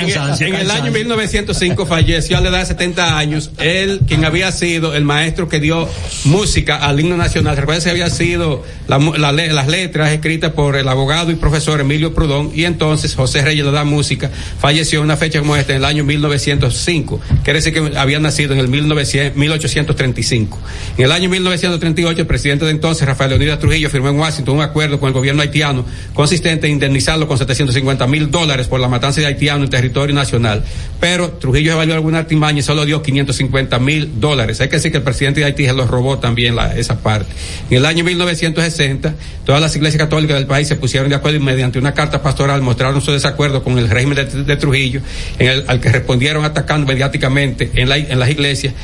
En, 0.48 0.54
el 0.54 0.70
año 0.70 0.82
cansancio. 0.82 0.92
1905 0.92 1.86
falleció 1.86 2.38
a 2.38 2.40
la 2.40 2.48
edad 2.50 2.60
de 2.60 2.66
70 2.66 3.18
años 3.18 3.50
él, 3.58 4.00
quien 4.06 4.24
había 4.24 4.50
sido 4.52 4.94
el 4.94 5.04
maestro 5.04 5.48
que 5.48 5.60
dio 5.60 5.88
música 6.24 6.76
al 6.76 6.98
himno 7.00 7.16
nacional. 7.16 7.56
Recuerden 7.56 7.84
que 7.84 7.90
había 7.90 8.10
sido 8.10 8.64
la 8.88 8.98
la 8.98 9.32
las 9.32 9.68
letras 9.68 10.10
escritas 10.10 10.52
por 10.52 10.76
el 10.76 10.88
abogado 10.88 11.30
y 11.30 11.34
profesor 11.36 11.59
Emilio 11.68 12.14
Prudón 12.14 12.50
y 12.54 12.64
entonces 12.64 13.14
José 13.14 13.42
Reyes 13.42 13.64
da 13.70 13.84
música. 13.84 14.30
Falleció 14.58 15.00
en 15.00 15.04
una 15.04 15.16
fecha 15.16 15.40
como 15.40 15.56
esta 15.56 15.72
en 15.72 15.78
el 15.78 15.84
año 15.84 16.04
1905. 16.04 17.20
Quiere 17.44 17.58
decir 17.60 17.72
que 17.72 17.98
había 17.98 18.18
nacido 18.18 18.52
en 18.52 18.60
el 18.60 18.68
1900 18.68 19.36
1835. 19.36 20.58
En 20.98 21.04
el 21.04 21.12
año 21.12 21.28
1938 21.28 22.20
el 22.20 22.26
presidente 22.26 22.64
de 22.64 22.70
entonces, 22.70 23.06
Rafael 23.06 23.30
Leonidas 23.30 23.58
Trujillo, 23.58 23.90
firmó 23.90 24.08
en 24.08 24.18
Washington 24.18 24.56
un 24.56 24.62
acuerdo 24.62 24.98
con 24.98 25.08
el 25.08 25.14
gobierno 25.14 25.42
haitiano 25.42 25.84
consistente 26.14 26.66
en 26.66 26.74
indemnizarlo 26.74 27.26
con 27.26 27.38
750 27.38 28.06
mil 28.06 28.30
dólares 28.30 28.66
por 28.68 28.80
la 28.80 28.88
matanza 28.88 29.20
de 29.20 29.26
haitiano 29.26 29.64
en 29.64 29.70
territorio 29.70 30.14
nacional. 30.14 30.64
Pero 31.00 31.30
Trujillo 31.32 31.72
evadió 31.72 31.94
alguna 31.94 32.18
artimaña 32.18 32.60
y 32.60 32.62
solo 32.62 32.84
dio 32.84 33.02
550 33.02 33.78
mil 33.78 34.20
dólares. 34.20 34.60
Hay 34.60 34.68
que 34.68 34.76
decir 34.76 34.90
que 34.90 34.98
el 34.98 35.04
presidente 35.04 35.40
de 35.40 35.46
Haití 35.46 35.66
se 35.66 35.72
los 35.72 35.88
robó 35.88 36.18
también 36.18 36.56
esa 36.76 37.00
parte. 37.00 37.32
En 37.70 37.78
el 37.78 37.86
año 37.86 38.04
1960, 38.04 39.14
todas 39.44 39.60
las 39.60 39.74
iglesias 39.76 40.02
católicas 40.02 40.36
del 40.36 40.46
país 40.46 40.68
se 40.68 40.76
pusieron 40.76 41.08
de 41.08 41.16
acuerdo 41.16 41.38
y 41.38 41.40
mediante 41.50 41.78
una 41.78 41.92
carta 41.94 42.22
pastoral 42.22 42.62
mostraron 42.62 43.00
su 43.00 43.12
desacuerdo 43.12 43.62
con 43.62 43.78
el 43.78 43.88
régimen 43.90 44.16
de, 44.16 44.56
Trujillo, 44.56 45.00
en 45.38 45.48
el- 45.48 45.64
al 45.66 45.80
que 45.80 45.90
respondieron 45.90 46.44
atacando 46.44 46.86
mediáticamente 46.86 47.70
en, 47.74 47.88
la- 47.88 47.96
en 47.98 48.18
las 48.18 48.30
iglesias. 48.30 48.74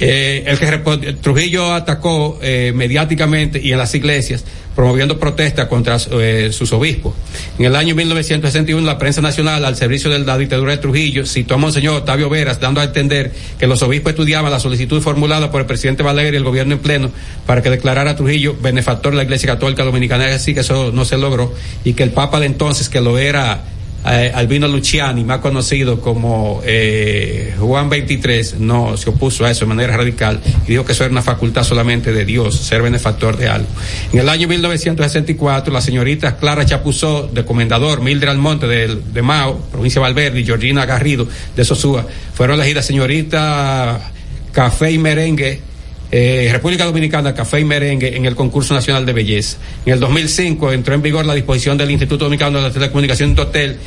Eh, 0.00 0.44
el 0.46 0.58
que 0.58 1.12
Trujillo 1.20 1.74
atacó 1.74 2.38
eh, 2.40 2.72
mediáticamente 2.74 3.60
y 3.62 3.72
en 3.72 3.78
las 3.78 3.94
iglesias 3.94 4.44
promoviendo 4.78 5.18
protestas 5.18 5.66
contra 5.66 5.96
eh, 6.12 6.50
sus 6.52 6.72
obispos. 6.72 7.12
En 7.58 7.64
el 7.64 7.74
año 7.74 7.96
1961 7.96 8.86
la 8.86 8.96
prensa 8.96 9.20
nacional 9.20 9.64
al 9.64 9.74
servicio 9.74 10.08
de 10.08 10.20
la 10.20 10.38
dictadura 10.38 10.70
de 10.70 10.78
Trujillo 10.78 11.26
citó 11.26 11.54
a 11.54 11.56
Monseñor 11.56 11.96
Octavio 11.96 12.30
Veras 12.30 12.60
dando 12.60 12.80
a 12.80 12.84
entender 12.84 13.32
que 13.58 13.66
los 13.66 13.82
obispos 13.82 14.10
estudiaban 14.10 14.52
la 14.52 14.60
solicitud 14.60 15.02
formulada 15.02 15.50
por 15.50 15.62
el 15.62 15.66
presidente 15.66 16.04
Balaguer 16.04 16.34
y 16.34 16.36
el 16.36 16.44
gobierno 16.44 16.74
en 16.74 16.78
pleno 16.78 17.10
para 17.44 17.60
que 17.60 17.70
declarara 17.70 18.12
a 18.12 18.14
Trujillo 18.14 18.54
benefactor 18.62 19.10
de 19.10 19.16
la 19.16 19.24
Iglesia 19.24 19.48
Católica 19.48 19.82
Dominicana, 19.82 20.26
así 20.26 20.54
que 20.54 20.60
eso 20.60 20.92
no 20.92 21.04
se 21.04 21.18
logró 21.18 21.52
y 21.82 21.94
que 21.94 22.04
el 22.04 22.10
Papa 22.10 22.38
de 22.38 22.46
entonces 22.46 22.88
que 22.88 23.00
lo 23.00 23.18
era 23.18 23.64
eh, 24.06 24.32
Albino 24.34 24.68
Luciani, 24.68 25.24
más 25.24 25.38
conocido 25.38 26.00
como 26.00 26.62
eh, 26.64 27.54
Juan 27.58 27.88
23, 27.88 28.60
no 28.60 28.96
se 28.96 29.10
opuso 29.10 29.44
a 29.44 29.50
eso 29.50 29.60
de 29.60 29.66
manera 29.66 29.96
radical 29.96 30.40
y 30.66 30.70
dijo 30.70 30.84
que 30.84 30.92
eso 30.92 31.04
era 31.04 31.12
una 31.12 31.22
facultad 31.22 31.64
solamente 31.64 32.12
de 32.12 32.24
Dios, 32.24 32.54
ser 32.54 32.82
benefactor 32.82 33.36
de 33.36 33.48
algo. 33.48 33.68
En 34.12 34.20
el 34.20 34.28
año 34.28 34.48
1964, 34.48 35.72
la 35.72 35.80
señorita 35.80 36.36
Clara 36.36 36.64
Chapuzó, 36.64 37.28
de 37.32 37.44
Comendador, 37.44 38.00
Mildred 38.00 38.30
Almonte 38.30 38.66
de, 38.66 38.96
de 38.96 39.22
Mao, 39.22 39.58
provincia 39.70 40.00
de 40.00 40.08
Valverde, 40.08 40.40
y 40.40 40.44
Georgina 40.44 40.86
Garrido 40.86 41.26
de 41.56 41.64
Sosúa, 41.64 42.06
fueron 42.34 42.56
elegidas 42.60 42.86
señorita 42.86 44.12
Café 44.52 44.92
y 44.92 44.98
Merengue 44.98 45.67
eh, 46.10 46.48
República 46.52 46.84
Dominicana, 46.84 47.34
Café 47.34 47.60
y 47.60 47.64
Merengue 47.64 48.16
en 48.16 48.24
el 48.24 48.34
concurso 48.34 48.74
nacional 48.74 49.04
de 49.04 49.12
belleza. 49.12 49.58
En 49.84 49.94
el 49.94 50.00
2005 50.00 50.72
entró 50.72 50.94
en 50.94 51.02
vigor 51.02 51.26
la 51.26 51.34
disposición 51.34 51.76
del 51.76 51.90
Instituto 51.90 52.24
Dominicano 52.24 52.58
de 52.58 52.64
la 52.64 52.72
Telecomunicación 52.72 53.34
de 53.34 53.42
Hotel 53.42 53.78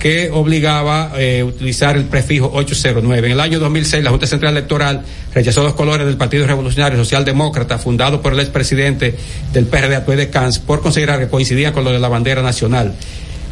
que 0.00 0.30
obligaba 0.32 1.12
eh, 1.18 1.44
utilizar 1.44 1.96
el 1.96 2.06
prefijo 2.06 2.50
809. 2.54 3.26
En 3.26 3.32
el 3.32 3.40
año 3.40 3.58
2006 3.60 4.02
la 4.02 4.10
Junta 4.10 4.26
Central 4.26 4.56
Electoral 4.56 5.02
rechazó 5.34 5.62
los 5.62 5.74
colores 5.74 6.06
del 6.06 6.16
Partido 6.16 6.46
Revolucionario 6.46 6.98
Socialdemócrata 6.98 7.78
fundado 7.78 8.22
por 8.22 8.32
el 8.32 8.40
expresidente 8.40 9.14
del 9.52 9.66
PRD 9.66 9.96
Atué 9.96 10.16
de 10.16 10.30
Cans 10.30 10.58
por 10.58 10.80
considerar 10.80 11.20
que 11.20 11.28
coincidían 11.28 11.74
con 11.74 11.84
lo 11.84 11.92
de 11.92 11.98
la 11.98 12.08
bandera 12.08 12.42
nacional. 12.42 12.94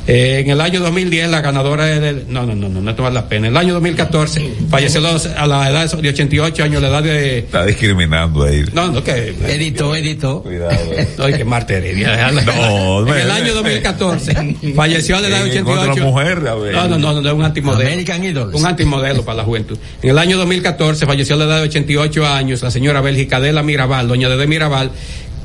Eh, 0.08 0.40
en 0.40 0.50
el 0.50 0.60
año 0.62 0.80
2010 0.80 1.28
la 1.28 1.42
ganadora 1.42 1.84
del... 1.84 2.24
No, 2.28 2.46
no, 2.46 2.54
no, 2.54 2.70
no, 2.70 2.80
no 2.80 2.94
vale 2.94 3.14
la 3.14 3.28
pena. 3.28 3.48
En 3.48 3.52
el 3.52 3.56
año 3.58 3.74
2014 3.74 4.54
falleció 4.70 5.02
a 5.36 5.46
la 5.46 5.68
edad 5.68 5.90
de 5.90 6.08
88 6.08 6.64
años, 6.64 6.80
la 6.80 6.88
edad 6.88 7.02
de... 7.02 7.38
Está 7.40 7.66
discriminando 7.66 8.44
ahí. 8.44 8.64
No, 8.72 8.90
no, 8.90 9.04
que... 9.04 9.34
Editó, 9.46 9.94
editó. 9.94 10.42
Cuidado. 10.42 10.78
No, 11.18 11.26
que 11.26 11.44
Marta 11.44 11.74
Heredia. 11.74 12.32
No, 12.32 13.06
en 13.06 13.20
el 13.20 13.30
año 13.30 13.54
2014 13.54 14.56
falleció 14.74 15.18
a 15.18 15.20
la 15.20 15.28
edad 15.28 15.44
de 15.44 15.50
88. 15.50 15.90
Otra 15.90 16.04
mujer, 16.04 16.48
a 16.48 16.54
ver. 16.54 16.74
No, 16.74 16.88
no, 16.88 16.98
no, 16.98 17.20
no, 17.20 17.28
es 17.28 17.34
un 17.34 17.44
antimodelo. 17.44 17.90
American 17.90 18.24
Idols. 18.24 18.54
Un 18.54 18.66
antimodelo 18.66 19.24
para 19.26 19.36
la 19.36 19.44
juventud. 19.44 19.76
En 20.00 20.08
el 20.08 20.18
año 20.18 20.38
2014 20.38 21.04
falleció 21.04 21.34
a 21.34 21.38
la 21.38 21.44
edad 21.44 21.56
de 21.58 21.64
88 21.64 22.26
años 22.26 22.62
la 22.62 22.70
señora 22.70 23.02
Bélgica 23.02 23.40
de 23.40 23.52
la 23.52 23.62
Mirabal, 23.62 24.08
doña 24.08 24.30
de 24.30 24.46
Mirabal, 24.46 24.90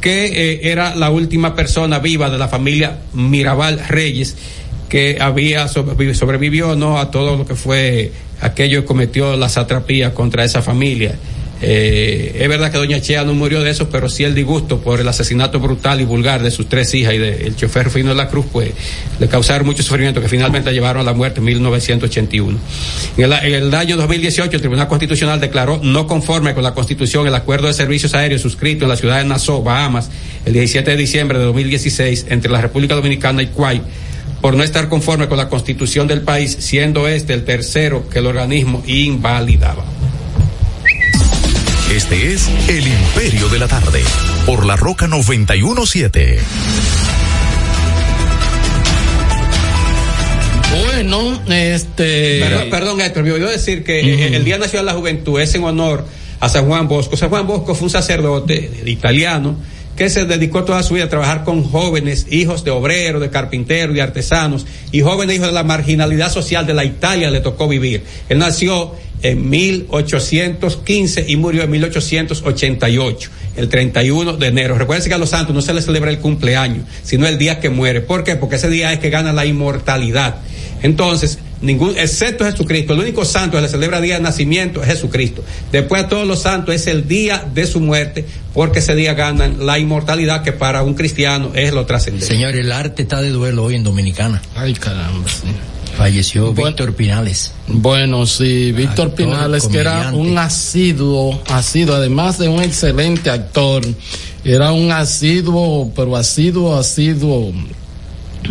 que 0.04 0.26
eh, 0.26 0.60
era 0.70 0.96
la 0.96 1.10
última 1.10 1.56
persona 1.56 2.00
viva 2.00 2.30
de 2.30 2.38
la 2.38 2.50
familia 2.50 3.00
Mirabal 3.14 3.80
Reyes 3.88 4.36
que 4.90 5.18
había 5.20 5.70
sobrevivió, 5.70 6.14
sobrevivió 6.14 6.76
no 6.76 7.00
a 7.00 7.10
todo 7.10 7.38
lo 7.38 7.46
que 7.46 7.56
fue 7.56 8.12
aquello 8.42 8.82
que 8.82 8.86
cometió 8.86 9.38
la 9.38 9.48
satrapía 9.48 10.14
contra 10.14 10.44
esa 10.44 10.62
familia. 10.62 11.16
Eh, 11.66 12.40
es 12.42 12.50
verdad 12.50 12.72
que 12.74 12.78
doña 12.78 13.00
Chea 13.00 13.24
no 13.24 13.34
murió 13.34 13.62
de 13.62 13.72
eso, 13.72 13.90
pero 13.90 14.10
sí 14.10 14.26
el 14.26 14.36
disgusto 14.36 14.82
por 14.82 15.00
el 15.00 15.08
asesinato 15.08 15.62
brutal 15.62 16.02
y 16.02 16.04
vulgar 16.04 16.44
de 16.44 16.52
sus 16.52 16.68
tres 16.68 16.94
hijas 16.94 17.14
y 17.14 17.18
del 17.20 17.56
chofer 17.56 17.90
Fino 17.90 18.10
de 18.10 18.16
la 18.16 18.28
Cruz, 18.28 18.46
pues 18.52 18.72
le 19.18 19.30
causaron 19.30 19.66
mucho 19.66 19.82
sufrimiento 19.82 20.20
que 20.20 20.28
finalmente 20.28 20.74
llevaron 20.74 21.02
a 21.02 21.06
la 21.06 21.14
muerte 21.14 21.40
en 21.40 21.46
1981. 21.46 22.58
En 23.16 23.24
el, 23.24 23.32
en 23.32 23.54
el 23.54 23.74
año 23.74 23.96
2018 23.96 24.52
el 24.52 24.60
Tribunal 24.60 24.90
Constitucional 24.90 25.40
declaró 25.40 25.80
no 25.82 26.06
conforme 26.06 26.54
con 26.54 26.64
la 26.64 26.74
Constitución 26.74 27.28
el 27.28 27.36
acuerdo 27.36 27.68
de 27.68 27.74
servicios 27.74 28.14
aéreos 28.14 28.42
suscrito 28.42 28.84
en 28.84 28.90
la 28.90 28.98
ciudad 28.98 29.20
de 29.20 29.26
Nassau, 29.26 29.64
Bahamas, 29.64 30.10
el 30.46 30.52
17 30.52 30.92
de 30.92 30.98
diciembre 30.98 31.40
de 31.40 31.46
2016 31.46 32.26
entre 32.30 32.52
la 32.52 32.60
República 32.60 32.96
Dominicana 32.96 33.42
y 33.42 33.48
Kuwait 33.48 33.84
por 34.42 34.58
no 34.58 34.64
estar 34.64 34.90
conforme 34.90 35.30
con 35.30 35.38
la 35.38 35.48
constitución 35.48 36.06
del 36.06 36.20
país, 36.20 36.58
siendo 36.60 37.08
este 37.08 37.34
el 37.34 37.46
tercero 37.46 38.10
que 38.10 38.20
el 38.20 38.26
organismo 38.28 38.84
invalidaba. 38.86 39.86
Este 41.94 42.34
es 42.34 42.50
El 42.68 42.88
Imperio 42.88 43.50
de 43.50 43.60
la 43.60 43.68
Tarde, 43.68 44.02
por 44.48 44.66
la 44.66 44.76
Roca 44.76 45.06
917. 45.06 46.40
Bueno, 50.72 51.40
este. 51.48 52.40
Perdón, 52.40 52.70
perdón 52.72 53.02
Héctor, 53.02 53.24
me 53.24 53.32
olvidó 53.34 53.52
decir 53.52 53.84
que 53.84 54.00
eh, 54.00 54.36
el 54.36 54.44
Día 54.44 54.58
Nacional 54.58 54.88
de 54.88 54.92
la 54.92 54.98
Juventud 54.98 55.40
es 55.40 55.54
en 55.54 55.66
honor 55.66 56.04
a 56.40 56.50
San 56.50 56.66
Juan 56.66 56.88
Bosco. 56.88 57.16
San 57.16 57.30
Juan 57.30 57.46
Bosco 57.46 57.76
fue 57.76 57.86
un 57.86 57.92
sacerdote 57.92 58.72
italiano 58.88 59.56
que 59.96 60.10
se 60.10 60.26
dedicó 60.26 60.64
toda 60.64 60.82
su 60.82 60.96
vida 60.96 61.04
a 61.04 61.10
trabajar 61.10 61.44
con 61.44 61.64
jóvenes, 61.64 62.26
hijos 62.32 62.64
de 62.64 62.72
obreros, 62.72 63.22
de 63.22 63.30
carpinteros 63.30 63.96
y 63.96 64.00
artesanos, 64.00 64.66
y 64.92 65.02
jóvenes 65.02 65.36
hijos 65.36 65.50
de 65.50 65.54
la 65.54 65.64
marginalidad 65.64 66.32
social 66.32 66.66
de 66.66 66.74
la 66.74 66.86
Italia 66.86 67.30
le 67.30 67.42
tocó 67.42 67.68
vivir. 67.68 68.04
Él 68.30 68.40
nació 68.40 68.96
en 69.24 69.50
1815 69.50 71.26
y 71.28 71.36
murió 71.38 71.64
en 71.64 71.72
1888, 71.72 73.30
el 73.56 73.70
31 73.70 74.34
de 74.34 74.48
enero. 74.48 74.78
Recuerden 74.78 75.08
que 75.08 75.14
a 75.16 75.18
los 75.18 75.30
santos 75.30 75.56
no 75.56 75.62
se 75.62 75.74
les 75.74 75.86
celebra 75.86 76.12
el 76.12 76.20
cumpleaños, 76.20 76.86
sino 77.04 77.26
el 77.26 77.38
día 77.38 77.60
que 77.60 77.70
muere. 77.70 78.02
¿Por 78.02 78.24
qué? 78.24 78.36
Porque 78.36 78.58
ese 78.58 78.70
día 78.70 78.92
es 78.92 79.00
que 79.00 79.10
gana 79.10 79.32
la 79.32 79.46
inmortalidad. 79.46 80.36
Entonces, 80.84 81.40
ningún, 81.62 81.98
excepto 81.98 82.44
Jesucristo, 82.44 82.94
el 82.94 83.00
único 83.00 83.24
santo 83.24 83.56
que 83.56 83.62
le 83.62 83.70
celebra 83.70 84.02
día 84.02 84.16
de 84.16 84.22
nacimiento 84.22 84.82
es 84.82 84.88
Jesucristo. 84.88 85.42
Después 85.72 86.04
a 86.04 86.10
todos 86.10 86.28
los 86.28 86.42
santos 86.42 86.76
es 86.76 86.88
el 86.88 87.08
día 87.08 87.48
de 87.54 87.66
su 87.66 87.80
muerte, 87.80 88.26
porque 88.54 88.80
ese 88.80 88.94
día 88.94 89.14
ganan 89.14 89.66
la 89.66 89.80
inmortalidad 89.80 90.44
que 90.44 90.52
para 90.52 90.84
un 90.84 90.96
cristiano 90.96 91.52
es 91.56 91.74
lo 91.74 91.86
trascendente. 91.86 92.28
Señor, 92.28 92.58
el 92.58 92.74
arte 92.74 93.04
está 93.04 93.22
de 93.22 93.30
duelo 93.30 93.64
hoy 93.64 93.76
en 93.76 93.86
Dominicana. 93.86 94.42
Ay, 94.54 94.74
caramba. 94.74 95.30
sí. 95.30 95.48
Falleció 96.04 96.52
Bueno. 96.52 96.68
Víctor 96.68 96.96
Pinales. 96.96 97.52
Bueno, 97.66 98.26
sí, 98.26 98.74
Víctor 98.74 99.08
Actor, 99.08 99.16
Pinales, 99.16 99.68
que 99.68 99.78
era 99.78 100.12
un 100.12 100.38
asiduo, 100.38 101.42
asiduo, 101.48 101.96
además 101.96 102.38
de 102.38 102.50
un 102.50 102.62
excelente 102.62 103.30
actor, 103.30 103.82
era 104.44 104.74
un 104.74 104.92
asiduo, 104.92 105.94
pero 105.96 106.18
asiduo, 106.18 106.76
asiduo, 106.76 107.54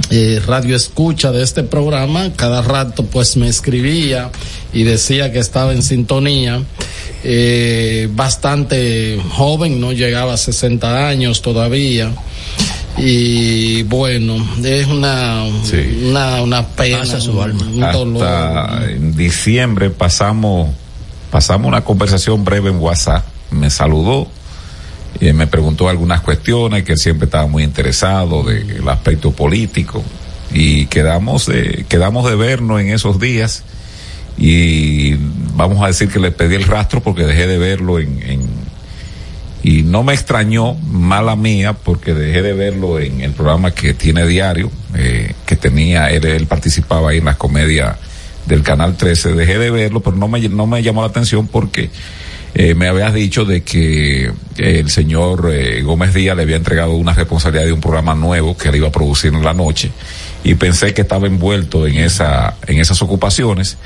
eh, 0.08 0.40
radio 0.46 0.74
escucha 0.74 1.30
de 1.30 1.42
este 1.42 1.62
programa, 1.62 2.32
cada 2.36 2.62
rato 2.62 3.04
pues 3.04 3.36
me 3.36 3.48
escribía 3.48 4.30
y 4.72 4.84
decía 4.84 5.30
que 5.30 5.38
estaba 5.38 5.74
en 5.74 5.82
sintonía, 5.82 6.62
eh, 7.22 8.08
bastante 8.12 9.20
joven, 9.28 9.78
no 9.78 9.92
llegaba 9.92 10.32
a 10.32 10.38
60 10.38 11.06
años 11.06 11.42
todavía. 11.42 12.14
Y 12.98 13.82
bueno, 13.84 14.36
es 14.62 14.86
una, 14.86 15.44
una, 15.44 16.42
una 16.42 16.66
pena, 16.68 16.98
Pasa 16.98 17.20
su 17.20 17.40
alma. 17.40 17.62
un 17.62 17.80
dolor. 17.80 18.26
Hasta 18.26 18.90
en 18.90 19.16
diciembre 19.16 19.90
pasamos, 19.90 20.70
pasamos 21.30 21.68
una 21.68 21.82
conversación 21.82 22.44
breve 22.44 22.70
en 22.70 22.78
WhatsApp. 22.78 23.24
Me 23.50 23.70
saludó 23.70 24.28
y 25.20 25.32
me 25.32 25.46
preguntó 25.46 25.88
algunas 25.88 26.20
cuestiones 26.20 26.84
que 26.84 26.92
él 26.92 26.98
siempre 26.98 27.26
estaba 27.26 27.46
muy 27.46 27.62
interesado 27.62 28.42
del 28.42 28.86
aspecto 28.88 29.32
político 29.32 30.02
y 30.52 30.86
quedamos 30.86 31.46
de, 31.46 31.86
quedamos 31.88 32.28
de 32.28 32.36
vernos 32.36 32.80
en 32.80 32.90
esos 32.90 33.18
días 33.18 33.64
y 34.36 35.14
vamos 35.54 35.82
a 35.82 35.88
decir 35.88 36.08
que 36.08 36.18
le 36.18 36.30
pedí 36.30 36.54
el 36.56 36.64
rastro 36.64 37.02
porque 37.02 37.24
dejé 37.24 37.46
de 37.46 37.58
verlo 37.58 37.98
en, 37.98 38.22
en 38.22 38.40
y 39.62 39.82
no 39.82 40.02
me 40.02 40.12
extrañó, 40.12 40.74
mala 40.74 41.36
mía, 41.36 41.72
porque 41.72 42.14
dejé 42.14 42.42
de 42.42 42.52
verlo 42.52 42.98
en 42.98 43.20
el 43.20 43.32
programa 43.32 43.70
que 43.70 43.94
tiene 43.94 44.26
diario, 44.26 44.70
eh, 44.96 45.34
que 45.46 45.56
tenía, 45.56 46.10
él, 46.10 46.46
participaba 46.46 47.10
ahí 47.10 47.18
en 47.18 47.26
las 47.26 47.36
comedias 47.36 47.96
del 48.46 48.62
Canal 48.62 48.96
13, 48.96 49.34
dejé 49.34 49.58
de 49.58 49.70
verlo, 49.70 50.00
pero 50.00 50.16
no 50.16 50.26
me, 50.26 50.40
no 50.48 50.66
me 50.66 50.82
llamó 50.82 51.02
la 51.02 51.08
atención 51.08 51.46
porque 51.46 51.90
eh, 52.54 52.74
me 52.74 52.88
habías 52.88 53.14
dicho 53.14 53.44
de 53.44 53.62
que 53.62 54.30
el 54.58 54.90
señor 54.90 55.48
eh, 55.52 55.82
Gómez 55.82 56.12
Díaz 56.12 56.36
le 56.36 56.42
había 56.42 56.56
entregado 56.56 56.92
una 56.92 57.14
responsabilidad 57.14 57.64
de 57.64 57.72
un 57.72 57.80
programa 57.80 58.14
nuevo 58.14 58.56
que 58.56 58.68
él 58.68 58.76
iba 58.76 58.88
a 58.88 58.92
producir 58.92 59.32
en 59.32 59.44
la 59.44 59.54
noche. 59.54 59.90
Y 60.44 60.56
pensé 60.56 60.92
que 60.92 61.02
estaba 61.02 61.28
envuelto 61.28 61.86
en 61.86 61.98
esa, 61.98 62.56
en 62.66 62.78
esas 62.78 63.00
ocupaciones. 63.00 63.78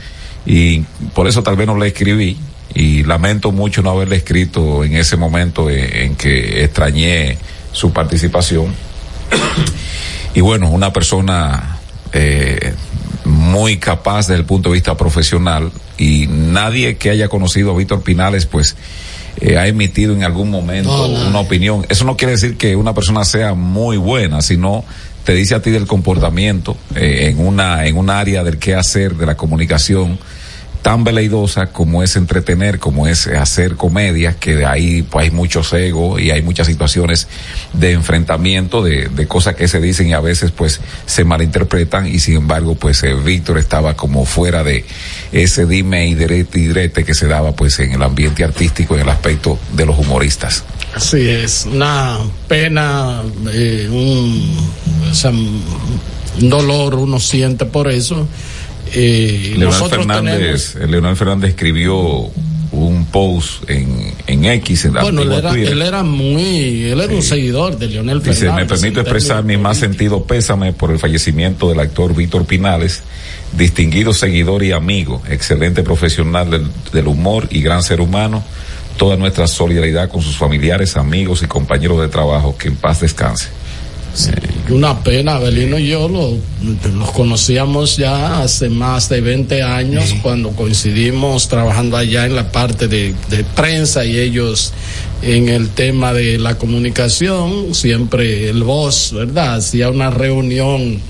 Y 0.46 0.80
por 1.14 1.28
eso 1.28 1.42
tal 1.42 1.56
vez 1.56 1.66
no 1.66 1.76
le 1.76 1.88
escribí 1.88 2.38
y 2.76 3.04
lamento 3.04 3.52
mucho 3.52 3.80
no 3.80 3.90
haberle 3.90 4.16
escrito 4.16 4.84
en 4.84 4.96
ese 4.96 5.16
momento 5.16 5.70
en, 5.70 6.14
que 6.14 6.62
extrañé 6.62 7.38
su 7.72 7.90
participación. 7.90 8.74
y 10.34 10.42
bueno, 10.42 10.68
una 10.68 10.92
persona 10.92 11.78
eh, 12.12 12.74
muy 13.24 13.78
capaz 13.78 14.28
desde 14.28 14.40
el 14.40 14.44
punto 14.44 14.68
de 14.68 14.74
vista 14.74 14.94
profesional 14.94 15.72
y 15.96 16.26
nadie 16.26 16.98
que 16.98 17.08
haya 17.08 17.30
conocido 17.30 17.70
a 17.70 17.78
Víctor 17.78 18.02
Pinales 18.02 18.44
pues 18.44 18.76
eh, 19.40 19.56
ha 19.56 19.66
emitido 19.66 20.14
en 20.14 20.22
algún 20.22 20.50
momento 20.50 21.08
No, 21.08 21.28
una 21.28 21.40
opinión. 21.40 21.86
Eso 21.88 22.04
no 22.04 22.18
quiere 22.18 22.32
decir 22.32 22.58
que 22.58 22.76
una 22.76 22.92
persona 22.92 23.24
sea 23.24 23.54
muy 23.54 23.96
buena, 23.96 24.42
sino 24.42 24.84
te 25.24 25.32
dice 25.32 25.54
a 25.54 25.62
ti 25.62 25.70
del 25.70 25.86
comportamiento 25.86 26.76
eh, 26.94 27.30
en 27.30 27.40
una 27.40 27.86
en 27.86 27.96
un 27.96 28.10
área 28.10 28.44
del 28.44 28.58
qué 28.58 28.74
hacer 28.74 29.14
de 29.14 29.24
la 29.24 29.34
comunicación 29.34 30.18
tan 30.86 31.02
veleidosa 31.02 31.72
como 31.72 32.04
es 32.04 32.14
entretener, 32.14 32.78
como 32.78 33.08
es 33.08 33.26
hacer 33.26 33.74
comedia, 33.74 34.36
que 34.38 34.54
de 34.54 34.66
ahí 34.66 35.02
pues 35.02 35.24
hay 35.24 35.30
muchos 35.32 35.72
egos 35.72 36.20
y 36.20 36.30
hay 36.30 36.42
muchas 36.42 36.68
situaciones 36.68 37.26
de 37.72 37.90
enfrentamiento, 37.90 38.84
de, 38.84 39.08
de 39.08 39.26
cosas 39.26 39.56
que 39.56 39.66
se 39.66 39.80
dicen 39.80 40.10
y 40.10 40.12
a 40.12 40.20
veces 40.20 40.52
pues 40.52 40.80
se 41.04 41.24
malinterpretan 41.24 42.06
y 42.06 42.20
sin 42.20 42.36
embargo 42.36 42.76
pues 42.76 43.02
eh, 43.02 43.14
Víctor 43.14 43.58
estaba 43.58 43.96
como 43.96 44.24
fuera 44.26 44.62
de 44.62 44.84
ese 45.32 45.66
dime 45.66 46.06
y 46.06 46.14
direte 46.14 46.60
y 46.60 46.68
direte 46.68 47.02
que 47.02 47.14
se 47.14 47.26
daba 47.26 47.50
pues 47.50 47.80
en 47.80 47.90
el 47.90 48.02
ambiente 48.04 48.44
artístico, 48.44 48.94
en 48.94 49.00
el 49.00 49.08
aspecto 49.08 49.58
de 49.72 49.86
los 49.86 49.98
humoristas. 49.98 50.62
Así 50.94 51.28
es, 51.28 51.66
una 51.66 52.18
pena, 52.46 53.22
eh, 53.52 53.88
un, 53.90 54.56
dolor 56.48 56.94
uno 56.94 57.18
siente 57.18 57.64
por 57.64 57.90
eso. 57.90 58.28
Eh, 58.92 59.54
Leonel 59.56 59.88
Fernández, 59.90 60.76
eh, 60.76 60.86
Leonel 60.86 61.16
Fernández 61.16 61.50
escribió 61.50 62.30
un 62.72 63.06
post 63.06 63.68
en, 63.70 64.12
en 64.26 64.44
X, 64.44 64.84
en 64.84 64.94
la 64.94 65.02
Bueno, 65.02 65.22
él 65.22 65.32
era, 65.32 65.50
Twitter. 65.50 65.72
él 65.72 65.82
era 65.82 66.02
muy, 66.02 66.84
él 66.84 67.00
era 67.00 67.14
un 67.14 67.22
seguidor 67.22 67.78
de 67.78 67.86
Leonel 67.88 68.22
Dice, 68.22 68.40
Fernández. 68.46 68.68
me 68.68 68.76
permito 68.76 69.00
expresar 69.00 69.44
mi 69.44 69.56
más 69.56 69.78
sentido 69.78 70.24
pésame 70.24 70.72
por 70.72 70.90
el 70.90 70.98
fallecimiento 70.98 71.68
del 71.68 71.80
actor 71.80 72.14
Víctor 72.14 72.44
Pinales, 72.44 73.02
distinguido 73.56 74.12
seguidor 74.12 74.62
y 74.62 74.72
amigo, 74.72 75.22
excelente 75.30 75.82
profesional 75.82 76.50
del, 76.50 76.66
del 76.92 77.06
humor 77.06 77.48
y 77.50 77.62
gran 77.62 77.82
ser 77.82 78.00
humano. 78.00 78.44
Toda 78.98 79.16
nuestra 79.16 79.46
solidaridad 79.46 80.08
con 80.08 80.22
sus 80.22 80.36
familiares, 80.36 80.96
amigos 80.96 81.42
y 81.42 81.46
compañeros 81.46 82.00
de 82.00 82.08
trabajo. 82.08 82.56
Que 82.56 82.68
en 82.68 82.76
paz 82.76 83.00
descanse. 83.00 83.48
Una 84.68 85.00
pena, 85.02 85.36
Abelino 85.36 85.78
y 85.78 85.88
yo 85.88 86.08
lo, 86.08 86.36
los 86.92 87.10
conocíamos 87.12 87.96
ya 87.96 88.42
hace 88.42 88.68
más 88.68 89.08
de 89.08 89.20
20 89.20 89.62
años 89.62 90.14
cuando 90.22 90.50
coincidimos 90.50 91.48
trabajando 91.48 91.96
allá 91.96 92.26
en 92.26 92.34
la 92.34 92.50
parte 92.50 92.88
de, 92.88 93.14
de 93.28 93.44
prensa 93.44 94.04
y 94.04 94.18
ellos 94.18 94.72
en 95.22 95.48
el 95.48 95.70
tema 95.70 96.12
de 96.12 96.38
la 96.38 96.56
comunicación, 96.56 97.74
siempre 97.74 98.48
el 98.48 98.64
voz, 98.64 99.12
¿verdad? 99.12 99.56
Hacía 99.56 99.88
una 99.88 100.10
reunión 100.10 101.00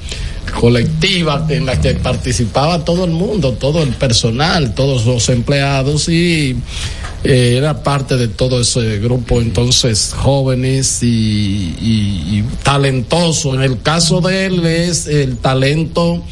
colectiva 0.60 1.46
en 1.48 1.66
la 1.66 1.80
que 1.80 1.94
participaba 1.94 2.84
todo 2.84 3.04
el 3.04 3.10
mundo, 3.10 3.52
todo 3.52 3.82
el 3.82 3.90
personal, 3.90 4.74
todos 4.74 5.06
los 5.06 5.28
empleados 5.28 6.08
y 6.08 6.56
eh, 7.26 7.56
era 7.58 7.82
parte 7.82 8.16
de 8.16 8.28
todo 8.28 8.60
ese 8.60 8.98
grupo 8.98 9.40
entonces 9.40 10.14
jóvenes 10.16 11.02
y, 11.02 11.06
y, 11.80 12.38
y 12.38 12.44
talentoso. 12.62 13.54
En 13.54 13.62
el 13.62 13.82
caso 13.82 14.20
de 14.20 14.46
él 14.46 14.64
es 14.66 15.06
el 15.06 15.36
talento 15.38 16.22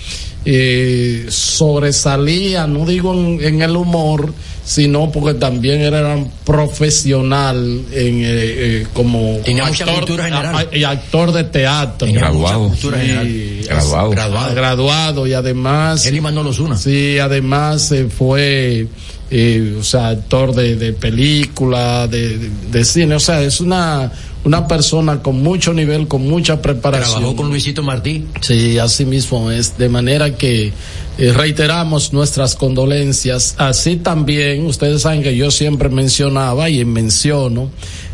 eh, 0.46 1.26
sobresalía, 1.28 2.66
no 2.66 2.84
digo 2.86 3.14
en, 3.14 3.42
en, 3.42 3.62
el 3.62 3.76
humor, 3.76 4.32
sino 4.62 5.10
porque 5.10 5.34
también 5.34 5.80
era 5.80 6.14
un 6.16 6.30
profesional 6.44 7.56
en, 7.92 8.20
eh, 8.22 8.26
eh, 8.26 8.86
como, 8.92 9.38
Tenía 9.44 9.66
actor, 9.66 9.94
cultura 9.94 10.24
general. 10.24 10.68
a- 10.70 10.76
y 10.76 10.84
actor 10.84 11.32
de 11.32 11.44
teatro. 11.44 12.06
Tenía 12.06 12.20
Graduado. 12.22 12.58
mucha 12.60 12.70
cultura 12.74 13.00
Sí, 13.00 13.06
general. 13.06 13.64
Graduado. 13.66 14.10
Graduado. 14.10 14.54
graduado 14.54 15.26
y 15.26 15.32
además 15.32 16.04
Él 16.06 16.16
y 16.16 16.20
Manolo 16.20 16.52
Zuna. 16.52 16.76
sí 16.76 17.18
además 17.18 17.90
eh, 17.92 18.06
fue 18.14 18.86
eh, 19.30 19.76
o 19.78 19.82
sea 19.82 20.08
actor 20.08 20.54
de, 20.54 20.76
de 20.76 20.92
película 20.92 22.06
de, 22.08 22.38
de- 22.38 22.50
de 22.70 22.84
cine 22.84 23.14
o 23.14 23.20
sea 23.20 23.42
es 23.42 23.60
una 23.60 24.12
una 24.44 24.68
persona 24.68 25.22
con 25.22 25.42
mucho 25.42 25.72
nivel 25.72 26.06
con 26.06 26.22
mucha 26.28 26.60
preparación 26.60 27.20
Trabajó 27.20 27.36
con 27.36 27.48
Luisito 27.48 27.82
Martí. 27.82 28.26
Sí, 28.42 28.76
así 28.78 29.06
mismo 29.06 29.50
es. 29.50 29.78
De 29.78 29.88
manera 29.88 30.34
que 30.36 30.70
eh, 31.16 31.32
reiteramos 31.32 32.12
nuestras 32.12 32.54
condolencias. 32.54 33.54
Así 33.56 33.96
también, 33.96 34.66
ustedes 34.66 35.00
saben 35.00 35.22
que 35.22 35.34
yo 35.34 35.50
siempre 35.50 35.88
mencionaba 35.88 36.68
y 36.68 36.84
menciono 36.84 37.70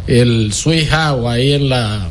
el 0.06 0.52
Sweet 0.52 0.88
House 0.90 1.26
ahí 1.26 1.52
en 1.54 1.68
la... 1.68 2.08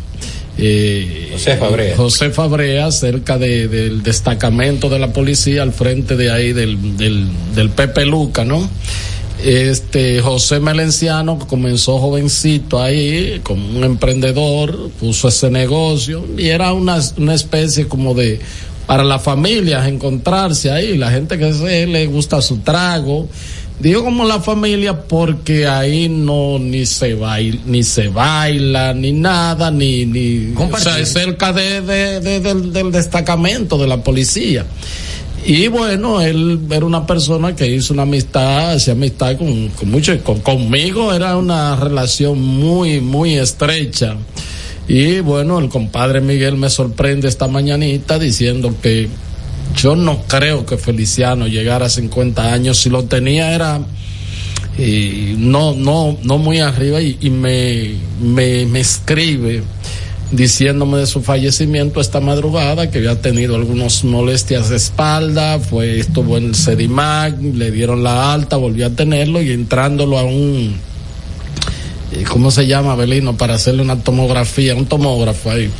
eh, 0.61 1.29
José 1.31 1.57
Fabrea. 1.57 1.95
José 1.97 2.29
Fabrea, 2.31 2.91
cerca 2.91 3.37
de- 3.37 3.67
del 3.67 4.03
destacamento 4.03 4.89
de 4.89 4.99
la 4.99 5.13
policía, 5.13 5.63
al 5.63 5.71
frente 5.73 6.15
de 6.15 6.31
ahí 6.31 6.53
del, 6.53 6.97
del, 6.97 7.27
del 7.55 7.69
Pepe 7.69 8.05
Luca, 8.05 8.43
¿no? 8.43 8.69
Este 9.43 10.19
José 10.21 10.59
Melenciano 10.59 11.39
que 11.39 11.45
comenzó 11.47 11.97
jovencito 11.97 12.81
ahí 12.81 13.39
como 13.43 13.69
un 13.77 13.85
emprendedor, 13.85 14.89
puso 14.99 15.29
ese 15.29 15.49
negocio 15.49 16.25
y 16.37 16.47
era 16.49 16.73
una, 16.73 16.99
una 17.17 17.33
especie 17.35 17.87
como 17.87 18.13
de 18.13 18.39
para 18.85 19.03
las 19.05 19.21
familias 19.21 19.87
encontrarse 19.87 20.71
ahí, 20.71 20.97
la 20.97 21.11
gente 21.11 21.37
que 21.37 21.53
se 21.53 21.85
le 21.87 22.07
gusta 22.07 22.41
su 22.41 22.57
trago. 22.57 23.29
Digo 23.79 24.03
como 24.03 24.25
la 24.25 24.41
familia 24.41 25.03
porque 25.03 25.65
ahí 25.65 26.09
no 26.09 26.59
ni 26.59 26.85
se 26.85 27.13
baila, 27.13 27.61
ni 27.65 27.81
se 27.83 28.09
baila, 28.09 28.93
ni 28.93 29.13
nada, 29.13 29.71
ni, 29.71 30.05
ni 30.05 30.53
o 30.75 30.77
sea, 30.83 30.99
es 30.99 31.13
cerca 31.13 31.53
de, 31.53 31.79
de- 31.81 32.19
de- 32.19 32.39
del, 32.41 32.73
del 32.73 32.91
destacamento 32.91 33.77
de 33.77 33.87
la 33.87 34.03
policía. 34.03 34.65
Y 35.45 35.69
bueno, 35.69 36.19
él 36.19 36.59
era 36.69 36.85
una 36.85 37.07
persona 37.07 37.55
que 37.55 37.67
hizo 37.73 37.93
una 37.93 38.03
amistad, 38.03 38.71
hacía 38.73 38.91
amistad 38.93 39.37
con, 39.37 39.69
con 39.69 39.89
mucho, 39.89 40.21
con- 40.23 40.41
conmigo 40.41 41.13
era 41.13 41.37
una 41.37 41.77
relación 41.77 42.41
muy, 42.41 42.99
muy 42.99 43.35
estrecha. 43.35 44.17
Y 44.89 45.21
bueno, 45.21 45.59
el 45.59 45.69
compadre 45.69 46.19
Miguel 46.19 46.57
me 46.57 46.69
sorprende 46.69 47.29
esta 47.29 47.47
mañanita 47.47 48.19
diciendo 48.19 48.75
que 48.81 49.07
yo 49.75 49.95
no 49.95 50.23
creo 50.23 50.65
que 50.65 50.77
Feliciano 50.77 51.47
llegara 51.47 51.87
a 51.87 51.89
50 51.89 52.53
años, 52.53 52.79
si 52.79 52.89
lo 52.89 53.03
tenía 53.05 53.53
era 53.53 53.79
eh, 54.77 55.35
no, 55.37 55.73
no, 55.73 56.17
no 56.23 56.37
muy 56.37 56.59
arriba 56.59 57.01
y, 57.01 57.17
y 57.19 57.29
me, 57.29 57.95
me, 58.21 58.65
me 58.65 58.79
escribe 58.79 59.63
diciéndome 60.31 60.99
de 60.99 61.07
su 61.07 61.21
fallecimiento 61.21 61.99
esta 61.99 62.19
madrugada, 62.19 62.89
que 62.89 62.99
había 62.99 63.19
tenido 63.21 63.55
algunas 63.55 64.03
molestias 64.03 64.69
de 64.69 64.77
espalda, 64.77 65.59
fue, 65.59 65.99
estuvo 65.99 66.37
en 66.37 66.45
el 66.45 66.55
Sedimac, 66.55 67.41
le 67.41 67.71
dieron 67.71 68.03
la 68.03 68.33
alta, 68.33 68.57
volvió 68.57 68.85
a 68.85 68.91
tenerlo 68.91 69.41
y 69.41 69.51
entrándolo 69.51 70.17
a 70.17 70.23
un, 70.23 70.75
¿cómo 72.27 72.51
se 72.51 72.67
llama, 72.67 72.95
Belino? 72.95 73.37
Para 73.37 73.55
hacerle 73.55 73.81
una 73.81 73.97
tomografía, 73.97 74.75
un 74.75 74.85
tomógrafo 74.85 75.51
ahí. 75.51 75.71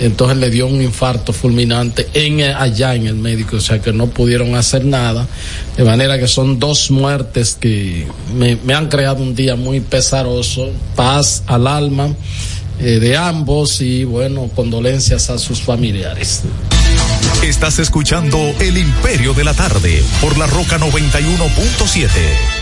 Entonces 0.00 0.36
le 0.38 0.50
dio 0.50 0.66
un 0.66 0.82
infarto 0.82 1.32
fulminante 1.32 2.08
en, 2.14 2.40
eh, 2.40 2.52
allá 2.52 2.94
en 2.94 3.06
el 3.06 3.16
médico, 3.16 3.56
o 3.56 3.60
sea 3.60 3.80
que 3.80 3.92
no 3.92 4.08
pudieron 4.08 4.54
hacer 4.54 4.84
nada. 4.84 5.26
De 5.76 5.84
manera 5.84 6.18
que 6.18 6.28
son 6.28 6.58
dos 6.58 6.90
muertes 6.90 7.56
que 7.58 8.06
me, 8.34 8.56
me 8.56 8.74
han 8.74 8.88
creado 8.88 9.22
un 9.22 9.34
día 9.34 9.56
muy 9.56 9.80
pesaroso, 9.80 10.70
paz 10.96 11.42
al 11.46 11.66
alma 11.66 12.14
eh, 12.80 12.98
de 12.98 13.16
ambos 13.16 13.80
y 13.80 14.04
bueno, 14.04 14.50
condolencias 14.54 15.30
a 15.30 15.38
sus 15.38 15.62
familiares. 15.62 16.42
Estás 17.42 17.78
escuchando 17.78 18.38
El 18.60 18.76
Imperio 18.76 19.34
de 19.34 19.44
la 19.44 19.54
Tarde 19.54 20.02
por 20.20 20.36
la 20.36 20.46
Roca 20.46 20.78
91.7. 20.78 22.61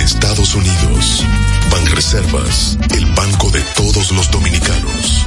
Estados 0.00 0.54
Unidos. 0.54 1.24
Banreservas, 1.70 2.78
el 2.94 3.04
banco 3.14 3.50
de 3.50 3.60
todos 3.76 4.10
los 4.12 4.30
dominicanos. 4.30 5.26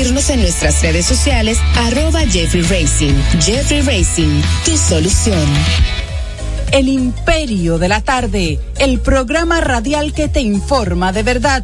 seguirnos 0.01 0.31
en 0.31 0.41
nuestras 0.41 0.81
redes 0.81 1.05
sociales, 1.05 1.59
arroba 1.75 2.21
Jeffrey 2.21 2.63
Racing. 2.63 3.13
Jeffrey 3.39 3.81
Racing, 3.81 4.41
tu 4.65 4.75
solución. 4.75 5.47
El 6.71 6.89
Imperio 6.89 7.77
de 7.77 7.87
la 7.87 8.01
Tarde, 8.01 8.59
el 8.79 8.99
programa 8.99 9.61
radial 9.61 10.11
que 10.11 10.27
te 10.27 10.41
informa 10.41 11.11
de 11.11 11.21
verdad. 11.21 11.63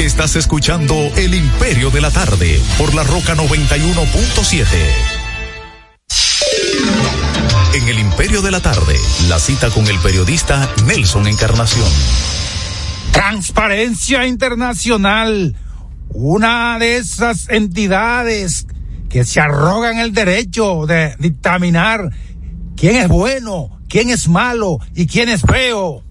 Estás 0.00 0.34
escuchando 0.34 0.94
El 1.14 1.34
Imperio 1.34 1.90
de 1.90 2.00
la 2.00 2.10
Tarde 2.10 2.58
por 2.78 2.94
la 2.94 3.02
Roca 3.02 3.34
91.7. 3.36 4.66
En 7.74 7.88
El 7.88 7.98
Imperio 7.98 8.40
de 8.40 8.50
la 8.50 8.60
Tarde, 8.60 8.96
la 9.28 9.38
cita 9.38 9.68
con 9.68 9.86
el 9.86 9.98
periodista 9.98 10.70
Nelson 10.86 11.26
Encarnación. 11.26 11.86
Transparencia 13.12 14.26
Internacional, 14.26 15.54
una 16.08 16.78
de 16.78 16.96
esas 16.96 17.50
entidades 17.50 18.66
que 19.10 19.26
se 19.26 19.38
arrogan 19.38 19.98
el 19.98 20.14
derecho 20.14 20.86
de 20.86 21.14
dictaminar 21.18 22.08
quién 22.74 22.96
es 22.96 23.08
bueno, 23.08 23.82
quién 23.86 24.08
es 24.08 24.28
malo 24.28 24.78
y 24.94 25.06
quién 25.06 25.28
es 25.28 25.42
feo, 25.42 26.02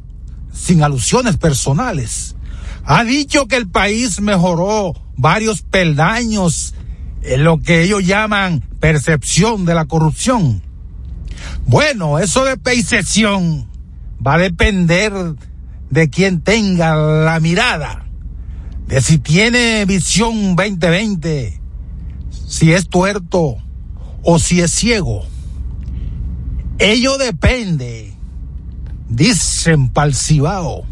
sin 0.54 0.84
alusiones 0.84 1.38
personales 1.38 2.35
ha 2.86 3.04
dicho 3.04 3.48
que 3.48 3.58
el 3.58 3.68
país 3.68 4.22
mejoró 4.22 4.94
varios 5.18 5.64
peldaños 5.64 6.76
en 7.24 7.44
lo 7.44 7.60
que 7.60 7.82
ellos 7.82 8.06
llaman 8.06 8.62
percepción 8.80 9.66
de 9.66 9.74
la 9.74 9.86
corrupción. 9.86 10.62
Bueno, 11.66 12.20
eso 12.20 12.46
de 12.46 12.58
percepción 12.58 13.68
va 14.26 14.36
a 14.36 14.40
depender 14.40 15.14
de 15.90 16.10
quien 16.10 16.42
tenga 16.42 16.96
la 16.96 17.40
mirada, 17.40 18.06
de 18.88 19.02
si 19.02 19.18
tiene 19.18 19.86
visión 19.86 20.56
2020, 20.56 21.60
si 22.48 22.72
es 22.72 22.88
tuerto 22.88 23.58
o 24.24 24.38
si 24.38 24.62
es 24.62 24.72
ciego. 24.72 25.26
Ello 26.78 27.18
depende, 27.18 28.14
dicen 29.10 29.90
Palcibao 29.90 30.86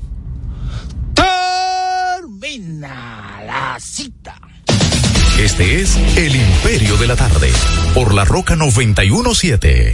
la 2.43 3.77
cita. 3.79 4.35
Este 5.39 5.79
es 5.81 5.95
El 6.17 6.35
Imperio 6.35 6.97
de 6.97 7.07
la 7.07 7.15
Tarde, 7.15 7.49
por 7.93 8.13
la 8.13 8.25
Roca 8.25 8.57
917. 8.57 9.93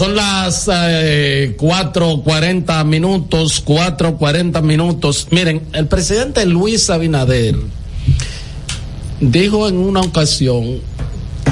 Son 0.00 0.16
las 0.16 0.66
eh, 0.72 1.56
cuatro 1.58 2.22
cuarenta 2.24 2.82
minutos, 2.84 3.60
cuatro 3.62 4.16
cuarenta 4.16 4.62
minutos. 4.62 5.26
Miren, 5.30 5.60
el 5.74 5.88
presidente 5.88 6.46
Luis 6.46 6.88
Abinader 6.88 7.54
dijo 9.20 9.68
en 9.68 9.76
una 9.76 10.00
ocasión 10.00 10.78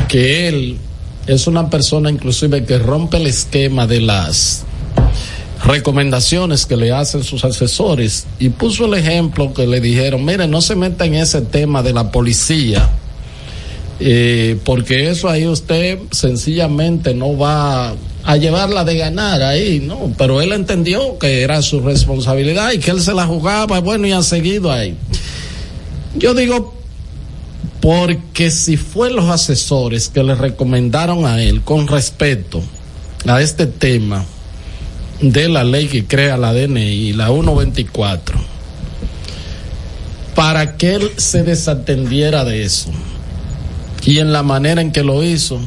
que 0.08 0.48
él 0.48 0.78
es 1.26 1.46
una 1.46 1.68
persona 1.68 2.10
inclusive 2.10 2.64
que 2.64 2.78
rompe 2.78 3.18
el 3.18 3.26
esquema 3.26 3.86
de 3.86 4.00
las 4.00 4.64
recomendaciones 5.66 6.64
que 6.64 6.78
le 6.78 6.90
hacen 6.90 7.24
sus 7.24 7.44
asesores 7.44 8.26
y 8.38 8.48
puso 8.48 8.86
el 8.86 8.94
ejemplo 8.94 9.52
que 9.52 9.66
le 9.66 9.78
dijeron, 9.82 10.24
mire, 10.24 10.48
no 10.48 10.62
se 10.62 10.74
meta 10.74 11.04
en 11.04 11.16
ese 11.16 11.42
tema 11.42 11.82
de 11.82 11.92
la 11.92 12.10
policía, 12.10 12.88
eh, 14.00 14.58
porque 14.64 15.10
eso 15.10 15.28
ahí 15.28 15.46
usted 15.46 15.98
sencillamente 16.12 17.12
no 17.12 17.36
va 17.36 17.94
a 18.28 18.36
llevarla 18.36 18.84
de 18.84 18.98
ganar 18.98 19.40
ahí, 19.40 19.80
¿no? 19.80 20.12
Pero 20.18 20.42
él 20.42 20.52
entendió 20.52 21.18
que 21.18 21.40
era 21.40 21.62
su 21.62 21.80
responsabilidad 21.80 22.72
y 22.72 22.78
que 22.78 22.90
él 22.90 23.00
se 23.00 23.14
la 23.14 23.26
jugaba, 23.26 23.80
bueno, 23.80 24.06
y 24.06 24.12
ha 24.12 24.22
seguido 24.22 24.70
ahí. 24.70 24.94
Yo 26.14 26.34
digo, 26.34 26.74
porque 27.80 28.50
si 28.50 28.76
fue 28.76 29.10
los 29.10 29.30
asesores 29.30 30.10
que 30.10 30.22
le 30.22 30.34
recomendaron 30.34 31.24
a 31.24 31.42
él 31.42 31.62
con 31.62 31.88
respecto 31.88 32.62
a 33.26 33.40
este 33.40 33.64
tema 33.64 34.26
de 35.22 35.48
la 35.48 35.64
ley 35.64 35.86
que 35.86 36.04
crea 36.04 36.36
la 36.36 36.52
DNI, 36.52 37.14
la 37.14 37.28
124, 37.28 38.38
para 40.34 40.76
que 40.76 40.96
él 40.96 41.12
se 41.16 41.44
desatendiera 41.44 42.44
de 42.44 42.62
eso 42.62 42.90
y 44.04 44.18
en 44.18 44.34
la 44.34 44.42
manera 44.42 44.82
en 44.82 44.92
que 44.92 45.02
lo 45.02 45.24
hizo, 45.24 45.58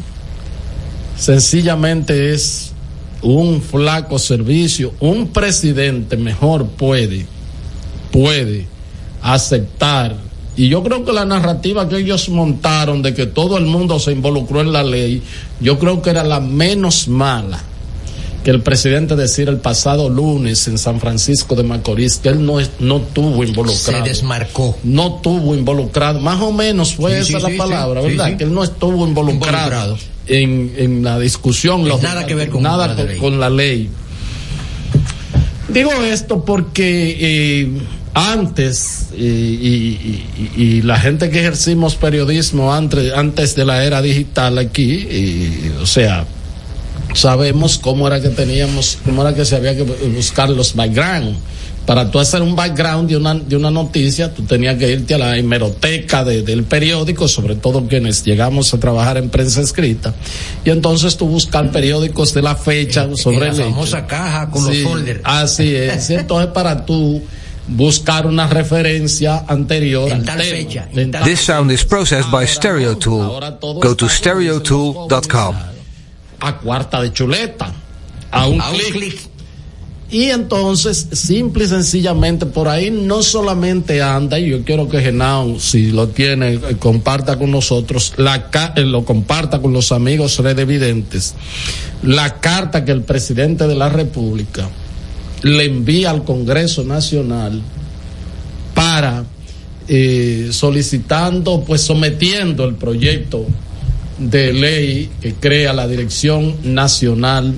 sencillamente 1.17 2.33
es 2.33 2.71
un 3.21 3.61
flaco 3.61 4.19
servicio. 4.19 4.93
Un 4.99 5.27
presidente 5.27 6.17
mejor 6.17 6.67
puede, 6.67 7.25
puede 8.11 8.67
aceptar. 9.21 10.15
Y 10.55 10.67
yo 10.67 10.83
creo 10.83 11.05
que 11.05 11.13
la 11.13 11.25
narrativa 11.25 11.87
que 11.87 11.97
ellos 11.97 12.29
montaron 12.29 13.01
de 13.01 13.13
que 13.13 13.25
todo 13.25 13.57
el 13.57 13.65
mundo 13.65 13.99
se 13.99 14.11
involucró 14.11 14.61
en 14.61 14.73
la 14.73 14.83
ley, 14.83 15.23
yo 15.59 15.79
creo 15.79 16.01
que 16.01 16.09
era 16.09 16.23
la 16.23 16.39
menos 16.39 17.07
mala 17.07 17.63
que 18.43 18.49
el 18.51 18.61
presidente 18.61 19.15
decir 19.15 19.47
el 19.49 19.57
pasado 19.57 20.09
lunes 20.09 20.67
en 20.67 20.77
San 20.79 20.99
Francisco 20.99 21.55
de 21.55 21.63
Macorís 21.63 22.17
que 22.17 22.29
él 22.29 22.43
no, 22.45 22.59
es- 22.59 22.71
no 22.79 22.99
tuvo 22.99 23.43
involucrado. 23.43 24.03
Se 24.03 24.09
desmarcó. 24.09 24.77
No 24.83 25.19
tuvo 25.21 25.53
involucrado. 25.55 26.19
Más 26.19 26.41
o 26.41 26.51
menos 26.51 26.95
fue 26.95 27.23
Sí, 27.23 27.33
esa 27.33 27.37
sí, 27.39 27.43
la 27.43 27.49
sí, 27.51 27.57
palabra, 27.57 28.01
¿verdad? 28.01 28.35
Que 28.37 28.43
él 28.45 28.53
no 28.53 28.63
estuvo 28.63 29.07
involucrado, 29.07 29.57
Involucrado. 29.57 29.97
En, 30.27 30.73
en 30.77 31.03
la 31.03 31.19
discusión. 31.19 31.83
Nada 31.83 31.95
lógica, 32.01 32.25
que 32.25 32.35
ver 32.35 32.49
con 32.49 32.63
nada 32.63 32.87
la 32.87 32.95
con, 32.95 33.07
ley. 33.07 33.17
con 33.19 33.39
la 33.39 33.49
ley. 33.49 33.89
Digo 35.69 35.91
esto 36.03 36.43
porque 36.43 37.17
eh, 37.19 37.71
antes, 38.13 39.07
y, 39.17 39.23
y- 39.23 40.25
y 40.57 40.81
la 40.81 40.99
gente 40.99 41.29
que 41.29 41.39
ejercimos 41.39 41.95
periodismo 41.95 42.73
antes, 42.73 43.13
antes 43.13 43.55
de 43.55 43.65
la 43.65 43.85
era 43.85 44.01
digital 44.01 44.57
aquí, 44.57 45.07
o 45.81 45.85
sea, 45.85 46.25
sabemos 47.13 47.77
cómo 47.77 48.07
era 48.07 48.21
que 48.21 48.29
teníamos, 48.29 48.97
cómo 49.05 49.21
era 49.21 49.33
que 49.35 49.45
se 49.45 49.55
había 49.55 49.75
que 49.75 49.83
buscar 49.83 50.49
los 50.49 50.75
background. 50.75 51.35
Para 51.85 52.11
tú 52.11 52.19
hacer 52.19 52.43
un 52.43 52.55
background 52.55 53.09
de 53.09 53.17
una, 53.17 53.33
de 53.33 53.55
una 53.55 53.71
noticia, 53.71 54.31
tú 54.31 54.43
tenías 54.43 54.77
que 54.77 54.87
irte 54.91 55.15
a 55.15 55.17
la 55.17 55.35
hemeroteca 55.37 56.23
de- 56.23 56.43
del 56.43 56.63
periódico, 56.63 57.27
sobre 57.27 57.55
todo 57.55 57.87
quienes 57.87 58.23
llegamos 58.23 58.71
a 58.73 58.79
trabajar 58.79 59.17
en 59.17 59.29
prensa 59.29 59.61
escrita, 59.61 60.13
y 60.63 60.69
entonces 60.69 61.17
tú 61.17 61.27
buscar 61.27 61.71
periódicos 61.71 62.35
de 62.35 62.43
la 62.43 62.55
fecha 62.55 63.09
sobre 63.15 63.37
en 63.37 63.43
el 63.43 63.57
la 63.57 63.63
hecho. 63.63 63.71
famosa 63.71 64.05
caja 64.05 64.49
con 64.51 64.63
los 64.63 64.77
folders. 64.83 65.21
Así 65.23 65.73
es. 65.75 66.09
Entonces 66.11 66.51
para 66.53 66.85
tú 66.85 67.23
buscar 67.67 68.27
una 68.27 68.45
referencia 68.47 69.43
anterior 69.47 70.07
tema. 70.87 71.01
En 71.01 71.11
tal- 71.11 71.23
This 71.23 71.39
sound 71.41 71.71
is 71.71 71.83
processed 71.83 72.29
by 72.31 72.45
Stereo 72.47 72.95
Tool. 72.95 73.27
Go 73.81 73.95
to 73.95 74.07
stereotool.com. 74.07 75.55
a 76.41 76.57
cuarta 76.57 77.01
de 77.01 77.13
chuleta, 77.13 77.73
a 78.31 78.47
un 78.47 78.59
A 78.61 78.71
un 78.71 78.77
clic. 78.77 79.17
Y 80.09 80.25
entonces, 80.25 81.07
simple 81.13 81.63
y 81.63 81.67
sencillamente, 81.67 82.45
por 82.45 82.67
ahí 82.67 82.91
no 82.91 83.23
solamente 83.23 84.01
anda, 84.01 84.37
y 84.37 84.49
yo 84.49 84.61
quiero 84.65 84.89
que 84.89 84.99
Genao, 84.99 85.57
si 85.57 85.91
lo 85.91 86.09
tiene, 86.09 86.55
eh, 86.55 86.59
comparta 86.77 87.37
con 87.37 87.49
nosotros, 87.49 88.15
la 88.17 88.49
ca- 88.49 88.73
eh, 88.75 88.81
lo 88.81 89.05
comparta 89.05 89.61
con 89.61 89.71
los 89.71 89.93
amigos 89.93 90.37
redevidentes, 90.39 91.33
la 92.03 92.41
carta 92.41 92.83
que 92.83 92.91
el 92.91 93.03
presidente 93.03 93.67
de 93.67 93.75
la 93.75 93.87
República 93.87 94.67
le 95.43 95.63
envía 95.63 96.09
al 96.09 96.25
Congreso 96.25 96.83
Nacional 96.83 97.61
para 98.73 99.23
eh, 99.87 100.49
solicitando, 100.51 101.63
pues 101.65 101.81
sometiendo 101.81 102.65
el 102.65 102.75
proyecto 102.75 103.45
de 104.29 104.53
ley 104.53 105.09
que 105.21 105.33
crea 105.33 105.73
la 105.73 105.87
Dirección 105.87 106.55
Nacional 106.63 107.55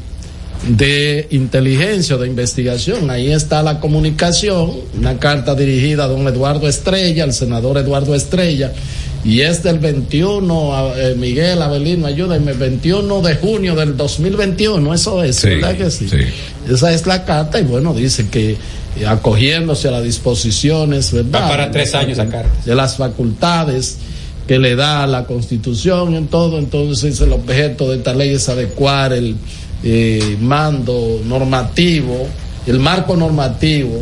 de 0.67 1.27
Inteligencia 1.31 2.15
o 2.15 2.19
de 2.19 2.27
Investigación. 2.27 3.09
Ahí 3.09 3.31
está 3.31 3.61
la 3.63 3.79
comunicación, 3.81 4.71
una 4.97 5.19
carta 5.19 5.55
dirigida 5.55 6.05
a 6.05 6.07
don 6.07 6.25
Eduardo 6.27 6.67
Estrella, 6.69 7.25
al 7.25 7.33
senador 7.33 7.77
Eduardo 7.77 8.15
Estrella, 8.15 8.71
y 9.25 9.41
es 9.41 9.61
del 9.63 9.79
21, 9.79 10.73
a- 10.75 10.93
eh, 11.01 11.15
Miguel 11.15 11.61
Avelino, 11.61 12.07
ayúdenme, 12.07 12.53
21 12.53 13.21
de 13.21 13.35
junio 13.35 13.75
del 13.75 13.97
2021, 13.97 14.93
eso 14.93 15.21
es, 15.23 15.35
Sí, 15.37 15.49
¿verdad 15.49 15.75
que 15.75 15.91
sí? 15.91 16.07
sí. 16.09 16.17
Esa 16.71 16.93
es 16.93 17.05
la 17.07 17.25
carta 17.25 17.59
y 17.59 17.63
bueno, 17.63 17.93
dice 17.93 18.27
que 18.29 18.51
eh, 18.99 19.05
acogiéndose 19.07 19.87
a 19.89 19.91
las 19.91 20.03
disposiciones, 20.03 21.11
¿verdad? 21.11 21.41
Va 21.43 21.49
para 21.49 21.71
tres 21.71 21.93
años 21.95 22.13
esa 22.19 22.29
carta. 22.29 22.49
De 22.65 22.75
las 22.75 22.95
facultades 22.95 23.97
que 24.47 24.59
le 24.59 24.75
da 24.75 25.07
la 25.07 25.25
constitución 25.25 26.15
en 26.15 26.27
todo, 26.27 26.59
entonces 26.59 27.19
el 27.21 27.31
objeto 27.33 27.89
de 27.89 27.97
esta 27.97 28.13
ley 28.13 28.31
es 28.31 28.49
adecuar 28.49 29.13
el 29.13 29.35
eh, 29.83 30.37
mando 30.39 31.21
normativo, 31.25 32.27
el 32.67 32.79
marco 32.79 33.15
normativo 33.15 33.99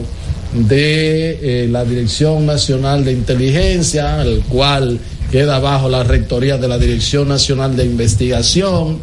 de 0.53 1.63
eh, 1.63 1.67
la 1.67 1.85
Dirección 1.85 2.45
Nacional 2.45 3.05
de 3.05 3.13
Inteligencia, 3.13 4.21
el 4.21 4.41
cual 4.41 4.99
queda 5.31 5.59
bajo 5.59 5.89
la 5.89 6.03
rectoría 6.03 6.57
de 6.57 6.67
la 6.67 6.77
Dirección 6.77 7.29
Nacional 7.29 7.75
de 7.75 7.85
Investigación 7.85 8.99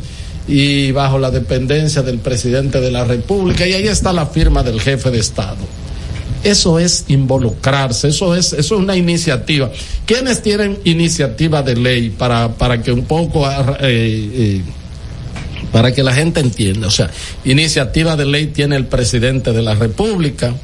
y 0.47 0.93
bajo 0.93 1.19
la 1.19 1.31
dependencia 1.31 2.03
del 2.03 2.19
presidente 2.19 2.81
de 2.81 2.91
la 2.91 3.05
República, 3.05 3.67
y 3.67 3.75
ahí 3.75 3.87
está 3.87 4.13
la 4.13 4.27
firma 4.27 4.63
del 4.63 4.81
jefe 4.81 5.11
de 5.11 5.19
Estado. 5.19 5.57
Eso 6.49 6.79
es 6.79 7.05
involucrarse, 7.09 8.09
eso 8.09 8.35
es, 8.35 8.53
eso 8.53 8.75
es 8.77 8.81
una 8.81 8.97
iniciativa. 8.97 9.71
¿Quiénes 10.07 10.41
tienen 10.43 10.79
iniciativa 10.85 11.63
de 11.63 11.77
ley 11.77 12.11
para, 12.11 12.49
para 12.55 12.83
que 12.83 12.91
un 12.93 13.05
poco, 13.05 13.47
eh, 13.51 13.55
eh, 13.81 14.63
para 15.73 15.93
que 15.93 16.03
la 16.03 16.15
gente 16.15 16.41
entienda? 16.41 16.87
O 16.87 16.91
sea, 16.91 17.11
iniciativa 17.45 18.17
de 18.17 18.25
ley 18.25 18.47
tiene 18.47 18.77
el 18.77 18.87
presidente 18.87 19.53
de 19.53 19.63
la 19.63 19.75
República. 19.75 20.55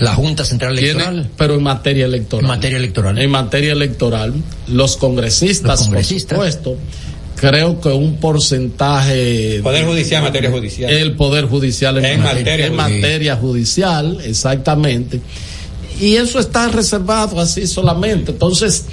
La 0.00 0.12
Junta 0.14 0.44
Central 0.44 0.74
Tiene, 0.76 0.90
Electoral. 0.90 1.30
pero 1.38 1.54
en 1.54 1.62
materia 1.62 2.04
electoral. 2.06 2.44
En 2.44 2.48
materia 2.48 2.78
electoral. 2.78 3.18
En 3.18 3.30
materia 3.30 3.72
electoral, 3.72 4.34
los 4.66 4.96
congresistas, 4.96 5.70
Los 5.78 5.82
congresistas. 5.82 6.36
por 6.36 6.50
supuesto, 6.50 6.76
creo 7.36 7.80
que 7.80 7.88
un 7.88 8.16
porcentaje. 8.16 9.60
Poder 9.62 9.84
Judicial, 9.84 10.22
materia 10.22 10.50
judicial. 10.50 10.90
El 10.90 11.12
Poder 11.16 11.44
Judicial 11.46 11.98
en, 11.98 12.04
En 12.04 12.20
materia 12.22 12.66
en 12.66 12.72
judicial. 12.72 13.00
materia 13.00 13.36
judicial, 13.36 14.18
exactamente. 14.24 15.20
Y 16.00 16.16
eso 16.16 16.38
está 16.40 16.68
reservado 16.68 17.40
así 17.40 17.66
solamente. 17.66 18.32
Entonces, 18.32 18.84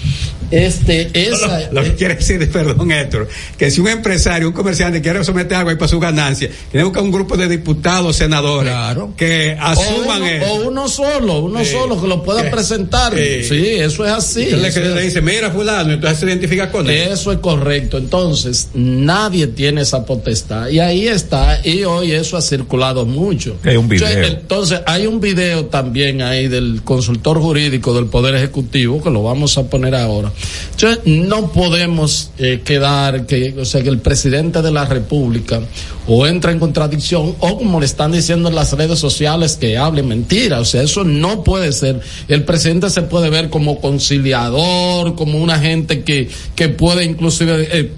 este, 0.51 1.09
esa. 1.13 1.69
Lo 1.71 1.83
que 1.83 1.95
quiere 1.95 2.15
decir, 2.15 2.49
perdón, 2.51 2.91
Héctor, 2.91 3.27
que 3.57 3.71
si 3.71 3.79
un 3.81 3.87
empresario, 3.87 4.47
un 4.47 4.53
comerciante 4.53 5.01
quiere 5.01 5.23
someter 5.23 5.57
algo 5.57 5.69
ahí 5.69 5.77
para 5.77 5.87
su 5.87 5.99
ganancia, 5.99 6.49
tiene 6.49 6.81
que 6.81 6.83
buscar 6.83 7.03
un 7.03 7.11
grupo 7.11 7.37
de 7.37 7.47
diputados, 7.47 8.15
senadores, 8.17 8.73
que 9.15 9.57
asuman 9.59 10.21
o, 10.21 10.25
uno, 10.25 10.27
eso. 10.27 10.45
o 10.53 10.67
uno 10.67 10.87
solo, 10.87 11.39
uno 11.39 11.59
Sí. 11.63 11.71
solo 11.71 12.01
que 12.01 12.07
lo 12.07 12.23
pueda 12.23 12.41
Sí. 12.43 12.47
presentar. 12.51 13.13
Sí. 13.15 13.43
Sí, 13.43 13.65
eso 13.75 14.05
es 14.05 14.11
así. 14.11 14.43
Entonces, 14.43 14.69
Eso 14.71 14.81
que 14.81 14.87
es 14.89 14.95
le 14.95 15.01
dice, 15.03 15.21
mira, 15.21 15.51
fulano, 15.51 15.93
entonces 15.93 16.19
se 16.19 16.25
identifica 16.25 16.69
con 16.71 16.89
él. 16.89 17.11
Eso 17.11 17.31
es 17.31 17.39
correcto. 17.39 17.97
Entonces, 17.97 18.69
nadie 18.73 19.47
tiene 19.47 19.81
esa 19.81 20.05
potestad. 20.05 20.67
Y 20.69 20.79
ahí 20.79 21.07
está. 21.07 21.65
Y 21.65 21.83
hoy 21.83 22.11
eso 22.11 22.35
ha 22.37 22.41
circulado 22.41 23.05
mucho. 23.05 23.57
Hay 23.63 23.77
un 23.77 23.87
video. 23.87 24.07
Entonces, 24.07 24.37
entonces, 24.41 24.79
hay 24.85 25.07
un 25.07 25.19
video 25.21 25.65
también 25.65 26.21
ahí 26.21 26.47
del 26.47 26.81
consultor 26.91 27.39
jurídico 27.39 27.93
del 27.93 28.07
Poder 28.07 28.35
Ejecutivo, 28.35 29.01
que 29.01 29.09
lo 29.09 29.23
vamos 29.23 29.57
a 29.57 29.63
poner 29.63 29.95
ahora. 29.95 30.29
Entonces, 30.71 30.99
no 31.05 31.49
podemos 31.53 32.31
eh, 32.37 32.63
quedar 32.65 33.25
que, 33.25 33.55
o 33.57 33.63
sea, 33.63 33.81
que 33.81 33.87
el 33.87 33.99
presidente 33.99 34.61
de 34.61 34.71
la 34.71 34.83
República 34.83 35.61
o 36.07 36.25
entra 36.25 36.51
en 36.51 36.59
contradicción 36.59 37.35
o 37.39 37.57
como 37.57 37.79
le 37.79 37.85
están 37.85 38.11
diciendo 38.11 38.49
en 38.49 38.55
las 38.55 38.73
redes 38.73 38.99
sociales 38.99 39.55
que 39.55 39.77
hable 39.77 40.03
mentira. 40.03 40.59
O 40.59 40.65
sea, 40.65 40.81
eso 40.81 41.03
no 41.03 41.43
puede 41.43 41.71
ser. 41.71 42.01
El 42.27 42.43
presidente 42.43 42.89
se 42.89 43.03
puede 43.03 43.29
ver 43.29 43.49
como 43.49 43.79
conciliador, 43.79 45.15
como 45.15 45.37
una 45.39 45.59
gente 45.59 46.03
que, 46.03 46.29
que 46.55 46.69
puede 46.69 47.03
inclusive, 47.03 47.67
eh, 47.71 47.91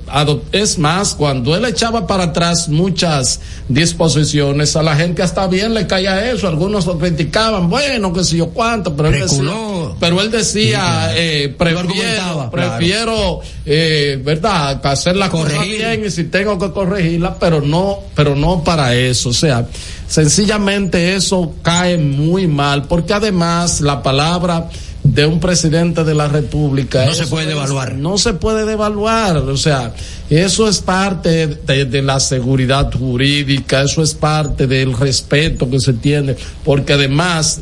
es 0.51 0.77
más, 0.77 1.15
cuando 1.15 1.55
él 1.55 1.65
echaba 1.65 2.07
para 2.07 2.25
atrás 2.25 2.69
muchas 2.69 3.39
disposiciones, 3.67 4.75
a 4.75 4.83
la 4.83 4.95
gente 4.95 5.23
hasta 5.23 5.47
bien 5.47 5.73
le 5.73 5.87
caía 5.87 6.31
eso. 6.31 6.47
Algunos 6.47 6.85
lo 6.85 6.97
criticaban, 6.97 7.69
bueno, 7.69 8.13
que 8.13 8.23
sé 8.23 8.37
yo 8.37 8.49
cuánto, 8.49 8.95
pero 8.95 9.09
él 9.09 9.21
decía, 9.21 9.53
pero 9.99 10.21
él 10.21 10.31
decía, 10.31 11.11
eh, 11.15 11.53
prefiero, 11.57 11.87
claro. 11.89 12.51
prefiero, 12.51 13.39
eh, 13.65 14.19
verdad, 14.23 14.85
hacer 14.85 15.15
cosas 15.15 15.29
Corregir. 15.29 15.77
bien 15.77 16.05
y 16.05 16.11
si 16.11 16.25
tengo 16.25 16.57
que 16.59 16.71
corregirla, 16.71 17.37
pero 17.39 17.61
no, 17.61 18.02
pero 18.15 18.35
no 18.35 18.63
para 18.63 18.95
eso. 18.95 19.29
O 19.29 19.33
sea, 19.33 19.67
sencillamente 20.07 21.15
eso 21.15 21.55
cae 21.61 21.97
muy 21.97 22.47
mal, 22.47 22.83
porque 22.85 23.13
además 23.13 23.81
la 23.81 24.03
palabra 24.03 24.69
de 25.03 25.25
un 25.25 25.39
presidente 25.39 26.03
de 26.03 26.15
la 26.15 26.27
República. 26.27 27.05
No 27.05 27.13
se 27.13 27.27
puede 27.27 27.47
devaluar. 27.47 27.95
No 27.95 28.17
se 28.17 28.33
puede 28.33 28.65
devaluar. 28.65 29.37
O 29.37 29.57
sea, 29.57 29.93
eso 30.29 30.67
es 30.67 30.79
parte 30.79 31.47
de, 31.47 31.85
de, 31.85 32.01
la 32.01 32.19
seguridad 32.19 32.91
jurídica, 32.91 33.83
eso 33.83 34.01
es 34.01 34.13
parte 34.13 34.65
del 34.65 34.97
respeto 34.97 35.69
que 35.69 35.79
se 35.79 35.93
tiene, 35.93 36.35
porque 36.63 36.93
además 36.93 37.59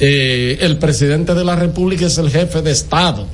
eh, 0.00 0.58
el 0.60 0.78
presidente 0.78 1.34
de 1.34 1.44
la 1.44 1.56
República 1.56 2.06
es 2.06 2.18
el 2.18 2.30
jefe 2.30 2.62
de 2.62 2.70
Estado. 2.70 3.26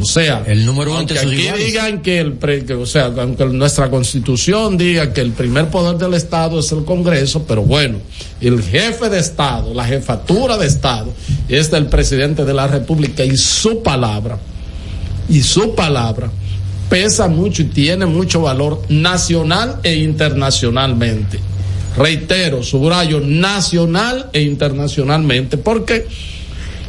O 0.00 0.04
sea, 0.04 0.42
el 0.46 0.66
número 0.66 0.90
uno 0.90 0.98
aunque 1.00 1.18
aquí 1.18 1.48
digan 1.56 2.02
que 2.02 2.18
el, 2.18 2.38
que, 2.38 2.74
o 2.74 2.86
sea, 2.86 3.12
aunque 3.16 3.44
nuestra 3.46 3.90
constitución 3.90 4.76
diga 4.76 5.12
que 5.12 5.20
el 5.20 5.32
primer 5.32 5.68
poder 5.68 5.96
del 5.96 6.14
Estado 6.14 6.58
es 6.58 6.72
el 6.72 6.84
Congreso, 6.84 7.44
pero 7.46 7.62
bueno, 7.62 7.98
el 8.40 8.62
jefe 8.62 9.08
de 9.08 9.20
Estado, 9.20 9.72
la 9.72 9.84
jefatura 9.84 10.58
de 10.58 10.66
Estado 10.66 11.12
es 11.48 11.70
del 11.70 11.86
presidente 11.86 12.44
de 12.44 12.54
la 12.54 12.66
República 12.66 13.24
y 13.24 13.36
su 13.36 13.82
palabra, 13.82 14.38
y 15.28 15.40
su 15.42 15.74
palabra 15.74 16.30
pesa 16.88 17.28
mucho 17.28 17.62
y 17.62 17.66
tiene 17.66 18.06
mucho 18.06 18.42
valor 18.42 18.82
nacional 18.88 19.78
e 19.82 19.94
internacionalmente. 19.94 21.38
Reitero, 21.96 22.62
subrayo, 22.64 23.20
nacional 23.20 24.28
e 24.32 24.42
internacionalmente, 24.42 25.56
porque 25.56 26.06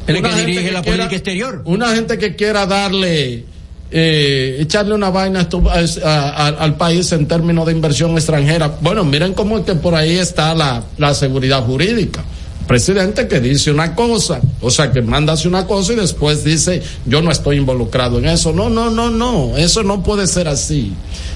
el 0.08 0.22
que 0.22 0.46
dirige 0.46 0.72
la 0.72 0.82
política 0.84 1.16
exterior. 1.16 1.62
Una 1.66 1.96
gente 1.96 2.18
que 2.18 2.36
quiera 2.36 2.66
darle, 2.66 3.46
eh, 3.92 4.58
echarle 4.60 4.94
una 4.94 5.10
vaina 5.10 5.48
a, 5.48 6.10
a, 6.10 6.48
al 6.48 6.76
país 6.78 7.12
en 7.12 7.28
términos 7.28 7.66
de 7.66 7.72
inversión 7.72 8.12
extranjera. 8.12 8.78
Bueno, 8.82 9.04
miren 9.04 9.34
cómo 9.34 9.58
es 9.58 9.66
que 9.66 9.76
por 9.76 9.96
ahí 9.96 10.18
está 10.18 10.54
la, 10.54 10.84
la 10.98 11.14
seguridad 11.14 11.64
jurídica. 11.64 12.24
Presidente 12.68 13.28
que 13.28 13.40
dice 13.40 13.70
una 13.72 13.94
cosa, 13.94 14.42
o 14.60 14.72
sea, 14.72 14.92
que 14.92 15.02
manda 15.02 15.36
una 15.46 15.68
cosa 15.68 15.94
y 15.94 15.98
después 15.98 16.44
dice, 16.44 16.82
yo 17.06 17.22
no 17.22 17.32
estoy 17.32 17.58
involucrado 17.58 18.18
en 18.18 18.26
eso. 18.26 18.54
No, 18.54 18.70
no, 18.70 18.90
no, 18.90 19.12
no, 19.12 19.56
eso 19.56 19.84
no 19.84 20.02
puede 20.02 20.26
ser 20.26 20.48
así. 20.48 20.94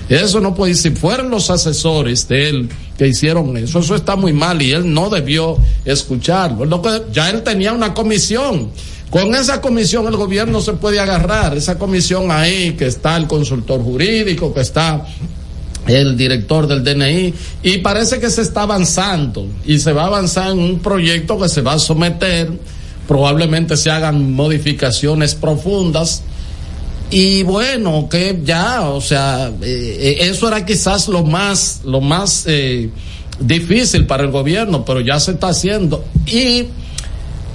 Eso 0.10 0.40
no 0.40 0.56
puede, 0.56 0.74
si 0.74 0.90
fueron 0.90 1.30
los 1.30 1.52
asesores 1.52 2.28
de 2.28 2.50
él 2.50 2.70
que 2.98 3.08
hicieron 3.08 3.56
eso, 3.58 3.80
eso 3.80 3.96
está 3.96 4.16
muy 4.16 4.34
mal 4.34 4.60
y 4.62 4.72
él 4.72 4.92
no 4.92 5.10
debió 5.10 5.58
escucharlo. 5.86 6.68
Ya 7.12 7.30
él 7.30 7.44
tenía 7.44 7.74
una 7.74 7.94
comisión. 7.94 8.72
Con 9.12 9.34
esa 9.36 9.62
comisión 9.62 10.08
el 10.08 10.18
gobierno 10.18 10.62
se 10.62 10.74
puede 10.74 11.00
agarrar, 11.00 11.58
esa 11.58 11.78
comisión 11.80 12.32
ahí 12.32 12.74
que 12.74 12.88
está 12.88 13.18
el 13.18 13.28
consultor 13.28 13.82
jurídico, 13.82 14.54
que 14.54 14.62
está 14.62 15.06
el 15.88 16.18
director 16.18 16.68
del 16.68 16.84
DNI, 16.84 17.34
y 17.64 17.78
parece 17.80 18.20
que 18.20 18.30
se 18.30 18.42
está 18.42 18.64
avanzando 18.64 19.48
y 19.66 19.80
se 19.80 19.94
va 19.94 20.04
a 20.04 20.08
avanzar 20.08 20.52
en 20.52 20.60
un 20.60 20.80
proyecto 20.80 21.40
que 21.40 21.50
se 21.50 21.62
va 21.62 21.74
a 21.74 21.80
someter, 21.80 22.52
probablemente 23.08 23.76
se 23.76 23.90
hagan 23.90 24.34
modificaciones 24.34 25.34
profundas 25.36 26.24
y 27.12 27.42
bueno, 27.44 28.08
que 28.10 28.40
ya, 28.44 28.82
o 28.82 29.02
sea, 29.02 29.52
eh, 29.62 30.18
eso 30.22 30.48
era 30.48 30.64
quizás 30.64 31.08
lo 31.08 31.24
más, 31.24 31.82
lo 31.84 32.02
más 32.02 32.44
eh, 32.46 32.92
difícil 33.40 34.06
para 34.06 34.24
el 34.24 34.32
gobierno, 34.32 34.86
pero 34.86 35.00
ya 35.02 35.20
se 35.20 35.32
está 35.32 35.50
haciendo. 35.50 36.06
Y 36.28 36.66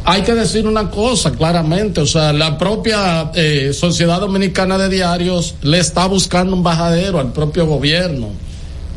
hay 0.04 0.22
que 0.22 0.34
decir 0.34 0.66
una 0.66 0.90
cosa 0.90 1.32
claramente, 1.32 2.00
o 2.00 2.06
sea, 2.06 2.32
la 2.32 2.58
propia 2.58 3.30
eh, 3.34 3.72
Sociedad 3.72 4.20
Dominicana 4.20 4.76
de 4.76 4.90
Diarios 4.90 5.54
le 5.62 5.78
está 5.78 6.06
buscando 6.06 6.54
un 6.54 6.62
bajadero 6.62 7.18
al 7.20 7.32
propio 7.32 7.66
gobierno 7.66 8.28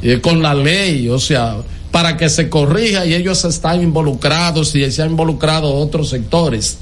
eh, 0.01 0.19
con 0.19 0.41
la 0.41 0.53
ley, 0.53 1.07
o 1.07 1.17
sea, 1.17 1.55
para 1.91 2.17
que 2.17 2.27
se 2.27 2.49
corrija 2.49 3.05
y 3.05 3.13
ellos 3.13 3.45
están 3.45 3.81
involucrados 3.81 4.75
y 4.75 4.91
se 4.91 5.01
han 5.01 5.11
involucrado 5.11 5.73
otros 5.73 6.09
sectores. 6.09 6.77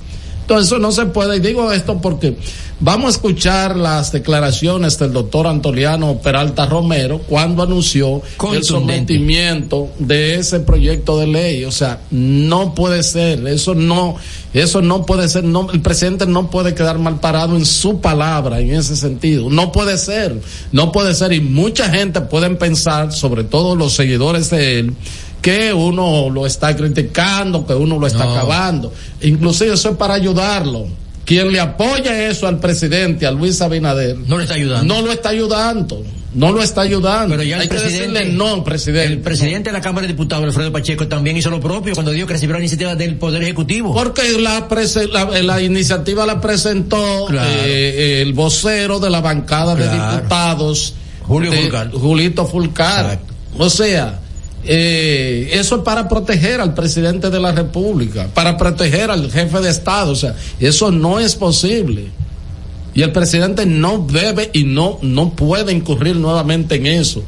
Entonces 0.45 0.67
eso 0.67 0.77
no 0.77 0.91
se 0.91 1.07
puede, 1.07 1.37
y 1.37 1.39
digo 1.39 1.71
esto 1.71 1.99
porque 1.99 2.37
Vamos 2.81 3.05
a 3.05 3.09
escuchar 3.11 3.77
las 3.77 4.11
declaraciones 4.11 4.99
del 4.99 5.13
doctor 5.13 5.47
Antoliano 5.47 6.17
Peralta 6.17 6.65
Romero 6.65 7.19
cuando 7.19 7.63
anunció 7.63 8.21
el 8.51 8.65
sometimiento 8.65 9.91
de 9.97 10.35
ese 10.35 10.59
proyecto 10.59 11.17
de 11.17 11.25
ley. 11.25 11.63
O 11.63 11.71
sea, 11.71 12.01
no 12.11 12.75
puede 12.75 13.01
ser, 13.03 13.47
eso 13.47 13.75
no, 13.75 14.17
eso 14.53 14.81
no 14.81 15.05
puede 15.05 15.29
ser, 15.29 15.45
no, 15.45 15.71
el 15.71 15.79
presidente 15.79 16.25
no 16.25 16.49
puede 16.49 16.75
quedar 16.75 16.99
mal 16.99 17.21
parado 17.21 17.55
en 17.55 17.65
su 17.65 18.01
palabra 18.01 18.59
en 18.59 18.73
ese 18.73 18.97
sentido. 18.97 19.49
No 19.49 19.71
puede 19.71 19.97
ser, 19.97 20.41
no 20.73 20.91
puede 20.91 21.15
ser. 21.15 21.31
Y 21.31 21.39
mucha 21.39 21.89
gente 21.89 22.19
pueden 22.19 22.57
pensar, 22.57 23.13
sobre 23.13 23.45
todo 23.45 23.77
los 23.77 23.93
seguidores 23.93 24.49
de 24.49 24.79
él, 24.79 24.93
que 25.45 25.71
uno 25.71 26.27
lo 26.31 26.47
está 26.47 26.75
criticando, 26.75 27.67
que 27.67 27.75
uno 27.75 27.99
lo 27.99 28.07
está 28.07 28.23
acabando. 28.23 28.91
Inclusive 29.21 29.75
eso 29.75 29.91
es 29.91 29.95
para 29.95 30.15
ayudarlo 30.15 30.87
quien 31.23 31.51
le 31.51 31.59
apoya 31.59 32.27
eso 32.27 32.47
al 32.47 32.59
presidente, 32.59 33.27
a 33.27 33.31
Luis 33.31 33.61
Abinader, 33.61 34.17
no 34.17 34.37
lo 34.37 34.41
está 34.41 34.55
ayudando. 34.55 34.95
No 34.95 35.01
lo 35.03 35.11
está 35.11 35.29
ayudando. 35.29 36.03
No 36.33 36.51
lo 36.51 36.63
está 36.63 36.81
ayudando. 36.81 37.35
Pero 37.35 37.43
ya 37.43 37.57
el 37.57 37.61
Hay 37.61 37.67
presidente, 37.67 37.97
que 37.97 38.07
decirle 38.07 38.33
no, 38.33 38.63
presidente. 38.63 39.13
El 39.13 39.19
presidente 39.19 39.69
de 39.69 39.73
la 39.73 39.81
Cámara 39.81 40.07
de 40.07 40.13
Diputados, 40.13 40.45
Alfredo 40.45 40.71
Pacheco, 40.71 41.07
también 41.07 41.37
hizo 41.37 41.51
lo 41.51 41.59
propio 41.59 41.93
cuando 41.93 42.11
dijo 42.11 42.25
que 42.25 42.33
recibió 42.33 42.53
la 42.53 42.59
iniciativa 42.59 42.95
del 42.95 43.15
Poder 43.15 43.43
Ejecutivo. 43.43 43.93
Porque 43.93 44.23
la, 44.39 44.67
la, 45.11 45.41
la, 45.43 45.61
iniciativa 45.61 46.25
la 46.25 46.41
presentó 46.41 47.27
eh, 47.31 48.21
el 48.21 48.33
vocero 48.33 48.99
de 48.99 49.11
la 49.11 49.21
bancada 49.21 49.75
de 49.75 49.89
diputados, 49.89 50.95
Julio 51.21 51.53
Fulcar. 51.53 51.91
Julito 51.91 52.45
Fulcar. 52.45 53.19
O 53.57 53.69
sea, 53.69 54.19
eh, 54.67 55.49
eso 55.53 55.77
es 55.77 55.81
para 55.83 56.07
proteger 56.07 56.61
al 56.61 56.73
presidente 56.73 57.29
de 57.29 57.39
la 57.39 57.51
República, 57.51 58.27
para 58.33 58.57
proteger 58.57 59.11
al 59.11 59.31
jefe 59.31 59.59
de 59.61 59.69
Estado. 59.69 60.11
O 60.11 60.15
sea, 60.15 60.35
eso 60.59 60.91
no 60.91 61.19
es 61.19 61.35
posible. 61.35 62.05
Y 62.93 63.01
el 63.01 63.11
presidente 63.11 63.65
no 63.65 64.07
debe 64.09 64.49
y 64.53 64.63
no, 64.63 64.99
no 65.01 65.31
puede 65.31 65.73
incurrir 65.73 66.15
nuevamente 66.15 66.75
en 66.75 66.85
eso. 66.85 67.23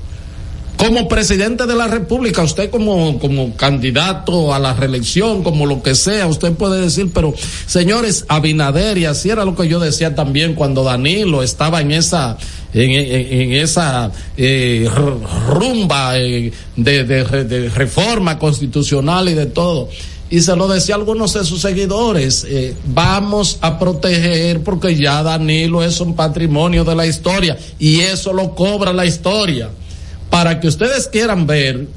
Como 0.78 1.08
presidente 1.08 1.66
de 1.66 1.76
la 1.76 1.88
República, 1.88 2.44
usted 2.44 2.70
como, 2.70 3.20
candidato 3.56 4.54
a 4.54 4.60
la 4.60 4.76
reelección, 4.76 5.42
como 5.42 5.66
lo 5.66 5.82
que 5.82 5.96
sea, 5.96 6.28
usted 6.28 6.54
puede 6.54 6.80
decir, 6.80 7.10
pero 7.12 7.34
señores, 7.66 8.26
Abinader, 8.28 9.00
y 9.00 9.06
así 9.06 9.32
era 9.32 9.44
lo 9.44 9.56
que 9.56 9.68
yo 9.68 9.80
decía 9.80 10.14
también 10.14 10.54
cuando 10.54 10.84
Danilo 10.84 11.42
estaba 11.42 11.82
en 11.82 11.92
esa, 11.92 12.38
en, 12.76 13.54
esa 13.54 14.12
eh, 14.38 14.88
rumba 15.48 16.20
eh, 16.20 16.52
de, 16.76 17.70
reforma 17.74 18.38
constitucional 18.38 19.30
y 19.30 19.34
de 19.34 19.48
todo. 19.48 19.90
Y 20.30 20.42
se 20.42 20.56
lo 20.56 20.68
decía 20.68 20.94
a 20.94 21.00
algunos 21.00 21.34
de 21.34 21.44
sus 21.44 21.62
seguidores, 21.62 22.46
eh, 22.48 22.76
vamos 22.86 23.58
a 23.62 23.80
proteger 23.80 24.62
porque 24.62 24.96
ya 24.96 25.24
Danilo 25.24 25.82
es 25.84 26.00
un 26.02 26.16
patrimonio 26.16 26.84
de 26.84 26.96
la 26.96 27.08
historia 27.08 27.58
y 27.80 28.02
eso 28.02 28.32
lo 28.32 28.54
cobra 28.54 28.94
la 28.94 29.08
historia 29.08 29.72
para 30.38 30.60
que 30.60 30.68
ustedes 30.68 31.08
quieran 31.08 31.48
ver 31.48 31.88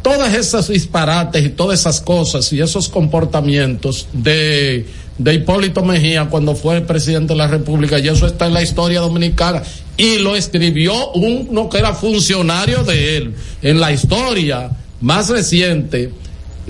todas 0.00 0.32
esas 0.34 0.68
disparates 0.68 1.44
y 1.44 1.48
todas 1.48 1.80
esas 1.80 2.00
cosas 2.00 2.52
y 2.52 2.60
esos 2.60 2.88
comportamientos 2.88 4.06
de, 4.12 4.86
de 5.18 5.34
Hipólito 5.34 5.82
Mejía 5.82 6.26
cuando 6.26 6.54
fue 6.54 6.82
presidente 6.82 7.32
de 7.32 7.38
la 7.38 7.48
República, 7.48 7.98
y 7.98 8.06
eso 8.06 8.28
está 8.28 8.46
en 8.46 8.54
la 8.54 8.62
historia 8.62 9.00
dominicana, 9.00 9.64
y 9.96 10.18
lo 10.18 10.36
escribió 10.36 11.10
uno 11.14 11.68
que 11.68 11.78
era 11.78 11.92
funcionario 11.92 12.84
de 12.84 13.16
él, 13.16 13.34
en 13.60 13.80
la 13.80 13.90
historia 13.90 14.70
más 15.00 15.28
reciente 15.28 16.12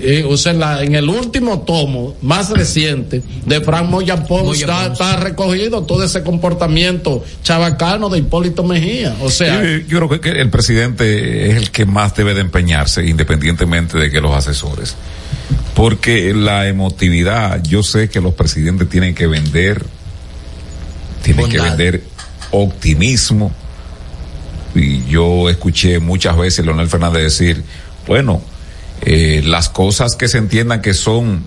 eh, 0.02 0.24
o 0.28 0.36
sea, 0.36 0.82
en, 0.82 0.94
el 0.94 1.08
último 1.08 1.60
tomo 1.60 2.16
más 2.22 2.50
reciente 2.50 3.22
de 3.46 3.60
Frank 3.60 3.88
Moya 3.88 4.24
Pons 4.24 4.60
está, 4.60 5.16
recogido 5.16 5.82
todo 5.82 6.04
ese 6.04 6.22
comportamiento 6.22 7.24
chabacano 7.42 8.08
de 8.08 8.18
Hipólito 8.18 8.62
Mejía. 8.62 9.16
O 9.20 9.30
sea, 9.30 9.62
yo, 9.86 10.06
creo 10.06 10.20
que 10.20 10.30
el 10.30 10.50
presidente 10.50 11.50
es 11.50 11.56
el 11.56 11.70
que 11.70 11.86
más 11.86 12.14
debe 12.14 12.34
de 12.34 12.40
empeñarse, 12.40 13.06
independientemente 13.06 13.98
de 13.98 14.10
que 14.10 14.20
los 14.20 14.34
asesores. 14.34 14.96
Porque 15.74 16.34
la 16.34 16.68
emotividad, 16.68 17.62
yo 17.62 17.82
sé 17.82 18.08
que 18.08 18.20
los 18.20 18.34
presidentes 18.34 18.88
tienen 18.88 19.14
que 19.14 19.26
vender, 19.26 19.84
tienen 21.22 21.48
que 21.48 21.60
vender 21.60 22.02
optimismo. 22.50 23.52
Y 24.74 25.04
yo 25.06 25.48
escuché 25.48 25.98
muchas 25.98 26.36
veces 26.36 26.60
a 26.60 26.62
Leonel 26.62 26.88
Fernández 26.88 27.22
decir, 27.22 27.64
bueno, 28.06 28.42
eh, 29.02 29.42
las 29.44 29.68
cosas 29.68 30.14
que 30.14 30.28
se 30.28 30.38
entiendan 30.38 30.82
que 30.82 30.92
son 30.92 31.42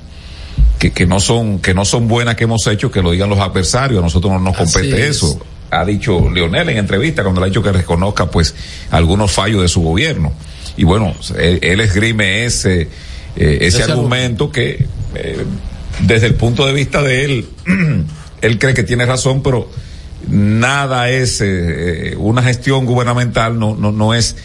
que, 0.80 0.92
que 0.92 1.06
no 1.06 1.20
son 1.20 1.60
que 1.60 1.74
no 1.74 1.86
son 1.86 2.08
buenas 2.08 2.36
que 2.36 2.46
hemos 2.46 2.66
hecho 2.68 2.92
que 2.92 3.02
lo 3.02 3.12
digan 3.12 3.30
los 3.30 3.40
adversarios. 3.40 4.00
A 4.00 4.02
nosotros 4.02 4.34
no 4.34 4.40
nos 4.40 4.58
compete 4.58 5.08
eso. 5.08 5.40
Ha 5.70 5.86
dicho 5.86 6.30
Leonel 6.30 6.70
en 6.70 6.78
entrevista 6.78 7.24
cuando 7.24 7.42
le 7.42 7.46
ha 7.46 7.50
dicho 7.50 7.64
que 7.64 7.72
reconozca 7.72 8.30
pues 8.30 8.54
algunos 8.92 9.32
fallos 9.32 9.62
de 9.62 9.68
su 9.68 9.82
gobierno. 9.82 10.34
Y 10.78 10.84
bueno 10.84 11.14
él, 11.38 11.80
esgrime 11.80 12.46
ese 12.46 12.90
eh, 13.36 13.58
ese, 13.62 13.84
argumento 13.84 14.52
que 14.52 14.86
eh, 15.16 15.46
desde 16.02 16.28
el 16.28 16.36
punto 16.36 16.66
de 16.66 16.74
vista 16.74 17.02
de 17.02 17.26
él 17.26 17.50
él 18.42 18.60
cree 18.60 18.74
que 18.74 18.84
tiene 18.84 19.06
razón 19.06 19.44
pero 19.44 19.70
nada 20.28 21.10
es 21.10 21.44
una 22.18 22.42
gestión 22.42 22.86
gubernamental 22.86 23.60
no 23.60 23.76
no 23.76 23.92
no 23.92 24.14
es 24.14 24.36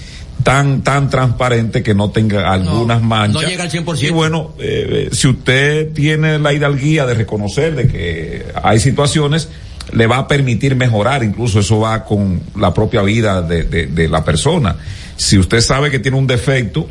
tan 0.42 0.82
tan 0.82 1.10
transparente 1.10 1.82
que 1.82 1.94
no 1.94 2.10
tenga 2.10 2.52
algunas 2.52 3.02
manchas. 3.02 3.42
no 3.42 3.48
llega 3.48 3.64
al 3.64 3.70
100%. 3.70 4.02
Y 4.02 4.10
bueno, 4.10 4.54
eh, 4.58 5.08
si 5.12 5.28
usted 5.28 5.92
tiene 5.92 6.38
la 6.38 6.52
hidalguía 6.52 7.06
de 7.06 7.14
reconocer 7.14 7.74
de 7.74 7.88
que 7.88 8.46
hay 8.62 8.78
situaciones, 8.80 9.48
le 9.92 10.06
va 10.06 10.18
a 10.18 10.28
permitir 10.28 10.76
mejorar, 10.76 11.24
incluso 11.24 11.60
eso 11.60 11.80
va 11.80 12.04
con 12.04 12.40
la 12.56 12.72
propia 12.74 13.02
vida 13.02 13.42
de, 13.42 13.64
de, 13.64 13.86
de 13.86 14.08
la 14.08 14.24
persona. 14.24 14.76
Si 15.16 15.38
usted 15.38 15.60
sabe 15.60 15.90
que 15.90 15.98
tiene 15.98 16.16
un 16.16 16.26
defecto 16.26 16.88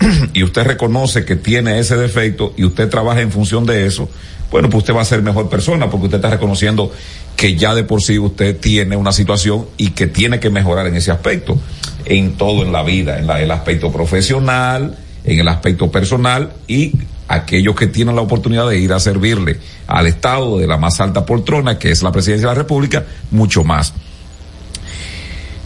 y 0.32 0.42
usted 0.42 0.64
reconoce 0.64 1.24
que 1.24 1.36
tiene 1.36 1.78
ese 1.78 1.96
defecto 1.96 2.54
y 2.56 2.64
usted 2.64 2.88
trabaja 2.88 3.20
en 3.20 3.30
función 3.30 3.66
de 3.66 3.86
eso, 3.86 4.08
bueno, 4.50 4.68
pues 4.68 4.82
usted 4.82 4.94
va 4.94 5.02
a 5.02 5.04
ser 5.04 5.22
mejor 5.22 5.48
persona 5.48 5.88
porque 5.88 6.06
usted 6.06 6.18
está 6.18 6.30
reconociendo 6.30 6.92
que 7.36 7.56
ya 7.56 7.74
de 7.74 7.84
por 7.84 8.02
sí 8.02 8.18
usted 8.18 8.58
tiene 8.58 8.96
una 8.96 9.12
situación 9.12 9.66
y 9.76 9.90
que 9.90 10.06
tiene 10.06 10.40
que 10.40 10.50
mejorar 10.50 10.86
en 10.86 10.96
ese 10.96 11.10
aspecto, 11.10 11.58
en 12.04 12.36
todo 12.36 12.62
en 12.64 12.72
la 12.72 12.82
vida, 12.82 13.18
en 13.18 13.26
la, 13.26 13.40
el 13.40 13.50
aspecto 13.50 13.92
profesional, 13.92 14.98
en 15.24 15.38
el 15.38 15.48
aspecto 15.48 15.90
personal 15.90 16.52
y 16.66 16.92
aquellos 17.28 17.76
que 17.76 17.86
tienen 17.86 18.16
la 18.16 18.22
oportunidad 18.22 18.68
de 18.68 18.78
ir 18.78 18.92
a 18.92 18.98
servirle 18.98 19.58
al 19.86 20.08
Estado 20.08 20.58
de 20.58 20.66
la 20.66 20.78
más 20.78 21.00
alta 21.00 21.24
poltrona, 21.24 21.78
que 21.78 21.92
es 21.92 22.02
la 22.02 22.10
presidencia 22.10 22.48
de 22.48 22.54
la 22.54 22.60
República, 22.60 23.04
mucho 23.30 23.62
más. 23.62 23.94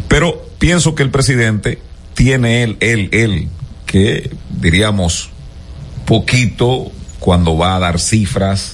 Pero 0.09 0.47
pienso 0.59 0.95
que 0.95 1.03
el 1.03 1.11
presidente 1.11 1.79
tiene 2.13 2.63
él, 2.63 2.77
él, 2.81 3.09
él, 3.13 3.49
que 3.87 4.31
diríamos 4.51 5.31
poquito 6.05 6.93
cuando 7.19 7.57
va 7.57 7.77
a 7.77 7.79
dar 7.79 7.99
cifras, 7.99 8.74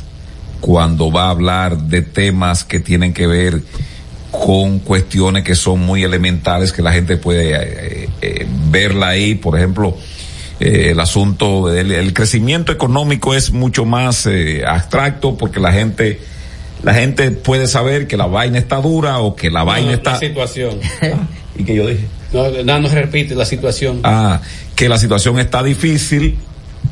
cuando 0.61 1.11
va 1.11 1.25
a 1.27 1.31
hablar 1.31 1.79
de 1.79 2.03
temas 2.03 2.65
que 2.65 2.81
tienen 2.81 3.13
que 3.13 3.27
ver 3.27 3.63
con 4.31 4.79
cuestiones 4.79 5.43
que 5.43 5.55
son 5.55 5.81
muy 5.81 6.05
elementales 6.05 6.73
que 6.73 6.83
la 6.83 6.93
gente 6.93 7.17
puede 7.17 7.55
eh, 7.55 8.09
eh, 8.23 8.47
verla 8.71 9.09
ahí, 9.09 9.35
por 9.35 9.57
ejemplo, 9.57 9.97
eh, 10.61 10.91
el 10.91 11.01
asunto 11.01 11.67
del 11.69 11.91
el 11.91 12.13
crecimiento 12.13 12.71
económico 12.71 13.35
es 13.35 13.51
mucho 13.51 13.85
más 13.87 14.27
eh, 14.27 14.63
abstracto 14.67 15.37
porque 15.37 15.59
la 15.59 15.73
gente 15.73 16.21
la 16.83 16.95
gente 16.95 17.31
puede 17.31 17.67
saber 17.67 18.07
que 18.07 18.17
la 18.17 18.27
vaina 18.27 18.59
está 18.59 18.77
dura 18.77 19.19
o 19.19 19.35
que 19.35 19.51
la 19.51 19.65
vaina 19.65 19.89
No, 19.89 19.95
está 19.97 20.13
La 20.13 20.19
situación. 20.19 20.79
y 21.59 21.65
que 21.65 21.75
yo 21.75 21.87
dije 21.87 22.05
No, 22.33 22.49
no, 22.63 22.79
no 22.79 22.89
se 22.89 22.95
repite 23.01 23.35
la 23.35 23.45
situación. 23.47 24.01
ah, 24.05 24.41
que 24.77 24.89
la 24.89 24.99
situación 24.99 25.39
está 25.39 25.63
difícil, 25.63 26.39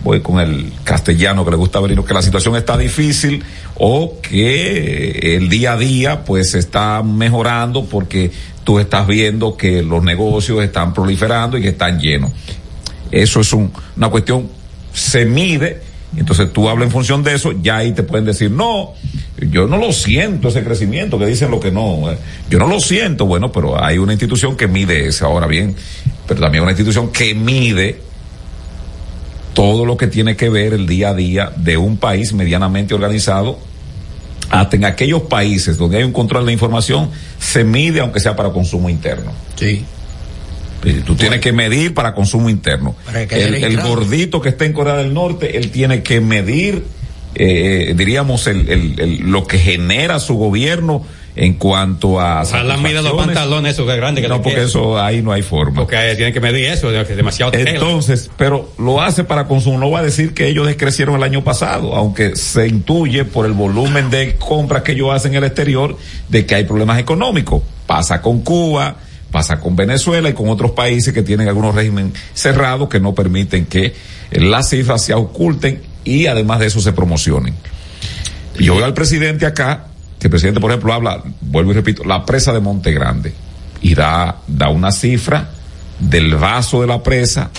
voy 0.05 0.21
con 0.21 0.39
el 0.41 0.73
castellano 0.85 1.45
que 1.45 1.51
le 1.51 1.57
gusta 1.57 1.81
ver, 1.81 1.95
que 2.03 2.15
la 2.15 2.23
situación 2.23 2.57
está 2.57 2.77
difícil 2.77 3.43
o 3.77 4.21
que 4.23 5.37
el 5.37 5.49
día 5.49 5.73
a 5.73 5.77
día 5.77 6.25
pues 6.25 6.55
está 6.55 7.03
mejorando 7.03 7.85
porque 7.85 8.31
tú 8.65 8.79
estás 8.79 9.07
viendo 9.07 9.57
que 9.57 9.83
los 9.83 10.03
negocios 10.03 10.63
están 10.63 10.95
proliferando 10.95 11.59
y 11.59 11.63
que 11.63 11.69
están 11.69 11.99
llenos. 11.99 12.33
Eso 13.11 13.41
es 13.41 13.53
un- 13.53 13.73
una 13.97 14.09
cuestión, 14.09 14.49
se 14.93 15.25
mide, 15.25 15.81
entonces 16.17 16.53
tú 16.53 16.69
hablas 16.69 16.87
en 16.87 16.93
función 16.93 17.23
de 17.23 17.35
eso, 17.35 17.53
ya 17.63 17.79
ahí 17.79 17.93
te 17.93 18.03
pueden 18.03 18.25
decir, 18.27 18.51
no, 18.51 18.93
yo 19.51 19.67
no 19.67 19.79
lo 19.79 19.93
siento 19.93 20.49
ese 20.49 20.63
crecimiento, 20.63 21.19
que 21.19 21.27
dicen 21.27 21.51
lo 21.51 21.61
que 21.61 21.71
no, 21.73 22.11
eh, 22.11 22.19
yo 22.51 22.59
no 22.59 22.67
lo 22.67 22.81
siento, 22.81 23.27
bueno, 23.27 23.51
pero 23.53 23.83
hay 23.83 23.99
una 23.99 24.13
institución 24.13 24.57
que 24.57 24.69
mide 24.69 25.07
eso, 25.07 25.27
ahora 25.27 25.47
bien, 25.47 25.75
pero 26.27 26.41
también 26.41 26.63
una 26.63 26.73
institución 26.73 27.11
que 27.11 27.35
mide 27.35 28.01
todo 29.59 29.85
lo 29.85 29.97
que 29.97 30.07
tiene 30.07 30.37
que 30.37 30.49
ver 30.51 30.73
el 30.73 30.87
día 30.87 31.09
a 31.09 31.15
día 31.15 31.51
de 31.57 31.77
un 31.77 31.97
país 31.97 32.33
medianamente 32.33 32.95
organizado. 32.95 33.59
Hasta 34.51 34.77
en 34.77 34.85
aquellos 34.85 35.23
países 35.23 35.77
donde 35.77 35.97
hay 35.99 36.05
un 36.05 36.13
control 36.13 36.47
de 36.47 36.53
información, 36.53 37.11
se 37.41 37.65
mide 37.65 37.99
aunque 37.99 38.21
sea 38.21 38.37
para 38.37 38.51
consumo 38.53 38.89
interno. 38.89 39.33
Sí. 39.57 39.85
Tú 41.05 41.17
tienes 41.17 41.41
que 41.41 41.53
medir 41.53 41.93
para 41.93 42.15
consumo 42.15 42.49
interno. 42.49 42.95
Para 43.05 43.27
que 43.27 43.43
El, 43.43 43.81
gordito 43.81 44.41
que 44.41 44.51
está 44.51 44.65
en 44.65 44.73
Corea 44.73 44.95
del 44.95 45.13
Norte, 45.13 45.57
él 45.59 45.73
tiene 45.73 46.05
que 46.05 46.21
medir, 46.21 46.85
eh, 47.35 47.95
diríamos, 47.97 48.47
el, 48.47 48.69
el- 48.69 48.95
el- 49.01 49.19
lo 49.29 49.45
que 49.45 49.59
genera 49.59 50.21
su 50.21 50.35
gobierno 50.37 51.05
en 51.39 51.55
cuanto 51.55 52.21
a. 52.21 52.43
Ojalá 52.43 52.77
mida 52.79 53.01
los 53.01 53.13
pantalones 53.13 53.75
esos 53.75 53.87
grandes 53.87 54.23
que 54.23 54.29
No, 54.29 54.43
porque 54.43 54.65
eso 54.65 54.99
ahí 54.99 55.23
no 55.23 55.31
hay 55.31 55.43
forma. 55.43 55.83
Porque 55.83 55.97
tienen 56.17 56.35
que 56.35 56.41
medir 56.41 56.67
eso, 56.67 56.91
que 56.91 57.01
es 57.01 57.17
demasiado 57.17 57.53
tela. 57.53 57.71
Entonces, 57.71 58.29
pero 58.37 58.73
lo 58.77 59.01
hace 59.01 59.23
para 59.23 59.47
consumo. 59.47 59.79
No 59.79 59.91
va 59.91 60.01
a 60.01 60.03
decir 60.03 60.35
que 60.35 60.49
ellos 60.49 60.67
descrecieron 60.67 61.15
el 61.15 61.23
año 61.23 61.45
pasado, 61.45 61.95
aunque 61.95 62.35
se 62.35 62.67
intuye 62.67 63.25
por 63.25 63.47
el 63.47 63.53
volumen 63.53 64.11
de 64.11 64.35
compras 64.35 64.83
que 64.83 64.93
ellos 64.93 65.15
hacen 65.15 65.33
en 65.33 65.39
el 65.39 65.45
exterior 65.45 65.97
de 66.29 66.45
que 66.45 66.57
hay 66.57 66.65
problemas 66.65 66.99
económicos. 66.99 67.63
Pasa 67.87 68.21
con 68.21 68.41
Cuba, 68.41 68.97
pasa 69.31 69.61
con 69.61 69.77
Venezuela 69.77 70.29
y 70.29 70.33
con 70.33 70.49
otros 70.49 70.73
países 70.73 71.15
que 71.15 71.23
tienen 71.23 71.47
algunos 71.47 71.73
régimen 71.73 72.13
cerrados 72.35 72.89
que 72.89 72.99
no 72.99 73.15
permiten 73.15 73.67
que 73.67 73.95
las 74.33 74.71
cifras 74.71 75.05
se 75.05 75.15
oculten 75.15 75.83
y 76.05 76.27
además 76.27 76.59
de 76.59 76.67
eso 76.67 76.81
se 76.81 76.93
promocionen. 76.93 77.55
Yo 78.59 78.75
veo 78.75 78.85
al 78.85 78.95
presidente 78.95 79.47
acá, 79.47 79.88
que 80.19 80.27
el 80.27 80.31
presidente, 80.31 80.61
por 80.61 80.71
ejemplo, 80.71 80.93
habla, 80.93 81.23
vuelvo 81.41 81.71
y 81.71 81.75
repito, 81.75 82.05
la 82.05 82.25
presa 82.25 82.53
de 82.53 82.61
Monte 82.61 82.93
Grande, 82.93 83.33
y 83.81 83.95
da, 83.95 84.39
da 84.47 84.69
una 84.69 84.91
cifra 84.91 85.51
del 86.01 86.35
vaso 86.35 86.81
de 86.81 86.87
la 86.89 87.03
presa 87.03 87.51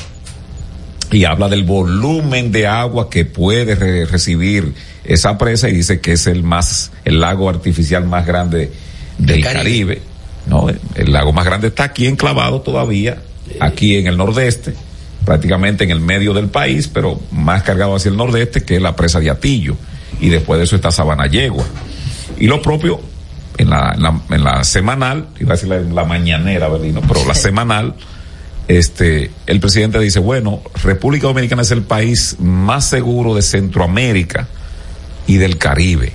y 1.11 1.25
habla 1.25 1.47
del 1.49 1.63
volumen 1.63 2.51
de 2.51 2.67
agua 2.67 3.09
que 3.09 3.25
puede 3.25 3.75
re- 3.75 4.05
recibir 4.05 4.73
esa 5.03 5.37
presa 5.37 5.69
y 5.69 5.73
dice 5.73 6.01
que 6.01 6.11
es 6.13 6.27
el 6.27 6.43
más, 6.43 6.91
el 7.05 7.19
lago 7.19 7.49
artificial 7.49 8.05
más 8.05 8.25
grande 8.27 8.71
del 9.17 9.41
Caribe. 9.41 9.59
Caribe. 9.59 10.01
No, 10.45 10.67
el 10.95 11.11
lago 11.11 11.33
más 11.33 11.45
grande 11.45 11.67
está 11.67 11.85
aquí 11.85 12.07
enclavado 12.07 12.61
todavía, 12.61 13.21
aquí 13.59 13.97
en 13.97 14.07
el 14.07 14.17
nordeste, 14.17 14.73
prácticamente 15.25 15.83
en 15.83 15.91
el 15.91 15.99
medio 15.99 16.33
del 16.33 16.47
país, 16.47 16.87
pero 16.87 17.19
más 17.31 17.63
cargado 17.63 17.95
hacia 17.95 18.09
el 18.09 18.17
nordeste 18.17 18.63
que 18.63 18.75
es 18.75 18.81
la 18.81 18.95
presa 18.95 19.19
de 19.19 19.29
Atillo. 19.29 19.75
Y 20.21 20.29
después 20.29 20.57
de 20.59 20.65
eso 20.65 20.75
está 20.75 20.91
Sabana 20.91 21.27
Yegua. 21.27 21.65
Y 22.37 22.47
lo 22.47 22.61
propio, 22.61 22.99
en 23.57 23.69
la, 23.69 23.93
en 23.95 24.03
la, 24.03 24.21
en 24.29 24.43
la 24.43 24.63
semanal, 24.63 25.27
iba 25.39 25.53
a 25.53 25.55
decir 25.55 25.69
la, 25.69 25.79
la 25.79 26.03
mañanera, 26.05 26.67
Berlino, 26.67 27.01
pero 27.07 27.25
la 27.25 27.33
semanal, 27.33 27.95
este, 28.67 29.31
el 29.47 29.59
presidente 29.59 29.99
dice, 29.99 30.19
bueno, 30.19 30.61
República 30.83 31.27
Dominicana 31.27 31.63
es 31.63 31.71
el 31.71 31.81
país 31.81 32.37
más 32.39 32.85
seguro 32.85 33.35
de 33.35 33.41
Centroamérica 33.41 34.47
y 35.27 35.37
del 35.37 35.57
Caribe. 35.57 36.13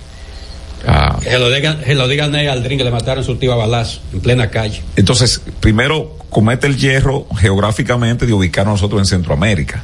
Ah, 0.87 1.19
Se 1.23 1.39
lo 1.39 1.51
digan, 1.51 1.81
se 1.85 1.95
lo 1.95 2.07
digan 2.09 2.35
al 2.35 2.49
Aldrin 2.49 2.79
que 2.79 2.85
le 2.85 2.91
mataron 2.91 3.25
su 3.25 3.37
tío 3.37 3.53
a 3.53 3.57
balazo 3.57 4.01
en 4.13 4.21
plena 4.21 4.51
calle. 4.51 4.83
Entonces, 4.97 5.41
primero 5.61 6.17
comete 6.31 6.67
el 6.67 6.77
hierro 6.77 7.27
geográficamente 7.39 8.27
de 8.27 8.33
ubicar 8.33 8.67
a 8.67 8.71
nosotros 8.71 9.01
en 9.01 9.07
Centroamérica. 9.07 9.83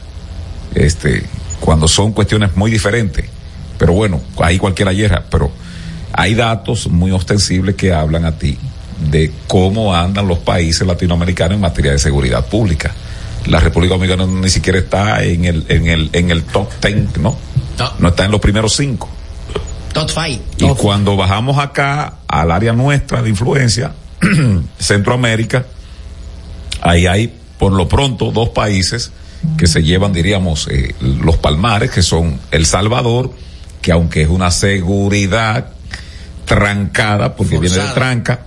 Este, 0.75 1.25
cuando 1.61 1.89
son 1.89 2.13
cuestiones 2.13 2.57
muy 2.57 2.71
diferentes. 2.71 3.25
Pero 3.79 3.93
bueno, 3.93 4.21
ahí 4.43 4.59
cualquiera 4.59 4.93
hierra, 4.93 5.25
pero 5.31 5.51
hay 6.13 6.35
datos 6.35 6.89
muy 6.89 7.11
ostensibles 7.11 7.75
que 7.75 7.93
hablan 7.93 8.25
a 8.25 8.33
ti 8.33 8.59
de 9.11 9.33
cómo 9.47 9.95
andan 9.95 10.29
los 10.29 10.39
países 10.39 10.87
latinoamericanos 10.87 11.55
en 11.55 11.61
materia 11.61 11.93
de 11.93 11.99
seguridad 11.99 12.47
pública. 12.47 12.95
La 13.47 13.61
República 13.61 13.95
Dominicana 13.95 14.27
ni 14.27 14.51
siquiera 14.51 14.79
está 14.79 15.23
en 15.25 15.45
el, 15.45 15.65
en 15.69 15.87
el, 15.87 16.11
en 16.13 16.31
el 16.31 16.43
top 16.45 16.69
ten, 16.81 17.09
¿no? 17.21 17.37
No 17.99 18.09
está 18.09 18.27
en 18.27 18.31
los 18.31 18.41
primeros 18.41 18.77
cinco. 18.77 19.09
Top 19.95 20.11
five. 20.11 20.41
Y 20.59 20.69
cuando 20.75 21.17
bajamos 21.17 21.59
acá 21.59 22.19
al 22.29 22.51
área 22.51 22.73
nuestra 22.73 23.23
de 23.23 23.31
influencia, 23.31 23.95
Centroamérica, 24.79 25.67
ahí 26.83 27.07
hay 27.07 27.33
por 27.59 27.73
lo 27.73 27.89
pronto 27.89 28.31
dos 28.31 28.51
países 28.51 29.13
que 29.57 29.67
se 29.67 29.83
llevan, 29.83 30.13
diríamos, 30.13 30.69
eh, 30.71 30.95
los 31.01 31.39
palmares, 31.39 31.91
que 31.91 32.03
son 32.03 32.39
El 32.51 32.67
Salvador, 32.67 33.33
que 33.81 33.93
aunque 33.93 34.23
es 34.23 34.29
una 34.29 34.51
seguridad 34.51 35.73
trancada, 36.51 37.37
porque 37.37 37.61
viene 37.61 37.77
de 37.77 37.95
tranca, 37.95 38.41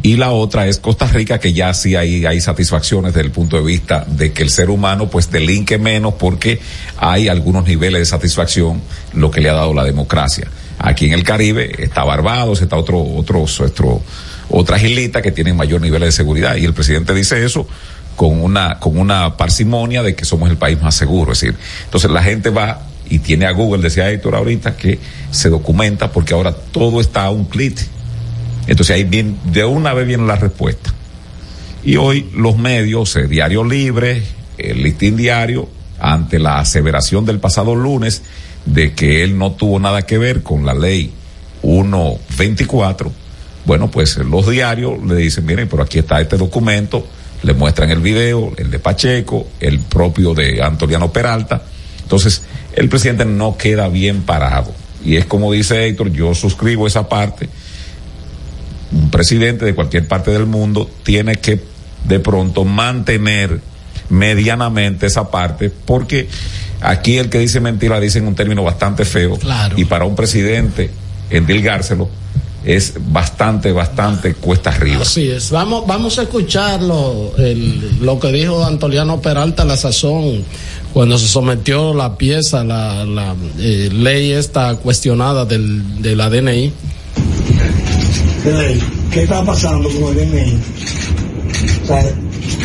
y 0.00 0.16
la 0.16 0.30
otra 0.30 0.66
es 0.66 0.78
Costa 0.78 1.06
Rica, 1.06 1.38
que 1.38 1.52
ya 1.52 1.74
sí 1.74 1.94
hay, 1.94 2.24
hay 2.24 2.40
satisfacciones 2.40 3.12
desde 3.12 3.26
el 3.26 3.30
punto 3.30 3.58
de 3.58 3.62
vista 3.62 4.06
de 4.08 4.32
que 4.32 4.42
el 4.42 4.48
ser 4.48 4.70
humano 4.70 5.10
pues 5.10 5.30
delinque 5.30 5.76
menos 5.76 6.14
porque 6.14 6.60
hay 6.96 7.28
algunos 7.28 7.66
niveles 7.66 8.00
de 8.00 8.06
satisfacción, 8.06 8.80
lo 9.12 9.30
que 9.30 9.42
le 9.42 9.50
ha 9.50 9.52
dado 9.52 9.74
la 9.74 9.84
democracia. 9.84 10.48
Aquí 10.78 11.04
en 11.04 11.12
el 11.12 11.24
Caribe 11.24 11.70
está 11.78 12.04
Barbados, 12.04 12.62
está 12.62 12.76
otro, 12.76 12.98
otro, 13.02 13.42
otro, 13.42 14.02
otras 14.48 14.82
islitas 14.82 15.20
que 15.20 15.30
tienen 15.30 15.54
mayor 15.54 15.82
nivel 15.82 16.00
de 16.00 16.10
seguridad. 16.10 16.56
Y 16.56 16.64
el 16.64 16.72
presidente 16.72 17.12
dice 17.12 17.44
eso 17.44 17.68
con 18.16 18.42
una, 18.42 18.78
con 18.78 18.96
una 18.96 19.36
parsimonia 19.36 20.02
de 20.02 20.14
que 20.14 20.24
somos 20.24 20.48
el 20.48 20.56
país 20.56 20.80
más 20.80 20.94
seguro. 20.94 21.32
Es 21.32 21.40
decir, 21.40 21.54
entonces 21.84 22.10
la 22.10 22.22
gente 22.22 22.48
va 22.48 22.80
y 23.08 23.18
tiene 23.18 23.46
a 23.46 23.52
Google, 23.52 23.82
decía 23.82 24.10
Héctor 24.10 24.34
ahorita, 24.34 24.76
que 24.76 24.98
se 25.30 25.48
documenta 25.48 26.12
porque 26.12 26.34
ahora 26.34 26.52
todo 26.52 27.00
está 27.00 27.24
a 27.24 27.30
un 27.30 27.44
clic. 27.44 27.78
Entonces 28.66 28.96
ahí 28.96 29.04
bien, 29.04 29.38
de 29.44 29.64
una 29.64 29.92
vez 29.92 30.06
viene 30.06 30.26
la 30.26 30.36
respuesta. 30.36 30.92
Y 31.84 31.96
hoy 31.96 32.30
los 32.34 32.56
medios, 32.56 33.16
eh, 33.16 33.26
Diario 33.26 33.64
Libre, 33.64 34.22
el 34.56 34.82
Listín 34.82 35.16
Diario, 35.16 35.68
ante 35.98 36.38
la 36.38 36.60
aseveración 36.60 37.24
del 37.24 37.38
pasado 37.38 37.74
lunes 37.74 38.22
de 38.64 38.92
que 38.92 39.24
él 39.24 39.36
no 39.36 39.52
tuvo 39.52 39.80
nada 39.80 40.02
que 40.02 40.18
ver 40.18 40.42
con 40.42 40.64
la 40.64 40.74
ley 40.74 41.12
124, 41.62 43.12
bueno, 43.64 43.90
pues 43.90 44.16
eh, 44.16 44.24
los 44.24 44.48
diarios 44.48 45.02
le 45.04 45.16
dicen, 45.16 45.44
miren, 45.44 45.68
pero 45.68 45.82
aquí 45.82 45.98
está 45.98 46.20
este 46.20 46.36
documento 46.36 47.04
le 47.42 47.54
muestran 47.54 47.90
el 47.90 48.00
video, 48.00 48.52
el 48.56 48.70
de 48.70 48.78
Pacheco, 48.78 49.48
el 49.60 49.80
propio 49.80 50.34
de 50.34 50.62
Antoliano 50.62 51.12
Peralta. 51.12 51.62
Entonces, 52.02 52.42
el 52.74 52.88
presidente 52.88 53.24
no 53.24 53.56
queda 53.56 53.88
bien 53.88 54.22
parado. 54.22 54.72
Y 55.04 55.16
es 55.16 55.24
como 55.24 55.52
dice 55.52 55.86
Héctor, 55.86 56.12
yo 56.12 56.34
suscribo 56.34 56.86
esa 56.86 57.08
parte. 57.08 57.48
Un 58.92 59.10
presidente 59.10 59.64
de 59.64 59.74
cualquier 59.74 60.06
parte 60.06 60.30
del 60.30 60.46
mundo 60.46 60.90
tiene 61.02 61.36
que 61.36 61.60
de 62.04 62.20
pronto 62.20 62.64
mantener 62.64 63.60
medianamente 64.08 65.06
esa 65.06 65.30
parte, 65.30 65.70
porque 65.70 66.28
aquí 66.80 67.18
el 67.18 67.30
que 67.30 67.38
dice 67.38 67.60
mentira 67.60 67.98
dice 68.00 68.18
en 68.18 68.26
un 68.26 68.34
término 68.34 68.62
bastante 68.62 69.04
feo. 69.04 69.38
Y 69.76 69.86
para 69.86 70.04
un 70.04 70.14
presidente 70.14 70.90
endilgárselo 71.30 72.08
es 72.64 72.94
bastante, 72.98 73.72
bastante 73.72 74.34
cuesta 74.34 74.70
arriba. 74.70 75.02
Así 75.02 75.28
es. 75.28 75.50
Vamos, 75.50 75.86
vamos 75.86 76.18
a 76.18 76.22
escucharlo, 76.22 77.32
el, 77.36 78.04
lo 78.04 78.20
que 78.20 78.30
dijo 78.30 78.64
Antoliano 78.64 79.20
Peralta, 79.20 79.64
la 79.64 79.76
sazón, 79.76 80.44
cuando 80.92 81.16
se 81.18 81.26
sometió 81.26 81.94
la 81.94 82.16
pieza, 82.16 82.64
la, 82.64 83.04
la 83.04 83.34
eh, 83.58 83.88
ley 83.92 84.32
esta 84.32 84.76
cuestionada 84.76 85.44
del, 85.44 86.02
de 86.02 86.16
la 86.16 86.28
DNI. 86.28 86.72
¿Qué 89.10 89.22
está 89.22 89.44
pasando 89.44 89.88
con 89.88 90.16
el 90.16 90.30
DNI? 90.30 90.58
O 91.82 91.86
sea, 91.86 92.14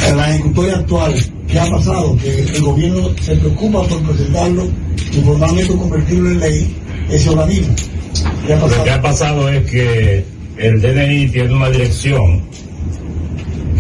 en 0.10 0.18
la 0.18 0.36
ejecutoria 0.36 0.76
actual, 0.78 1.14
¿qué 1.48 1.60
ha 1.60 1.70
pasado? 1.70 2.18
Que 2.18 2.42
el 2.42 2.62
gobierno 2.62 3.10
se 3.22 3.36
preocupa 3.36 3.84
por 3.84 4.02
presentarlo 4.04 4.68
y 5.12 5.22
formalmente 5.22 5.76
convertirlo 5.76 6.32
en 6.32 6.40
ley, 6.40 6.76
ese 7.10 7.30
organismo. 7.30 7.76
Lo 8.48 8.84
que 8.84 8.92
ha 8.92 9.02
pasado 9.02 9.50
es 9.50 9.70
que 9.70 10.26
el 10.58 10.82
DNI 10.82 11.30
tiene 11.30 11.54
una 11.54 11.70
dirección 11.70 12.44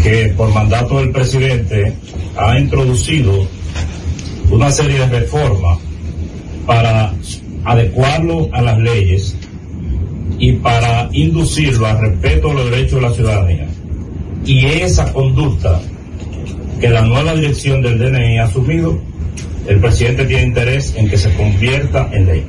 que 0.03 0.33
por 0.37 0.53
mandato 0.53 0.99
del 0.99 1.11
presidente 1.11 1.93
ha 2.37 2.57
introducido 2.59 3.47
una 4.49 4.71
serie 4.71 4.99
de 4.99 5.07
reformas 5.07 5.79
para 6.65 7.13
adecuarlo 7.65 8.49
a 8.53 8.61
las 8.61 8.77
leyes 8.77 9.35
y 10.39 10.53
para 10.53 11.09
inducirlo 11.11 11.87
al 11.87 11.99
respeto 11.99 12.51
a 12.51 12.53
los 12.53 12.69
derechos 12.69 12.95
de 12.95 13.01
la 13.01 13.13
ciudadanía. 13.13 13.67
Y 14.45 14.65
esa 14.65 15.11
conducta 15.11 15.81
que 16.79 16.89
la 16.89 17.01
nueva 17.01 17.33
dirección 17.33 17.81
del 17.81 17.97
DNI 17.97 18.37
ha 18.37 18.45
asumido, 18.45 18.99
el 19.67 19.79
presidente 19.79 20.25
tiene 20.25 20.43
interés 20.43 20.93
en 20.95 21.09
que 21.09 21.17
se 21.17 21.33
convierta 21.33 22.09
en 22.13 22.25
ley. 22.25 22.45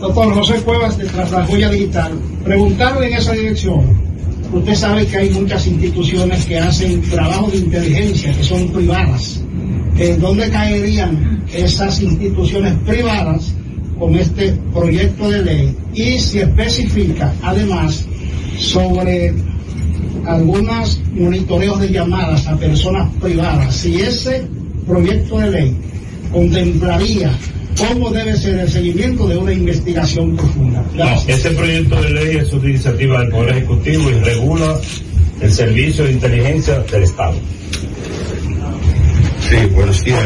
Doctor 0.00 0.34
José 0.34 0.54
Cuevas, 0.62 0.96
de 0.98 1.04
Tras 1.06 1.30
la 1.30 1.44
Joya 1.44 1.70
Digital, 1.70 2.12
preguntarle 2.42 3.08
en 3.08 3.14
esa 3.14 3.32
dirección. 3.32 4.10
Usted 4.52 4.74
sabe 4.74 5.06
que 5.06 5.18
hay 5.18 5.30
muchas 5.30 5.66
instituciones 5.66 6.44
que 6.46 6.58
hacen 6.58 7.02
trabajo 7.02 7.50
de 7.50 7.58
inteligencia, 7.58 8.32
que 8.32 8.42
son 8.42 8.68
privadas. 8.70 9.42
¿En 10.00 10.18
dónde 10.18 10.48
caerían 10.48 11.44
esas 11.52 12.00
instituciones 12.00 12.72
privadas 12.86 13.54
con 13.98 14.14
este 14.14 14.54
proyecto 14.72 15.28
de 15.28 15.42
ley? 15.42 15.76
Y 15.92 16.18
si 16.18 16.38
especifica, 16.38 17.34
además, 17.42 18.06
sobre 18.58 19.34
algunos 20.26 21.02
monitoreos 21.12 21.80
de 21.80 21.90
llamadas 21.90 22.46
a 22.46 22.56
personas 22.56 23.10
privadas, 23.20 23.76
si 23.76 24.00
ese 24.00 24.46
proyecto 24.86 25.38
de 25.38 25.50
ley 25.50 25.76
contemplaría 26.32 27.36
cómo 27.76 28.08
debe 28.08 28.38
ser 28.38 28.58
el 28.58 28.70
seguimiento 28.70 29.28
de 29.28 29.36
una 29.36 29.52
investigación 29.52 30.34
profunda. 30.34 30.82
este 31.26 31.50
proyecto 31.50 32.00
de 32.00 32.10
ley 32.10 32.36
es 32.38 32.50
una 32.54 32.70
iniciativa 32.70 33.20
del 33.20 33.28
Poder 33.28 33.50
Ejecutivo 33.50 34.08
y 34.08 34.14
regula 34.14 34.80
el 35.42 35.52
servicio 35.52 36.04
de 36.04 36.12
inteligencia 36.12 36.78
del 36.90 37.02
Estado. 37.02 37.36
Sí, 39.50 39.66
buenos 39.74 40.04
días. 40.04 40.24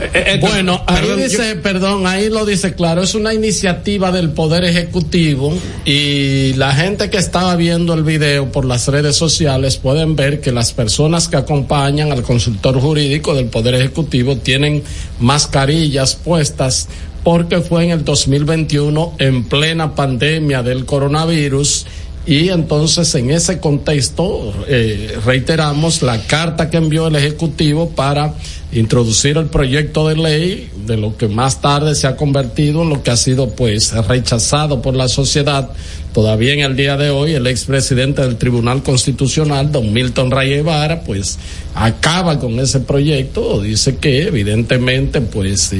Eh, 0.00 0.10
eh, 0.12 0.38
bueno, 0.40 0.82
ahí 0.88 1.06
dice, 1.16 1.54
perdón, 1.54 2.04
ahí 2.08 2.28
lo 2.28 2.44
dice 2.44 2.74
claro, 2.74 3.02
es 3.02 3.14
una 3.14 3.32
iniciativa 3.32 4.10
del 4.10 4.30
Poder 4.30 4.64
Ejecutivo 4.64 5.54
y 5.84 6.54
la 6.54 6.74
gente 6.74 7.10
que 7.10 7.18
estaba 7.18 7.54
viendo 7.54 7.94
el 7.94 8.02
video 8.02 8.50
por 8.50 8.64
las 8.64 8.88
redes 8.88 9.14
sociales 9.14 9.76
pueden 9.76 10.16
ver 10.16 10.40
que 10.40 10.50
las 10.50 10.72
personas 10.72 11.28
que 11.28 11.36
acompañan 11.36 12.10
al 12.10 12.24
consultor 12.24 12.80
jurídico 12.80 13.36
del 13.36 13.46
Poder 13.46 13.76
Ejecutivo 13.76 14.36
tienen 14.36 14.82
mascarillas 15.20 16.16
puestas 16.16 16.88
porque 17.22 17.60
fue 17.60 17.84
en 17.84 17.90
el 17.90 18.04
2021 18.04 19.14
en 19.18 19.44
plena 19.44 19.94
pandemia 19.94 20.64
del 20.64 20.86
coronavirus 20.86 21.86
y 22.24 22.50
entonces 22.50 23.12
en 23.16 23.30
ese 23.30 23.58
contexto 23.58 24.54
eh, 24.68 25.18
reiteramos 25.24 26.02
la 26.02 26.22
carta 26.26 26.70
que 26.70 26.76
envió 26.76 27.08
el 27.08 27.16
Ejecutivo 27.16 27.90
para 27.90 28.34
introducir 28.72 29.36
el 29.36 29.46
proyecto 29.46 30.06
de 30.06 30.16
ley 30.16 30.70
de 30.86 30.96
lo 30.96 31.16
que 31.16 31.26
más 31.26 31.60
tarde 31.60 31.96
se 31.96 32.06
ha 32.06 32.16
convertido 32.16 32.82
en 32.82 32.90
lo 32.90 33.02
que 33.02 33.10
ha 33.10 33.16
sido 33.16 33.50
pues 33.50 33.92
rechazado 34.06 34.80
por 34.82 34.94
la 34.94 35.08
sociedad. 35.08 35.70
Todavía 36.14 36.54
en 36.54 36.60
el 36.60 36.76
día 36.76 36.96
de 36.96 37.10
hoy 37.10 37.34
el 37.34 37.46
expresidente 37.48 38.22
del 38.22 38.36
Tribunal 38.36 38.84
Constitucional, 38.84 39.72
don 39.72 39.92
Milton 39.92 40.30
Ray 40.30 40.62
pues 41.04 41.38
acaba 41.74 42.38
con 42.38 42.60
ese 42.60 42.80
proyecto, 42.80 43.62
dice 43.62 43.96
que 43.96 44.28
evidentemente 44.28 45.20
pues 45.22 45.72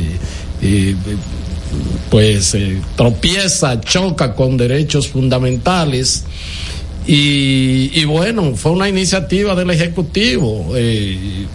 pues 2.11 2.55
eh, 2.55 2.81
tropieza, 2.97 3.81
choca 3.81 4.35
con 4.35 4.57
derechos 4.57 5.09
fundamentales. 5.09 6.25
Y, 7.05 8.05
bueno, 8.05 8.55
fue 8.55 8.71
una 8.71 8.89
iniciativa 8.89 9.57
del 9.57 9.71
Ejecutivo. 9.71 10.73
Eh, 10.77 11.47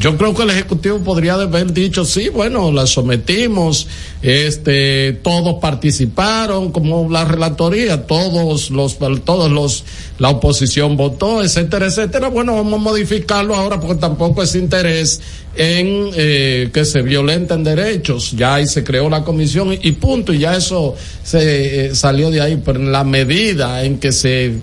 yo 0.00 0.16
creo 0.16 0.34
que 0.34 0.42
el 0.42 0.50
Ejecutivo 0.50 0.98
podría 0.98 1.34
haber 1.34 1.72
dicho, 1.72 2.04
sí, 2.04 2.28
bueno, 2.28 2.72
la 2.72 2.86
sometimos, 2.86 3.86
este, 4.20 5.12
todos 5.22 5.60
participaron, 5.60 6.72
como 6.72 7.08
la 7.08 7.24
relatoría, 7.24 8.04
todos 8.06 8.70
los, 8.70 8.98
todos 9.24 9.50
los, 9.50 9.84
la 10.18 10.30
oposición 10.30 10.96
votó, 10.96 11.42
etcétera, 11.42 11.86
etcétera. 11.86 12.28
Bueno, 12.28 12.54
vamos 12.56 12.74
a 12.74 12.82
modificarlo 12.82 13.54
ahora 13.54 13.78
porque 13.78 14.00
tampoco 14.00 14.42
es 14.42 14.54
interés 14.54 15.20
en 15.54 16.10
eh, 16.14 16.70
que 16.72 16.84
se 16.84 17.02
violenten 17.02 17.62
derechos. 17.64 18.32
Ya 18.32 18.54
ahí 18.54 18.66
se 18.66 18.82
creó 18.82 19.10
la 19.10 19.24
comisión 19.24 19.76
y, 19.80 19.92
punto, 19.92 20.32
y 20.32 20.38
ya 20.40 20.56
eso 20.56 20.94
se 21.22 21.86
eh, 21.86 21.94
salió 21.94 22.30
de 22.30 22.40
ahí, 22.40 22.60
pero 22.64 22.78
en 22.78 22.92
la 22.92 23.04
medida 23.04 23.84
en 23.84 23.98
que 23.98 24.12
se 24.12 24.54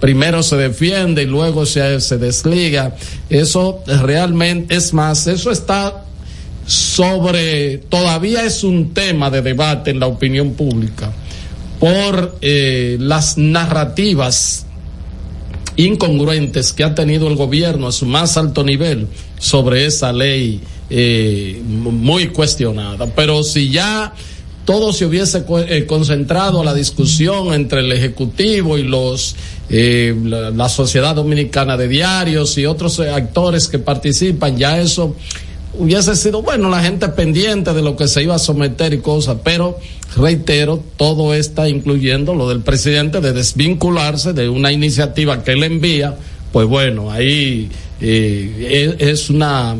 primero 0.00 0.42
se 0.42 0.56
defiende 0.56 1.22
y 1.22 1.26
luego 1.26 1.66
se, 1.66 2.00
se 2.00 2.18
desliga, 2.18 2.94
eso 3.28 3.82
realmente 3.86 4.76
es 4.76 4.92
más, 4.92 5.26
eso 5.26 5.50
está 5.50 6.04
sobre, 6.66 7.78
todavía 7.78 8.44
es 8.44 8.62
un 8.62 8.94
tema 8.94 9.30
de 9.30 9.42
debate 9.42 9.90
en 9.90 10.00
la 10.00 10.06
opinión 10.06 10.52
pública 10.52 11.10
por 11.80 12.36
eh, 12.40 12.96
las 13.00 13.36
narrativas 13.36 14.66
incongruentes 15.76 16.72
que 16.72 16.84
ha 16.84 16.94
tenido 16.94 17.28
el 17.28 17.36
gobierno 17.36 17.88
a 17.88 17.92
su 17.92 18.06
más 18.06 18.36
alto 18.36 18.64
nivel 18.64 19.06
sobre 19.38 19.86
esa 19.86 20.12
ley 20.12 20.60
eh, 20.90 21.62
muy 21.64 22.28
cuestionada. 22.28 23.06
Pero 23.06 23.42
si 23.42 23.70
ya 23.70 24.14
todo 24.64 24.92
se 24.92 25.06
hubiese 25.06 25.44
eh, 25.68 25.86
concentrado 25.86 26.60
a 26.60 26.64
la 26.64 26.74
discusión 26.74 27.52
entre 27.52 27.80
el 27.80 27.90
Ejecutivo 27.92 28.78
y 28.78 28.82
los 28.82 29.34
eh, 29.70 30.14
la, 30.24 30.68
Sociedad 30.68 31.14
Dominicana 31.14 31.76
de 31.76 31.88
Diarios 31.88 32.58
y 32.58 32.66
otros 32.66 33.00
actores 33.00 33.68
que 33.68 33.78
participan, 33.78 34.56
ya 34.56 34.78
eso 34.78 35.16
hubiese 35.74 36.16
sido, 36.16 36.42
bueno, 36.42 36.68
la 36.68 36.82
gente 36.82 37.08
pendiente 37.08 37.72
de 37.72 37.82
lo 37.82 37.96
que 37.96 38.08
se 38.08 38.22
iba 38.22 38.34
a 38.34 38.38
someter 38.38 38.92
y 38.92 38.98
cosas, 38.98 39.38
pero 39.42 39.78
reitero, 40.16 40.82
todo 40.96 41.34
está 41.34 41.68
incluyendo 41.68 42.34
lo 42.34 42.48
del 42.48 42.60
presidente 42.60 43.20
de 43.20 43.32
desvincularse 43.32 44.32
de 44.32 44.48
una 44.48 44.72
iniciativa 44.72 45.42
que 45.42 45.52
él 45.52 45.62
envía, 45.62 46.16
pues 46.52 46.66
bueno, 46.68 47.10
ahí 47.10 47.70
eh, 48.00 48.96
es, 48.98 49.30
una, 49.30 49.76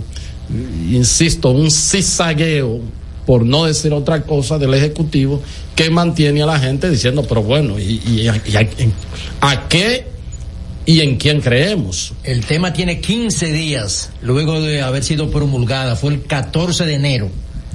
insisto, 0.91 1.51
un 1.51 1.71
cizagueo, 1.71 2.81
por 3.27 3.45
no 3.45 3.67
decir 3.67 3.93
otra 3.93 4.23
cosa, 4.23 4.59
del 4.59 4.75
Ejecutivo 4.75 5.41
que 5.77 5.91
mantiene 5.91 6.43
a 6.43 6.47
la 6.47 6.59
gente 6.59 6.91
diciendo, 6.91 7.25
pero 7.29 7.43
bueno, 7.43 7.79
¿y, 7.79 8.27
a 9.41 9.69
qué 9.69 10.12
y 10.87 11.01
en 11.01 11.17
quién 11.17 11.41
creemos. 11.41 12.15
El 12.25 12.45
tema 12.45 12.73
tiene 12.73 13.01
15 13.01 13.53
días 13.53 14.11
luego 14.23 14.61
de 14.61 14.83
haber 14.83 15.05
sido 15.05 15.31
promulgada, 15.31 15.97
fue 15.97 16.13
el 16.13 16.23
14 16.23 16.87
de 16.87 16.95
enero. 16.95 17.31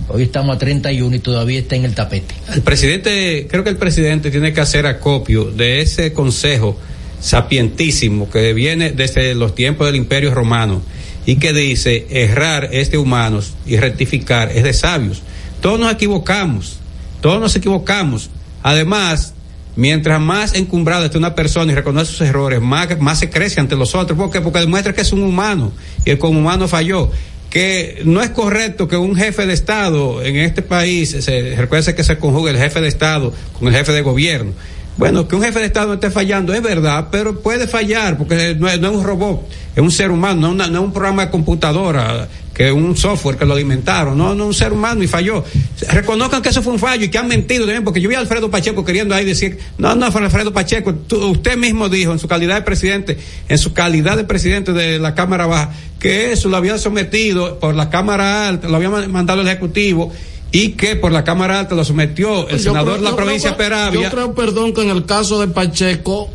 Hoy 0.10 0.24
estamos 0.24 0.56
a 0.56 0.60
31 0.60 1.16
y 1.16 1.20
todavía 1.20 1.60
está 1.60 1.76
en 1.76 1.86
el 1.86 1.94
tapete. 1.94 2.34
El 2.54 2.62
presidente, 2.62 3.48
creo 3.50 3.64
que 3.64 3.70
el 3.70 3.78
presidente 3.78 4.32
tiene 4.32 4.54
que 4.54 4.62
hacer 4.62 4.86
acopio 4.86 5.46
de 5.46 5.82
ese 5.82 6.14
consejo 6.14 6.78
sapientísimo 7.20 8.30
que 8.30 8.54
viene 8.54 8.92
desde 8.92 9.36
los 9.36 9.56
tiempos 9.56 9.88
del 9.88 9.96
Imperio 9.96 10.34
Romano 10.34 10.82
y 11.26 11.38
que 11.38 11.52
dice 11.52 12.08
errar 12.10 12.70
es 12.72 12.90
de 12.90 12.98
humanos 12.98 13.54
y 13.66 13.76
rectificar 13.78 14.50
es 14.54 14.64
de 14.64 14.74
sabios. 14.74 15.24
Todos 15.62 15.80
nos 15.80 15.92
equivocamos, 15.92 16.78
todos 17.22 17.42
nos 17.42 17.56
equivocamos. 17.56 18.30
Además, 18.64 19.34
mientras 19.78 20.20
más 20.20 20.56
encumbrada 20.56 21.06
esté 21.06 21.18
una 21.18 21.36
persona 21.36 21.72
y 21.72 21.76
reconoce 21.76 22.12
sus 22.12 22.22
errores, 22.22 22.60
más, 22.60 23.00
más 23.00 23.20
se 23.20 23.30
crece 23.30 23.62
ante 23.62 23.78
los 23.78 23.96
otros. 23.96 24.18
¿Por 24.18 24.30
qué? 24.30 24.42
Porque 24.42 24.60
demuestra 24.60 24.94
que 24.94 25.02
es 25.02 25.14
un 25.14 25.24
humano 25.24 25.72
y 26.04 26.10
el 26.10 26.18
como 26.18 26.40
humano 26.40 26.68
falló. 26.68 27.10
Que 27.50 28.02
no 28.04 28.22
es 28.22 28.32
correcto 28.32 28.90
que 28.90 28.98
un 28.98 29.16
jefe 29.16 29.46
de 29.46 29.54
Estado 29.54 30.22
en 30.22 30.36
este 30.36 30.62
país, 30.62 31.16
se, 31.22 31.56
recuerde 31.56 31.96
que 31.96 32.04
se 32.04 32.18
conjuga 32.18 32.52
el 32.52 32.58
jefe 32.58 32.82
de 32.82 32.90
Estado 32.90 33.34
con 33.58 33.70
el 33.70 33.74
jefe 33.74 33.94
de 33.94 34.02
gobierno. 34.02 34.52
Bueno, 34.98 35.28
que 35.28 35.36
un 35.36 35.44
jefe 35.44 35.60
de 35.60 35.66
Estado 35.68 35.94
esté 35.94 36.10
fallando 36.10 36.54
es 36.54 36.62
verdad, 36.64 37.10
pero 37.12 37.40
puede 37.40 37.68
fallar 37.68 38.18
porque 38.18 38.56
no 38.60 38.68
es, 38.68 38.76
es 38.76 38.82
un 38.84 39.04
robot, 39.04 39.48
es 39.76 39.82
un 39.84 39.92
ser 39.92 40.10
humano, 40.10 40.42
no, 40.42 40.50
una- 40.52 40.68
no 40.68 40.80
es 40.80 40.86
un 40.86 40.92
programa 40.94 41.26
de 41.26 41.32
computadora, 41.32 42.28
que 42.52 42.70
es 42.70 42.74
un 42.74 42.98
software 42.98 43.38
que 43.38 43.46
lo 43.46 43.54
alimentaron, 43.54 44.18
no, 44.18 44.34
no 44.34 44.48
un 44.48 44.54
ser 44.56 44.74
humano 44.74 45.04
y 45.04 45.08
falló. 45.08 45.44
Reconozcan 45.92 46.42
que 46.42 46.50
eso 46.50 46.64
fue 46.64 46.74
un 46.74 46.80
fallo 46.80 47.06
y 47.06 47.10
que 47.10 47.20
han 47.20 47.28
mentido 47.28 47.66
también, 47.66 47.84
porque 47.84 48.02
yo 48.02 48.10
vi 48.10 48.16
a 48.16 48.20
Alfredo 48.20 48.50
Pacheco 48.50 48.84
queriendo 48.84 49.14
ahí 49.14 49.24
decir, 49.24 49.60
no, 49.78 49.94
no, 49.94 50.12
fue 50.12 50.24
Alfredo 50.24 50.52
Pacheco, 50.52 50.96
tú- 50.96 51.24
usted 51.28 51.56
mismo 51.58 51.90
dijo 51.90 52.12
en 52.12 52.18
su 52.18 52.28
calidad 52.28 52.56
de 52.56 52.62
presidente, 52.64 53.20
en 53.48 53.58
su 53.60 53.74
calidad 53.74 54.18
de 54.18 54.24
presidente 54.24 54.74
de 54.74 54.98
la 54.98 55.14
Cámara 55.14 55.46
Baja, 55.46 55.74
que 56.00 56.32
eso 56.32 56.50
lo 56.50 56.58
había 56.58 56.80
sometido 56.80 57.60
por 57.60 57.76
la 57.76 57.92
Cámara 57.92 58.48
Alta, 58.48 58.68
lo 58.68 58.76
había 58.78 58.90
ma- 58.90 59.08
mandado 59.08 59.42
el 59.42 59.48
Ejecutivo 59.48 60.12
y 60.52 60.70
que 60.72 60.96
por 60.96 61.12
la 61.12 61.24
Cámara 61.24 61.60
Alta 61.60 61.76
lo 61.76 61.84
sometió 61.84 62.48
el 62.50 62.58
Yo 62.58 62.64
senador 62.64 62.94
creo- 62.96 63.04
de 63.06 63.10
la 63.12 63.16
provincia 63.16 63.56
creo 63.56 63.58
Peravia. 63.70 64.02
Yo 64.04 64.10
creo, 64.10 64.34
perdón, 64.34 64.74
que 64.74 64.82
en 64.82 64.90
el 64.90 65.06
caso 65.06 65.40
de 65.42 65.48
Pacheco 65.48 66.30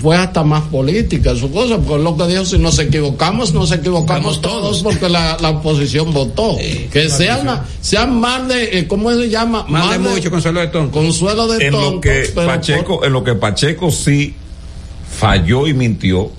fue 0.00 0.16
hasta 0.16 0.42
más 0.42 0.62
política 0.64 1.36
su 1.36 1.52
cosa, 1.52 1.76
porque 1.78 2.02
lo 2.02 2.16
que 2.16 2.26
dijo, 2.26 2.44
si 2.46 2.56
nos 2.58 2.78
equivocamos, 2.78 3.52
nos 3.52 3.70
equivocamos 3.72 4.40
todos, 4.40 4.82
porque 4.82 5.08
la, 5.10 5.36
la 5.38 5.50
oposición 5.50 6.12
votó. 6.14 6.56
que 6.90 7.10
sean, 7.10 7.60
sean 7.82 8.18
más 8.18 8.48
de, 8.48 8.78
eh, 8.78 8.88
¿cómo 8.88 9.12
se 9.12 9.28
llama? 9.28 9.66
Más 9.68 9.90
de 9.90 9.98
mucho, 9.98 10.30
consuelo 10.30 10.60
de 10.60 10.68
tonto. 10.68 10.92
Consuelo 10.98 11.46
de 11.46 11.66
en 11.66 11.72
lo 11.74 12.00
que 12.00 12.32
Pacheco, 12.34 13.04
en 13.04 13.12
lo 13.12 13.22
que 13.22 13.34
Pacheco 13.34 13.90
sí 13.90 14.34
falló 15.18 15.66
y 15.66 15.74
mintió 15.74 16.30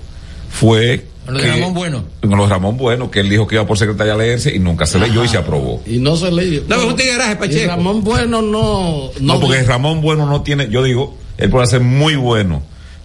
fue 0.49 1.05
Lo 1.27 1.33
de 1.39 1.43
que- 1.45 1.51
Ramón 1.51 1.73
Bueno. 1.73 2.03
en 2.21 2.29
lo 2.29 2.43
de 2.43 2.49
Ramón 2.49 2.77
Bueno, 2.77 3.09
que 3.09 3.21
él 3.21 3.29
dijo 3.29 3.47
que 3.47 3.55
iba 3.55 3.65
por 3.65 3.77
secretaria 3.77 4.13
a 4.13 4.17
leerse 4.17 4.53
y 4.55 4.59
nunca 4.59 4.85
se 4.85 4.99
leyó 4.99 5.23
y 5.23 5.27
se 5.27 5.37
aprobó. 5.37 5.81
Y 5.85 5.99
no 5.99 6.15
se 6.17 6.31
leyó. 6.31 6.63
No, 6.67 6.75
es 6.75 6.83
un 6.83 6.95
tigueraje, 6.95 7.35
Pacheco. 7.35 7.63
Y 7.63 7.67
Ramón 7.67 8.03
Bueno 8.03 8.41
no. 8.41 9.09
No, 9.19 9.39
porque 9.39 9.63
Ramón 9.63 10.01
Bueno 10.01 10.25
no 10.25 10.41
tiene, 10.41 10.69
yo 10.69 10.83
digo, 10.83 11.17
él 11.37 11.49
puede 11.49 11.67
ser 11.67 11.79
muy 11.81 12.15
bueno, 12.15 12.61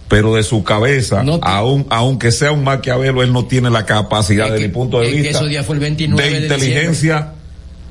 pero 0.07 0.35
de 0.35 0.43
su 0.43 0.63
cabeza, 0.63 1.23
aun, 1.41 1.85
aunque 1.89 2.31
sea 2.31 2.51
un 2.51 2.63
maquiavelo, 2.63 3.23
él 3.23 3.31
no 3.31 3.45
tiene 3.45 3.69
la 3.69 3.85
capacidad, 3.85 4.49
desde 4.51 4.67
mi 4.67 4.73
punto 4.73 4.99
de 4.99 5.07
que 5.11 5.15
vista, 5.17 5.29
esos 5.37 5.49
días 5.49 5.65
fue 5.65 5.75
el 5.75 5.81
29 5.81 6.23
de 6.23 6.39
de 6.39 6.45
inteligencia 6.45 7.33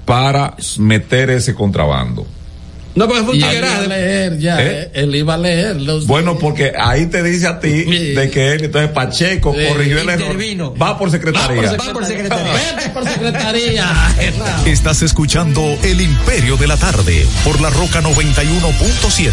para 0.04 0.54
meter 0.78 1.30
ese 1.30 1.54
contrabando. 1.54 2.26
No, 2.94 3.06
porque 3.06 3.22
fue 3.22 3.32
un 3.34 3.38
tigueraje. 3.40 3.74
iba 3.74 3.84
a 3.84 3.86
leer 3.86 4.38
ya, 4.38 4.60
¿Eh? 4.60 4.66
eh, 4.82 4.90
él 4.94 5.14
iba 5.14 5.34
a 5.34 5.38
leer. 5.38 5.76
los- 5.80 6.06
Bueno, 6.06 6.36
porque 6.38 6.72
ahí 6.78 7.06
te 7.06 7.22
dice 7.22 7.46
a 7.46 7.60
ti 7.60 7.84
de 8.14 8.30
que 8.30 8.52
él, 8.52 8.64
entonces 8.64 8.90
Pacheco 8.90 9.54
Sí, 9.56 9.66
corrigió 9.68 10.00
el 10.00 10.08
error. 10.08 10.20
intervino. 10.22 10.74
Va 10.74 10.98
por 10.98 11.10
secretaría. 11.10 11.72
Va 11.76 11.92
por 11.92 12.04
secretaría. 12.04 12.52
Vete 12.52 12.88
por 12.90 13.04
secretaría. 13.08 13.86
Estás 14.66 15.02
escuchando 15.02 15.78
El 15.82 16.00
Imperio 16.00 16.56
de 16.56 16.66
la 16.66 16.76
Tarde 16.76 17.26
por 17.44 17.60
la 17.60 17.70
Roca 17.70 18.00
91.7. 18.00 19.32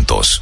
juntos. 0.01 0.41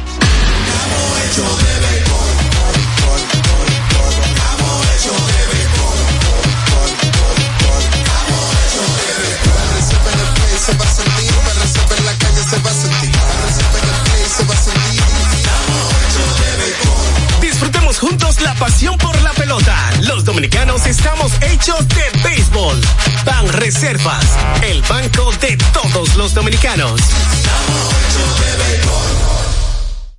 Reservas, 23.51 24.25
el 24.63 24.81
banco 24.81 25.31
de 25.39 25.57
todos 25.71 26.15
los 26.15 26.33
dominicanos. 26.33 26.99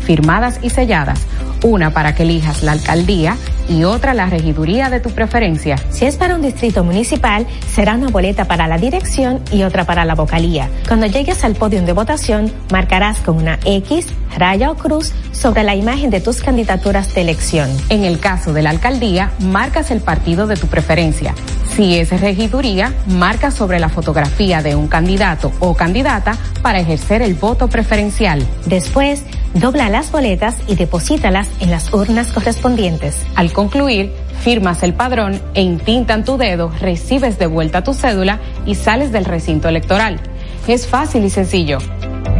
firmadas 0.00 0.60
y 0.62 0.70
selladas, 0.70 1.20
una 1.62 1.92
para 1.92 2.14
que 2.14 2.22
elijas 2.22 2.62
la 2.62 2.72
alcaldía 2.72 3.36
y 3.68 3.84
otra 3.84 4.14
la 4.14 4.26
regiduría 4.26 4.90
de 4.90 5.00
tu 5.00 5.10
preferencia. 5.10 5.76
Si 5.90 6.06
es 6.06 6.16
para 6.16 6.34
un 6.34 6.42
distrito 6.42 6.84
municipal, 6.84 7.46
será 7.70 7.94
una 7.94 8.08
boleta 8.08 8.46
para 8.46 8.66
la 8.66 8.78
dirección 8.78 9.40
y 9.52 9.62
otra 9.62 9.84
para 9.84 10.04
la 10.04 10.14
vocalía. 10.14 10.68
Cuando 10.86 11.06
llegues 11.06 11.44
al 11.44 11.54
podio 11.54 11.82
de 11.82 11.92
votación, 11.92 12.52
marcarás 12.72 13.20
con 13.20 13.36
una 13.36 13.58
X, 13.64 14.06
raya 14.36 14.70
o 14.70 14.76
cruz 14.76 15.12
sobre 15.32 15.62
la 15.62 15.74
imagen 15.74 16.10
de 16.10 16.20
tus 16.20 16.40
candidaturas 16.40 17.14
de 17.14 17.22
elección. 17.22 17.70
En 17.88 18.04
el 18.04 18.20
caso 18.20 18.52
de 18.52 18.62
la 18.62 18.70
alcaldía, 18.70 19.32
marcas 19.40 19.90
el 19.90 20.00
partido 20.00 20.46
de 20.46 20.56
tu 20.56 20.66
preferencia. 20.66 21.34
Si 21.74 21.96
es 21.96 22.10
regiduría, 22.20 22.92
marca 23.06 23.50
sobre 23.50 23.78
la 23.78 23.88
fotografía 23.88 24.62
de 24.62 24.74
un 24.74 24.88
candidato 24.88 25.52
o 25.60 25.74
candidata 25.74 26.36
para 26.60 26.80
ejercer 26.80 27.22
el 27.22 27.34
voto 27.34 27.68
preferencial. 27.68 28.44
Después, 28.66 29.22
dobla 29.54 29.88
las 29.88 30.10
boletas 30.10 30.56
y 30.66 30.74
deposítalas 30.74 31.48
en 31.60 31.70
las 31.70 31.92
urnas 31.92 32.32
correspondientes. 32.32 33.16
Al 33.36 33.52
concluir, 33.52 34.12
firmas 34.40 34.82
el 34.82 34.94
padrón 34.94 35.40
e 35.54 35.62
intintan 35.62 36.24
tu 36.24 36.36
dedo, 36.36 36.72
recibes 36.80 37.38
de 37.38 37.46
vuelta 37.46 37.84
tu 37.84 37.94
cédula 37.94 38.40
y 38.66 38.74
sales 38.74 39.12
del 39.12 39.24
recinto 39.24 39.68
electoral. 39.68 40.18
Es 40.66 40.86
fácil 40.86 41.24
y 41.24 41.30
sencillo. 41.30 41.78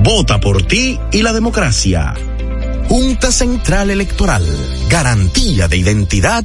Vota 0.02 0.40
por 0.40 0.62
ti 0.62 0.98
y 1.12 1.22
la 1.22 1.32
democracia. 1.32 2.14
Junta 2.88 3.30
Central 3.30 3.90
Electoral. 3.90 4.44
Garantía 4.88 5.68
de 5.68 5.76
identidad 5.76 6.44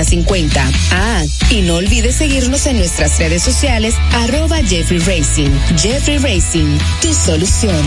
6050. 0.05 0.71
Ah, 0.91 1.23
y 1.49 1.61
no 1.61 1.75
olvides 1.75 2.15
seguirnos 2.15 2.65
en 2.65 2.77
nuestras 2.77 3.17
redes 3.19 3.43
sociales 3.43 3.95
arroba 4.13 4.57
Jeffrey 4.57 4.99
Racing. 4.99 5.49
Jeffrey 5.77 6.17
Racing, 6.17 6.77
tu 7.01 7.13
solución. 7.13 7.85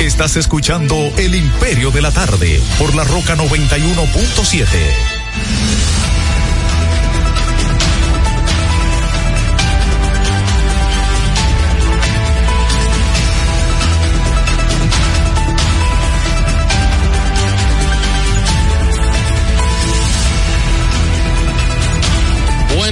Estás 0.00 0.36
escuchando 0.36 1.12
El 1.16 1.34
Imperio 1.34 1.90
de 1.90 2.02
la 2.02 2.10
Tarde 2.10 2.60
por 2.78 2.94
la 2.94 3.04
Roca 3.04 3.36
91.7. 3.36 4.66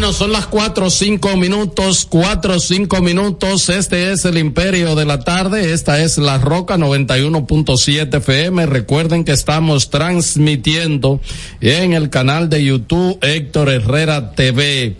Bueno, 0.00 0.14
son 0.14 0.32
las 0.32 0.46
cuatro 0.46 0.86
o 0.86 0.90
cinco 0.90 1.36
minutos, 1.36 2.06
cuatro 2.08 2.54
o 2.54 2.58
cinco 2.58 3.02
minutos. 3.02 3.68
Este 3.68 4.10
es 4.12 4.24
el 4.24 4.38
Imperio 4.38 4.94
de 4.94 5.04
la 5.04 5.20
Tarde. 5.20 5.74
Esta 5.74 6.02
es 6.02 6.16
La 6.16 6.38
Roca 6.38 6.78
91.7 6.78 8.16
FM. 8.16 8.64
Recuerden 8.64 9.24
que 9.24 9.32
estamos 9.32 9.90
transmitiendo 9.90 11.20
en 11.60 11.92
el 11.92 12.08
canal 12.08 12.48
de 12.48 12.64
YouTube 12.64 13.18
Héctor 13.20 13.68
Herrera 13.68 14.32
TV. 14.32 14.96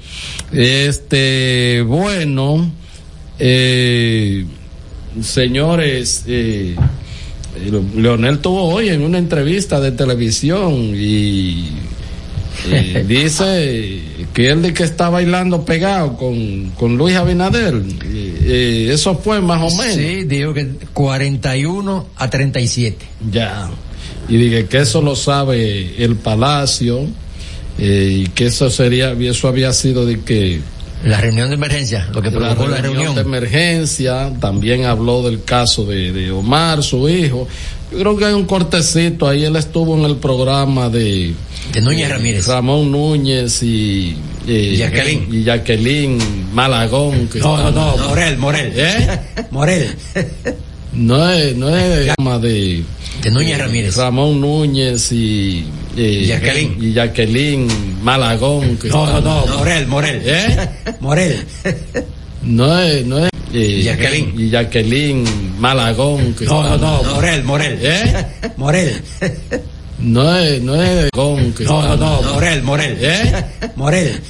Este, 0.53 1.83
bueno, 1.87 2.71
eh, 3.39 4.45
señores, 5.23 6.25
eh, 6.27 6.77
Leonel 7.97 8.41
tuvo 8.41 8.65
hoy 8.65 8.91
en 8.91 9.01
una 9.01 9.17
entrevista 9.17 9.81
de 9.81 9.93
televisión 9.93 10.93
y 10.95 11.71
dice 13.07 14.01
que 14.33 14.51
él 14.51 14.63
de 14.63 14.75
que 14.75 14.83
está 14.83 15.09
bailando 15.09 15.65
pegado 15.65 16.17
con, 16.17 16.71
con 16.71 16.97
Luis 16.97 17.17
Abinader. 17.17 17.83
Eso 18.45 19.17
fue 19.17 19.41
más 19.41 19.73
o 19.73 19.77
menos. 19.77 19.95
Sí, 19.95 20.25
dijo 20.25 20.53
que 20.55 20.69
41 20.93 22.07
a 22.17 22.31
37. 22.31 23.07
Ya. 23.31 23.71
Y 24.29 24.37
dije 24.37 24.67
que 24.67 24.79
eso 24.79 25.03
lo 25.03 25.17
sabe 25.17 26.03
el 26.03 26.17
Palacio 26.17 27.07
eh, 27.79 28.25
y 28.25 28.27
que 28.29 28.47
eso 28.47 28.71
sería, 28.71 29.13
eso 29.13 29.49
había 29.49 29.73
sido 29.73 30.07
de 30.07 30.21
que 30.21 30.61
la 31.05 31.19
reunión 31.19 31.49
de 31.49 31.55
emergencia, 31.55 32.09
lo 32.13 32.21
que 32.21 32.31
provocó 32.31 32.69
la, 32.69 32.77
la 32.77 32.83
reunión. 32.83 33.15
de 33.15 33.23
emergencia, 33.23 34.31
también 34.39 34.85
habló 34.85 35.23
del 35.23 35.43
caso 35.45 35.87
de, 35.87 36.13
de 36.13 36.31
Omar, 36.31 36.83
su 36.83 37.09
hijo. 37.09 37.49
Yo 37.93 37.99
creo 37.99 38.17
que 38.17 38.25
hay 38.25 38.35
un 38.35 38.45
cortecito 38.45 39.27
ahí, 39.29 39.45
él 39.45 39.57
estuvo 39.57 39.97
en 39.99 40.05
el 40.05 40.17
programa 40.17 40.89
de 40.89 41.35
de 41.73 41.81
Núñez 41.81 42.09
Ramírez. 42.09 42.47
Ramón 42.47 42.91
Núñez 42.93 43.63
y, 43.63 44.17
y 44.47 44.77
Jacqueline. 44.77 45.27
y 45.33 45.43
Jacqueline 45.45 46.19
Malagón. 46.53 47.27
Que 47.29 47.39
No, 47.41 47.57
no, 47.57 47.69
está- 47.69 47.81
no, 48.03 48.09
Morel, 48.09 48.37
Morel. 48.39 48.73
¿Eh? 48.77 49.19
Morel. 49.51 49.95
No 50.93 51.31
es, 51.31 51.57
no 51.57 51.69
es 51.77 52.07
llama 52.19 52.39
de, 52.41 52.83
De 53.23 53.31
Núñez 53.31 53.59
Ramírez. 53.59 53.97
Ramón 53.97 54.41
Núñez 54.41 55.13
y, 55.13 55.65
y 55.97 56.27
Jacqueline. 56.27 56.77
y 56.81 56.93
Jacqueline 56.93 57.69
Malagón. 58.03 58.77
Que 58.79 58.89
No, 58.89 59.07
no, 59.07 59.21
no, 59.21 59.47
Morel, 59.59 59.87
Morel. 59.87 60.23
¿Eh? 60.25 60.69
Morel. 61.01 61.45
No 62.43 62.79
es, 62.81 63.05
no 63.07 63.19
es 63.25 63.30
y 63.53 63.83
Jacqueline. 63.83 64.35
y 64.39 64.51
Jacqueline 64.51 65.25
Malagón. 65.59 66.35
Que 66.35 66.45
No, 66.45 66.63
no, 66.63 66.79
no, 66.79 67.15
Morel, 67.15 67.43
Morel. 67.45 67.79
¿Eh? 67.83 68.27
Morel. 68.57 69.03
No 69.99 70.35
es, 70.39 70.63
no 70.63 70.83
es 70.83 71.11
Gón 71.15 71.53
que 71.53 71.65
No, 71.65 71.83
no, 71.83 71.95
está- 71.95 72.07
no, 72.07 72.23
Morel, 72.35 72.63
Morel. 72.63 72.99
¿Eh? 73.01 73.45
Morel. 73.77 74.21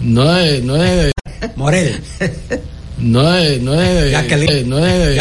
No 0.00 0.36
es, 0.38 0.62
no 0.64 0.82
es, 0.82 1.12
Morel. 1.56 2.00
no 2.98 3.36
es, 3.36 3.60
no 3.60 3.80
es, 3.82 4.10
Jacqueline. 4.10 4.68
no 4.68 4.84
es 4.86 5.20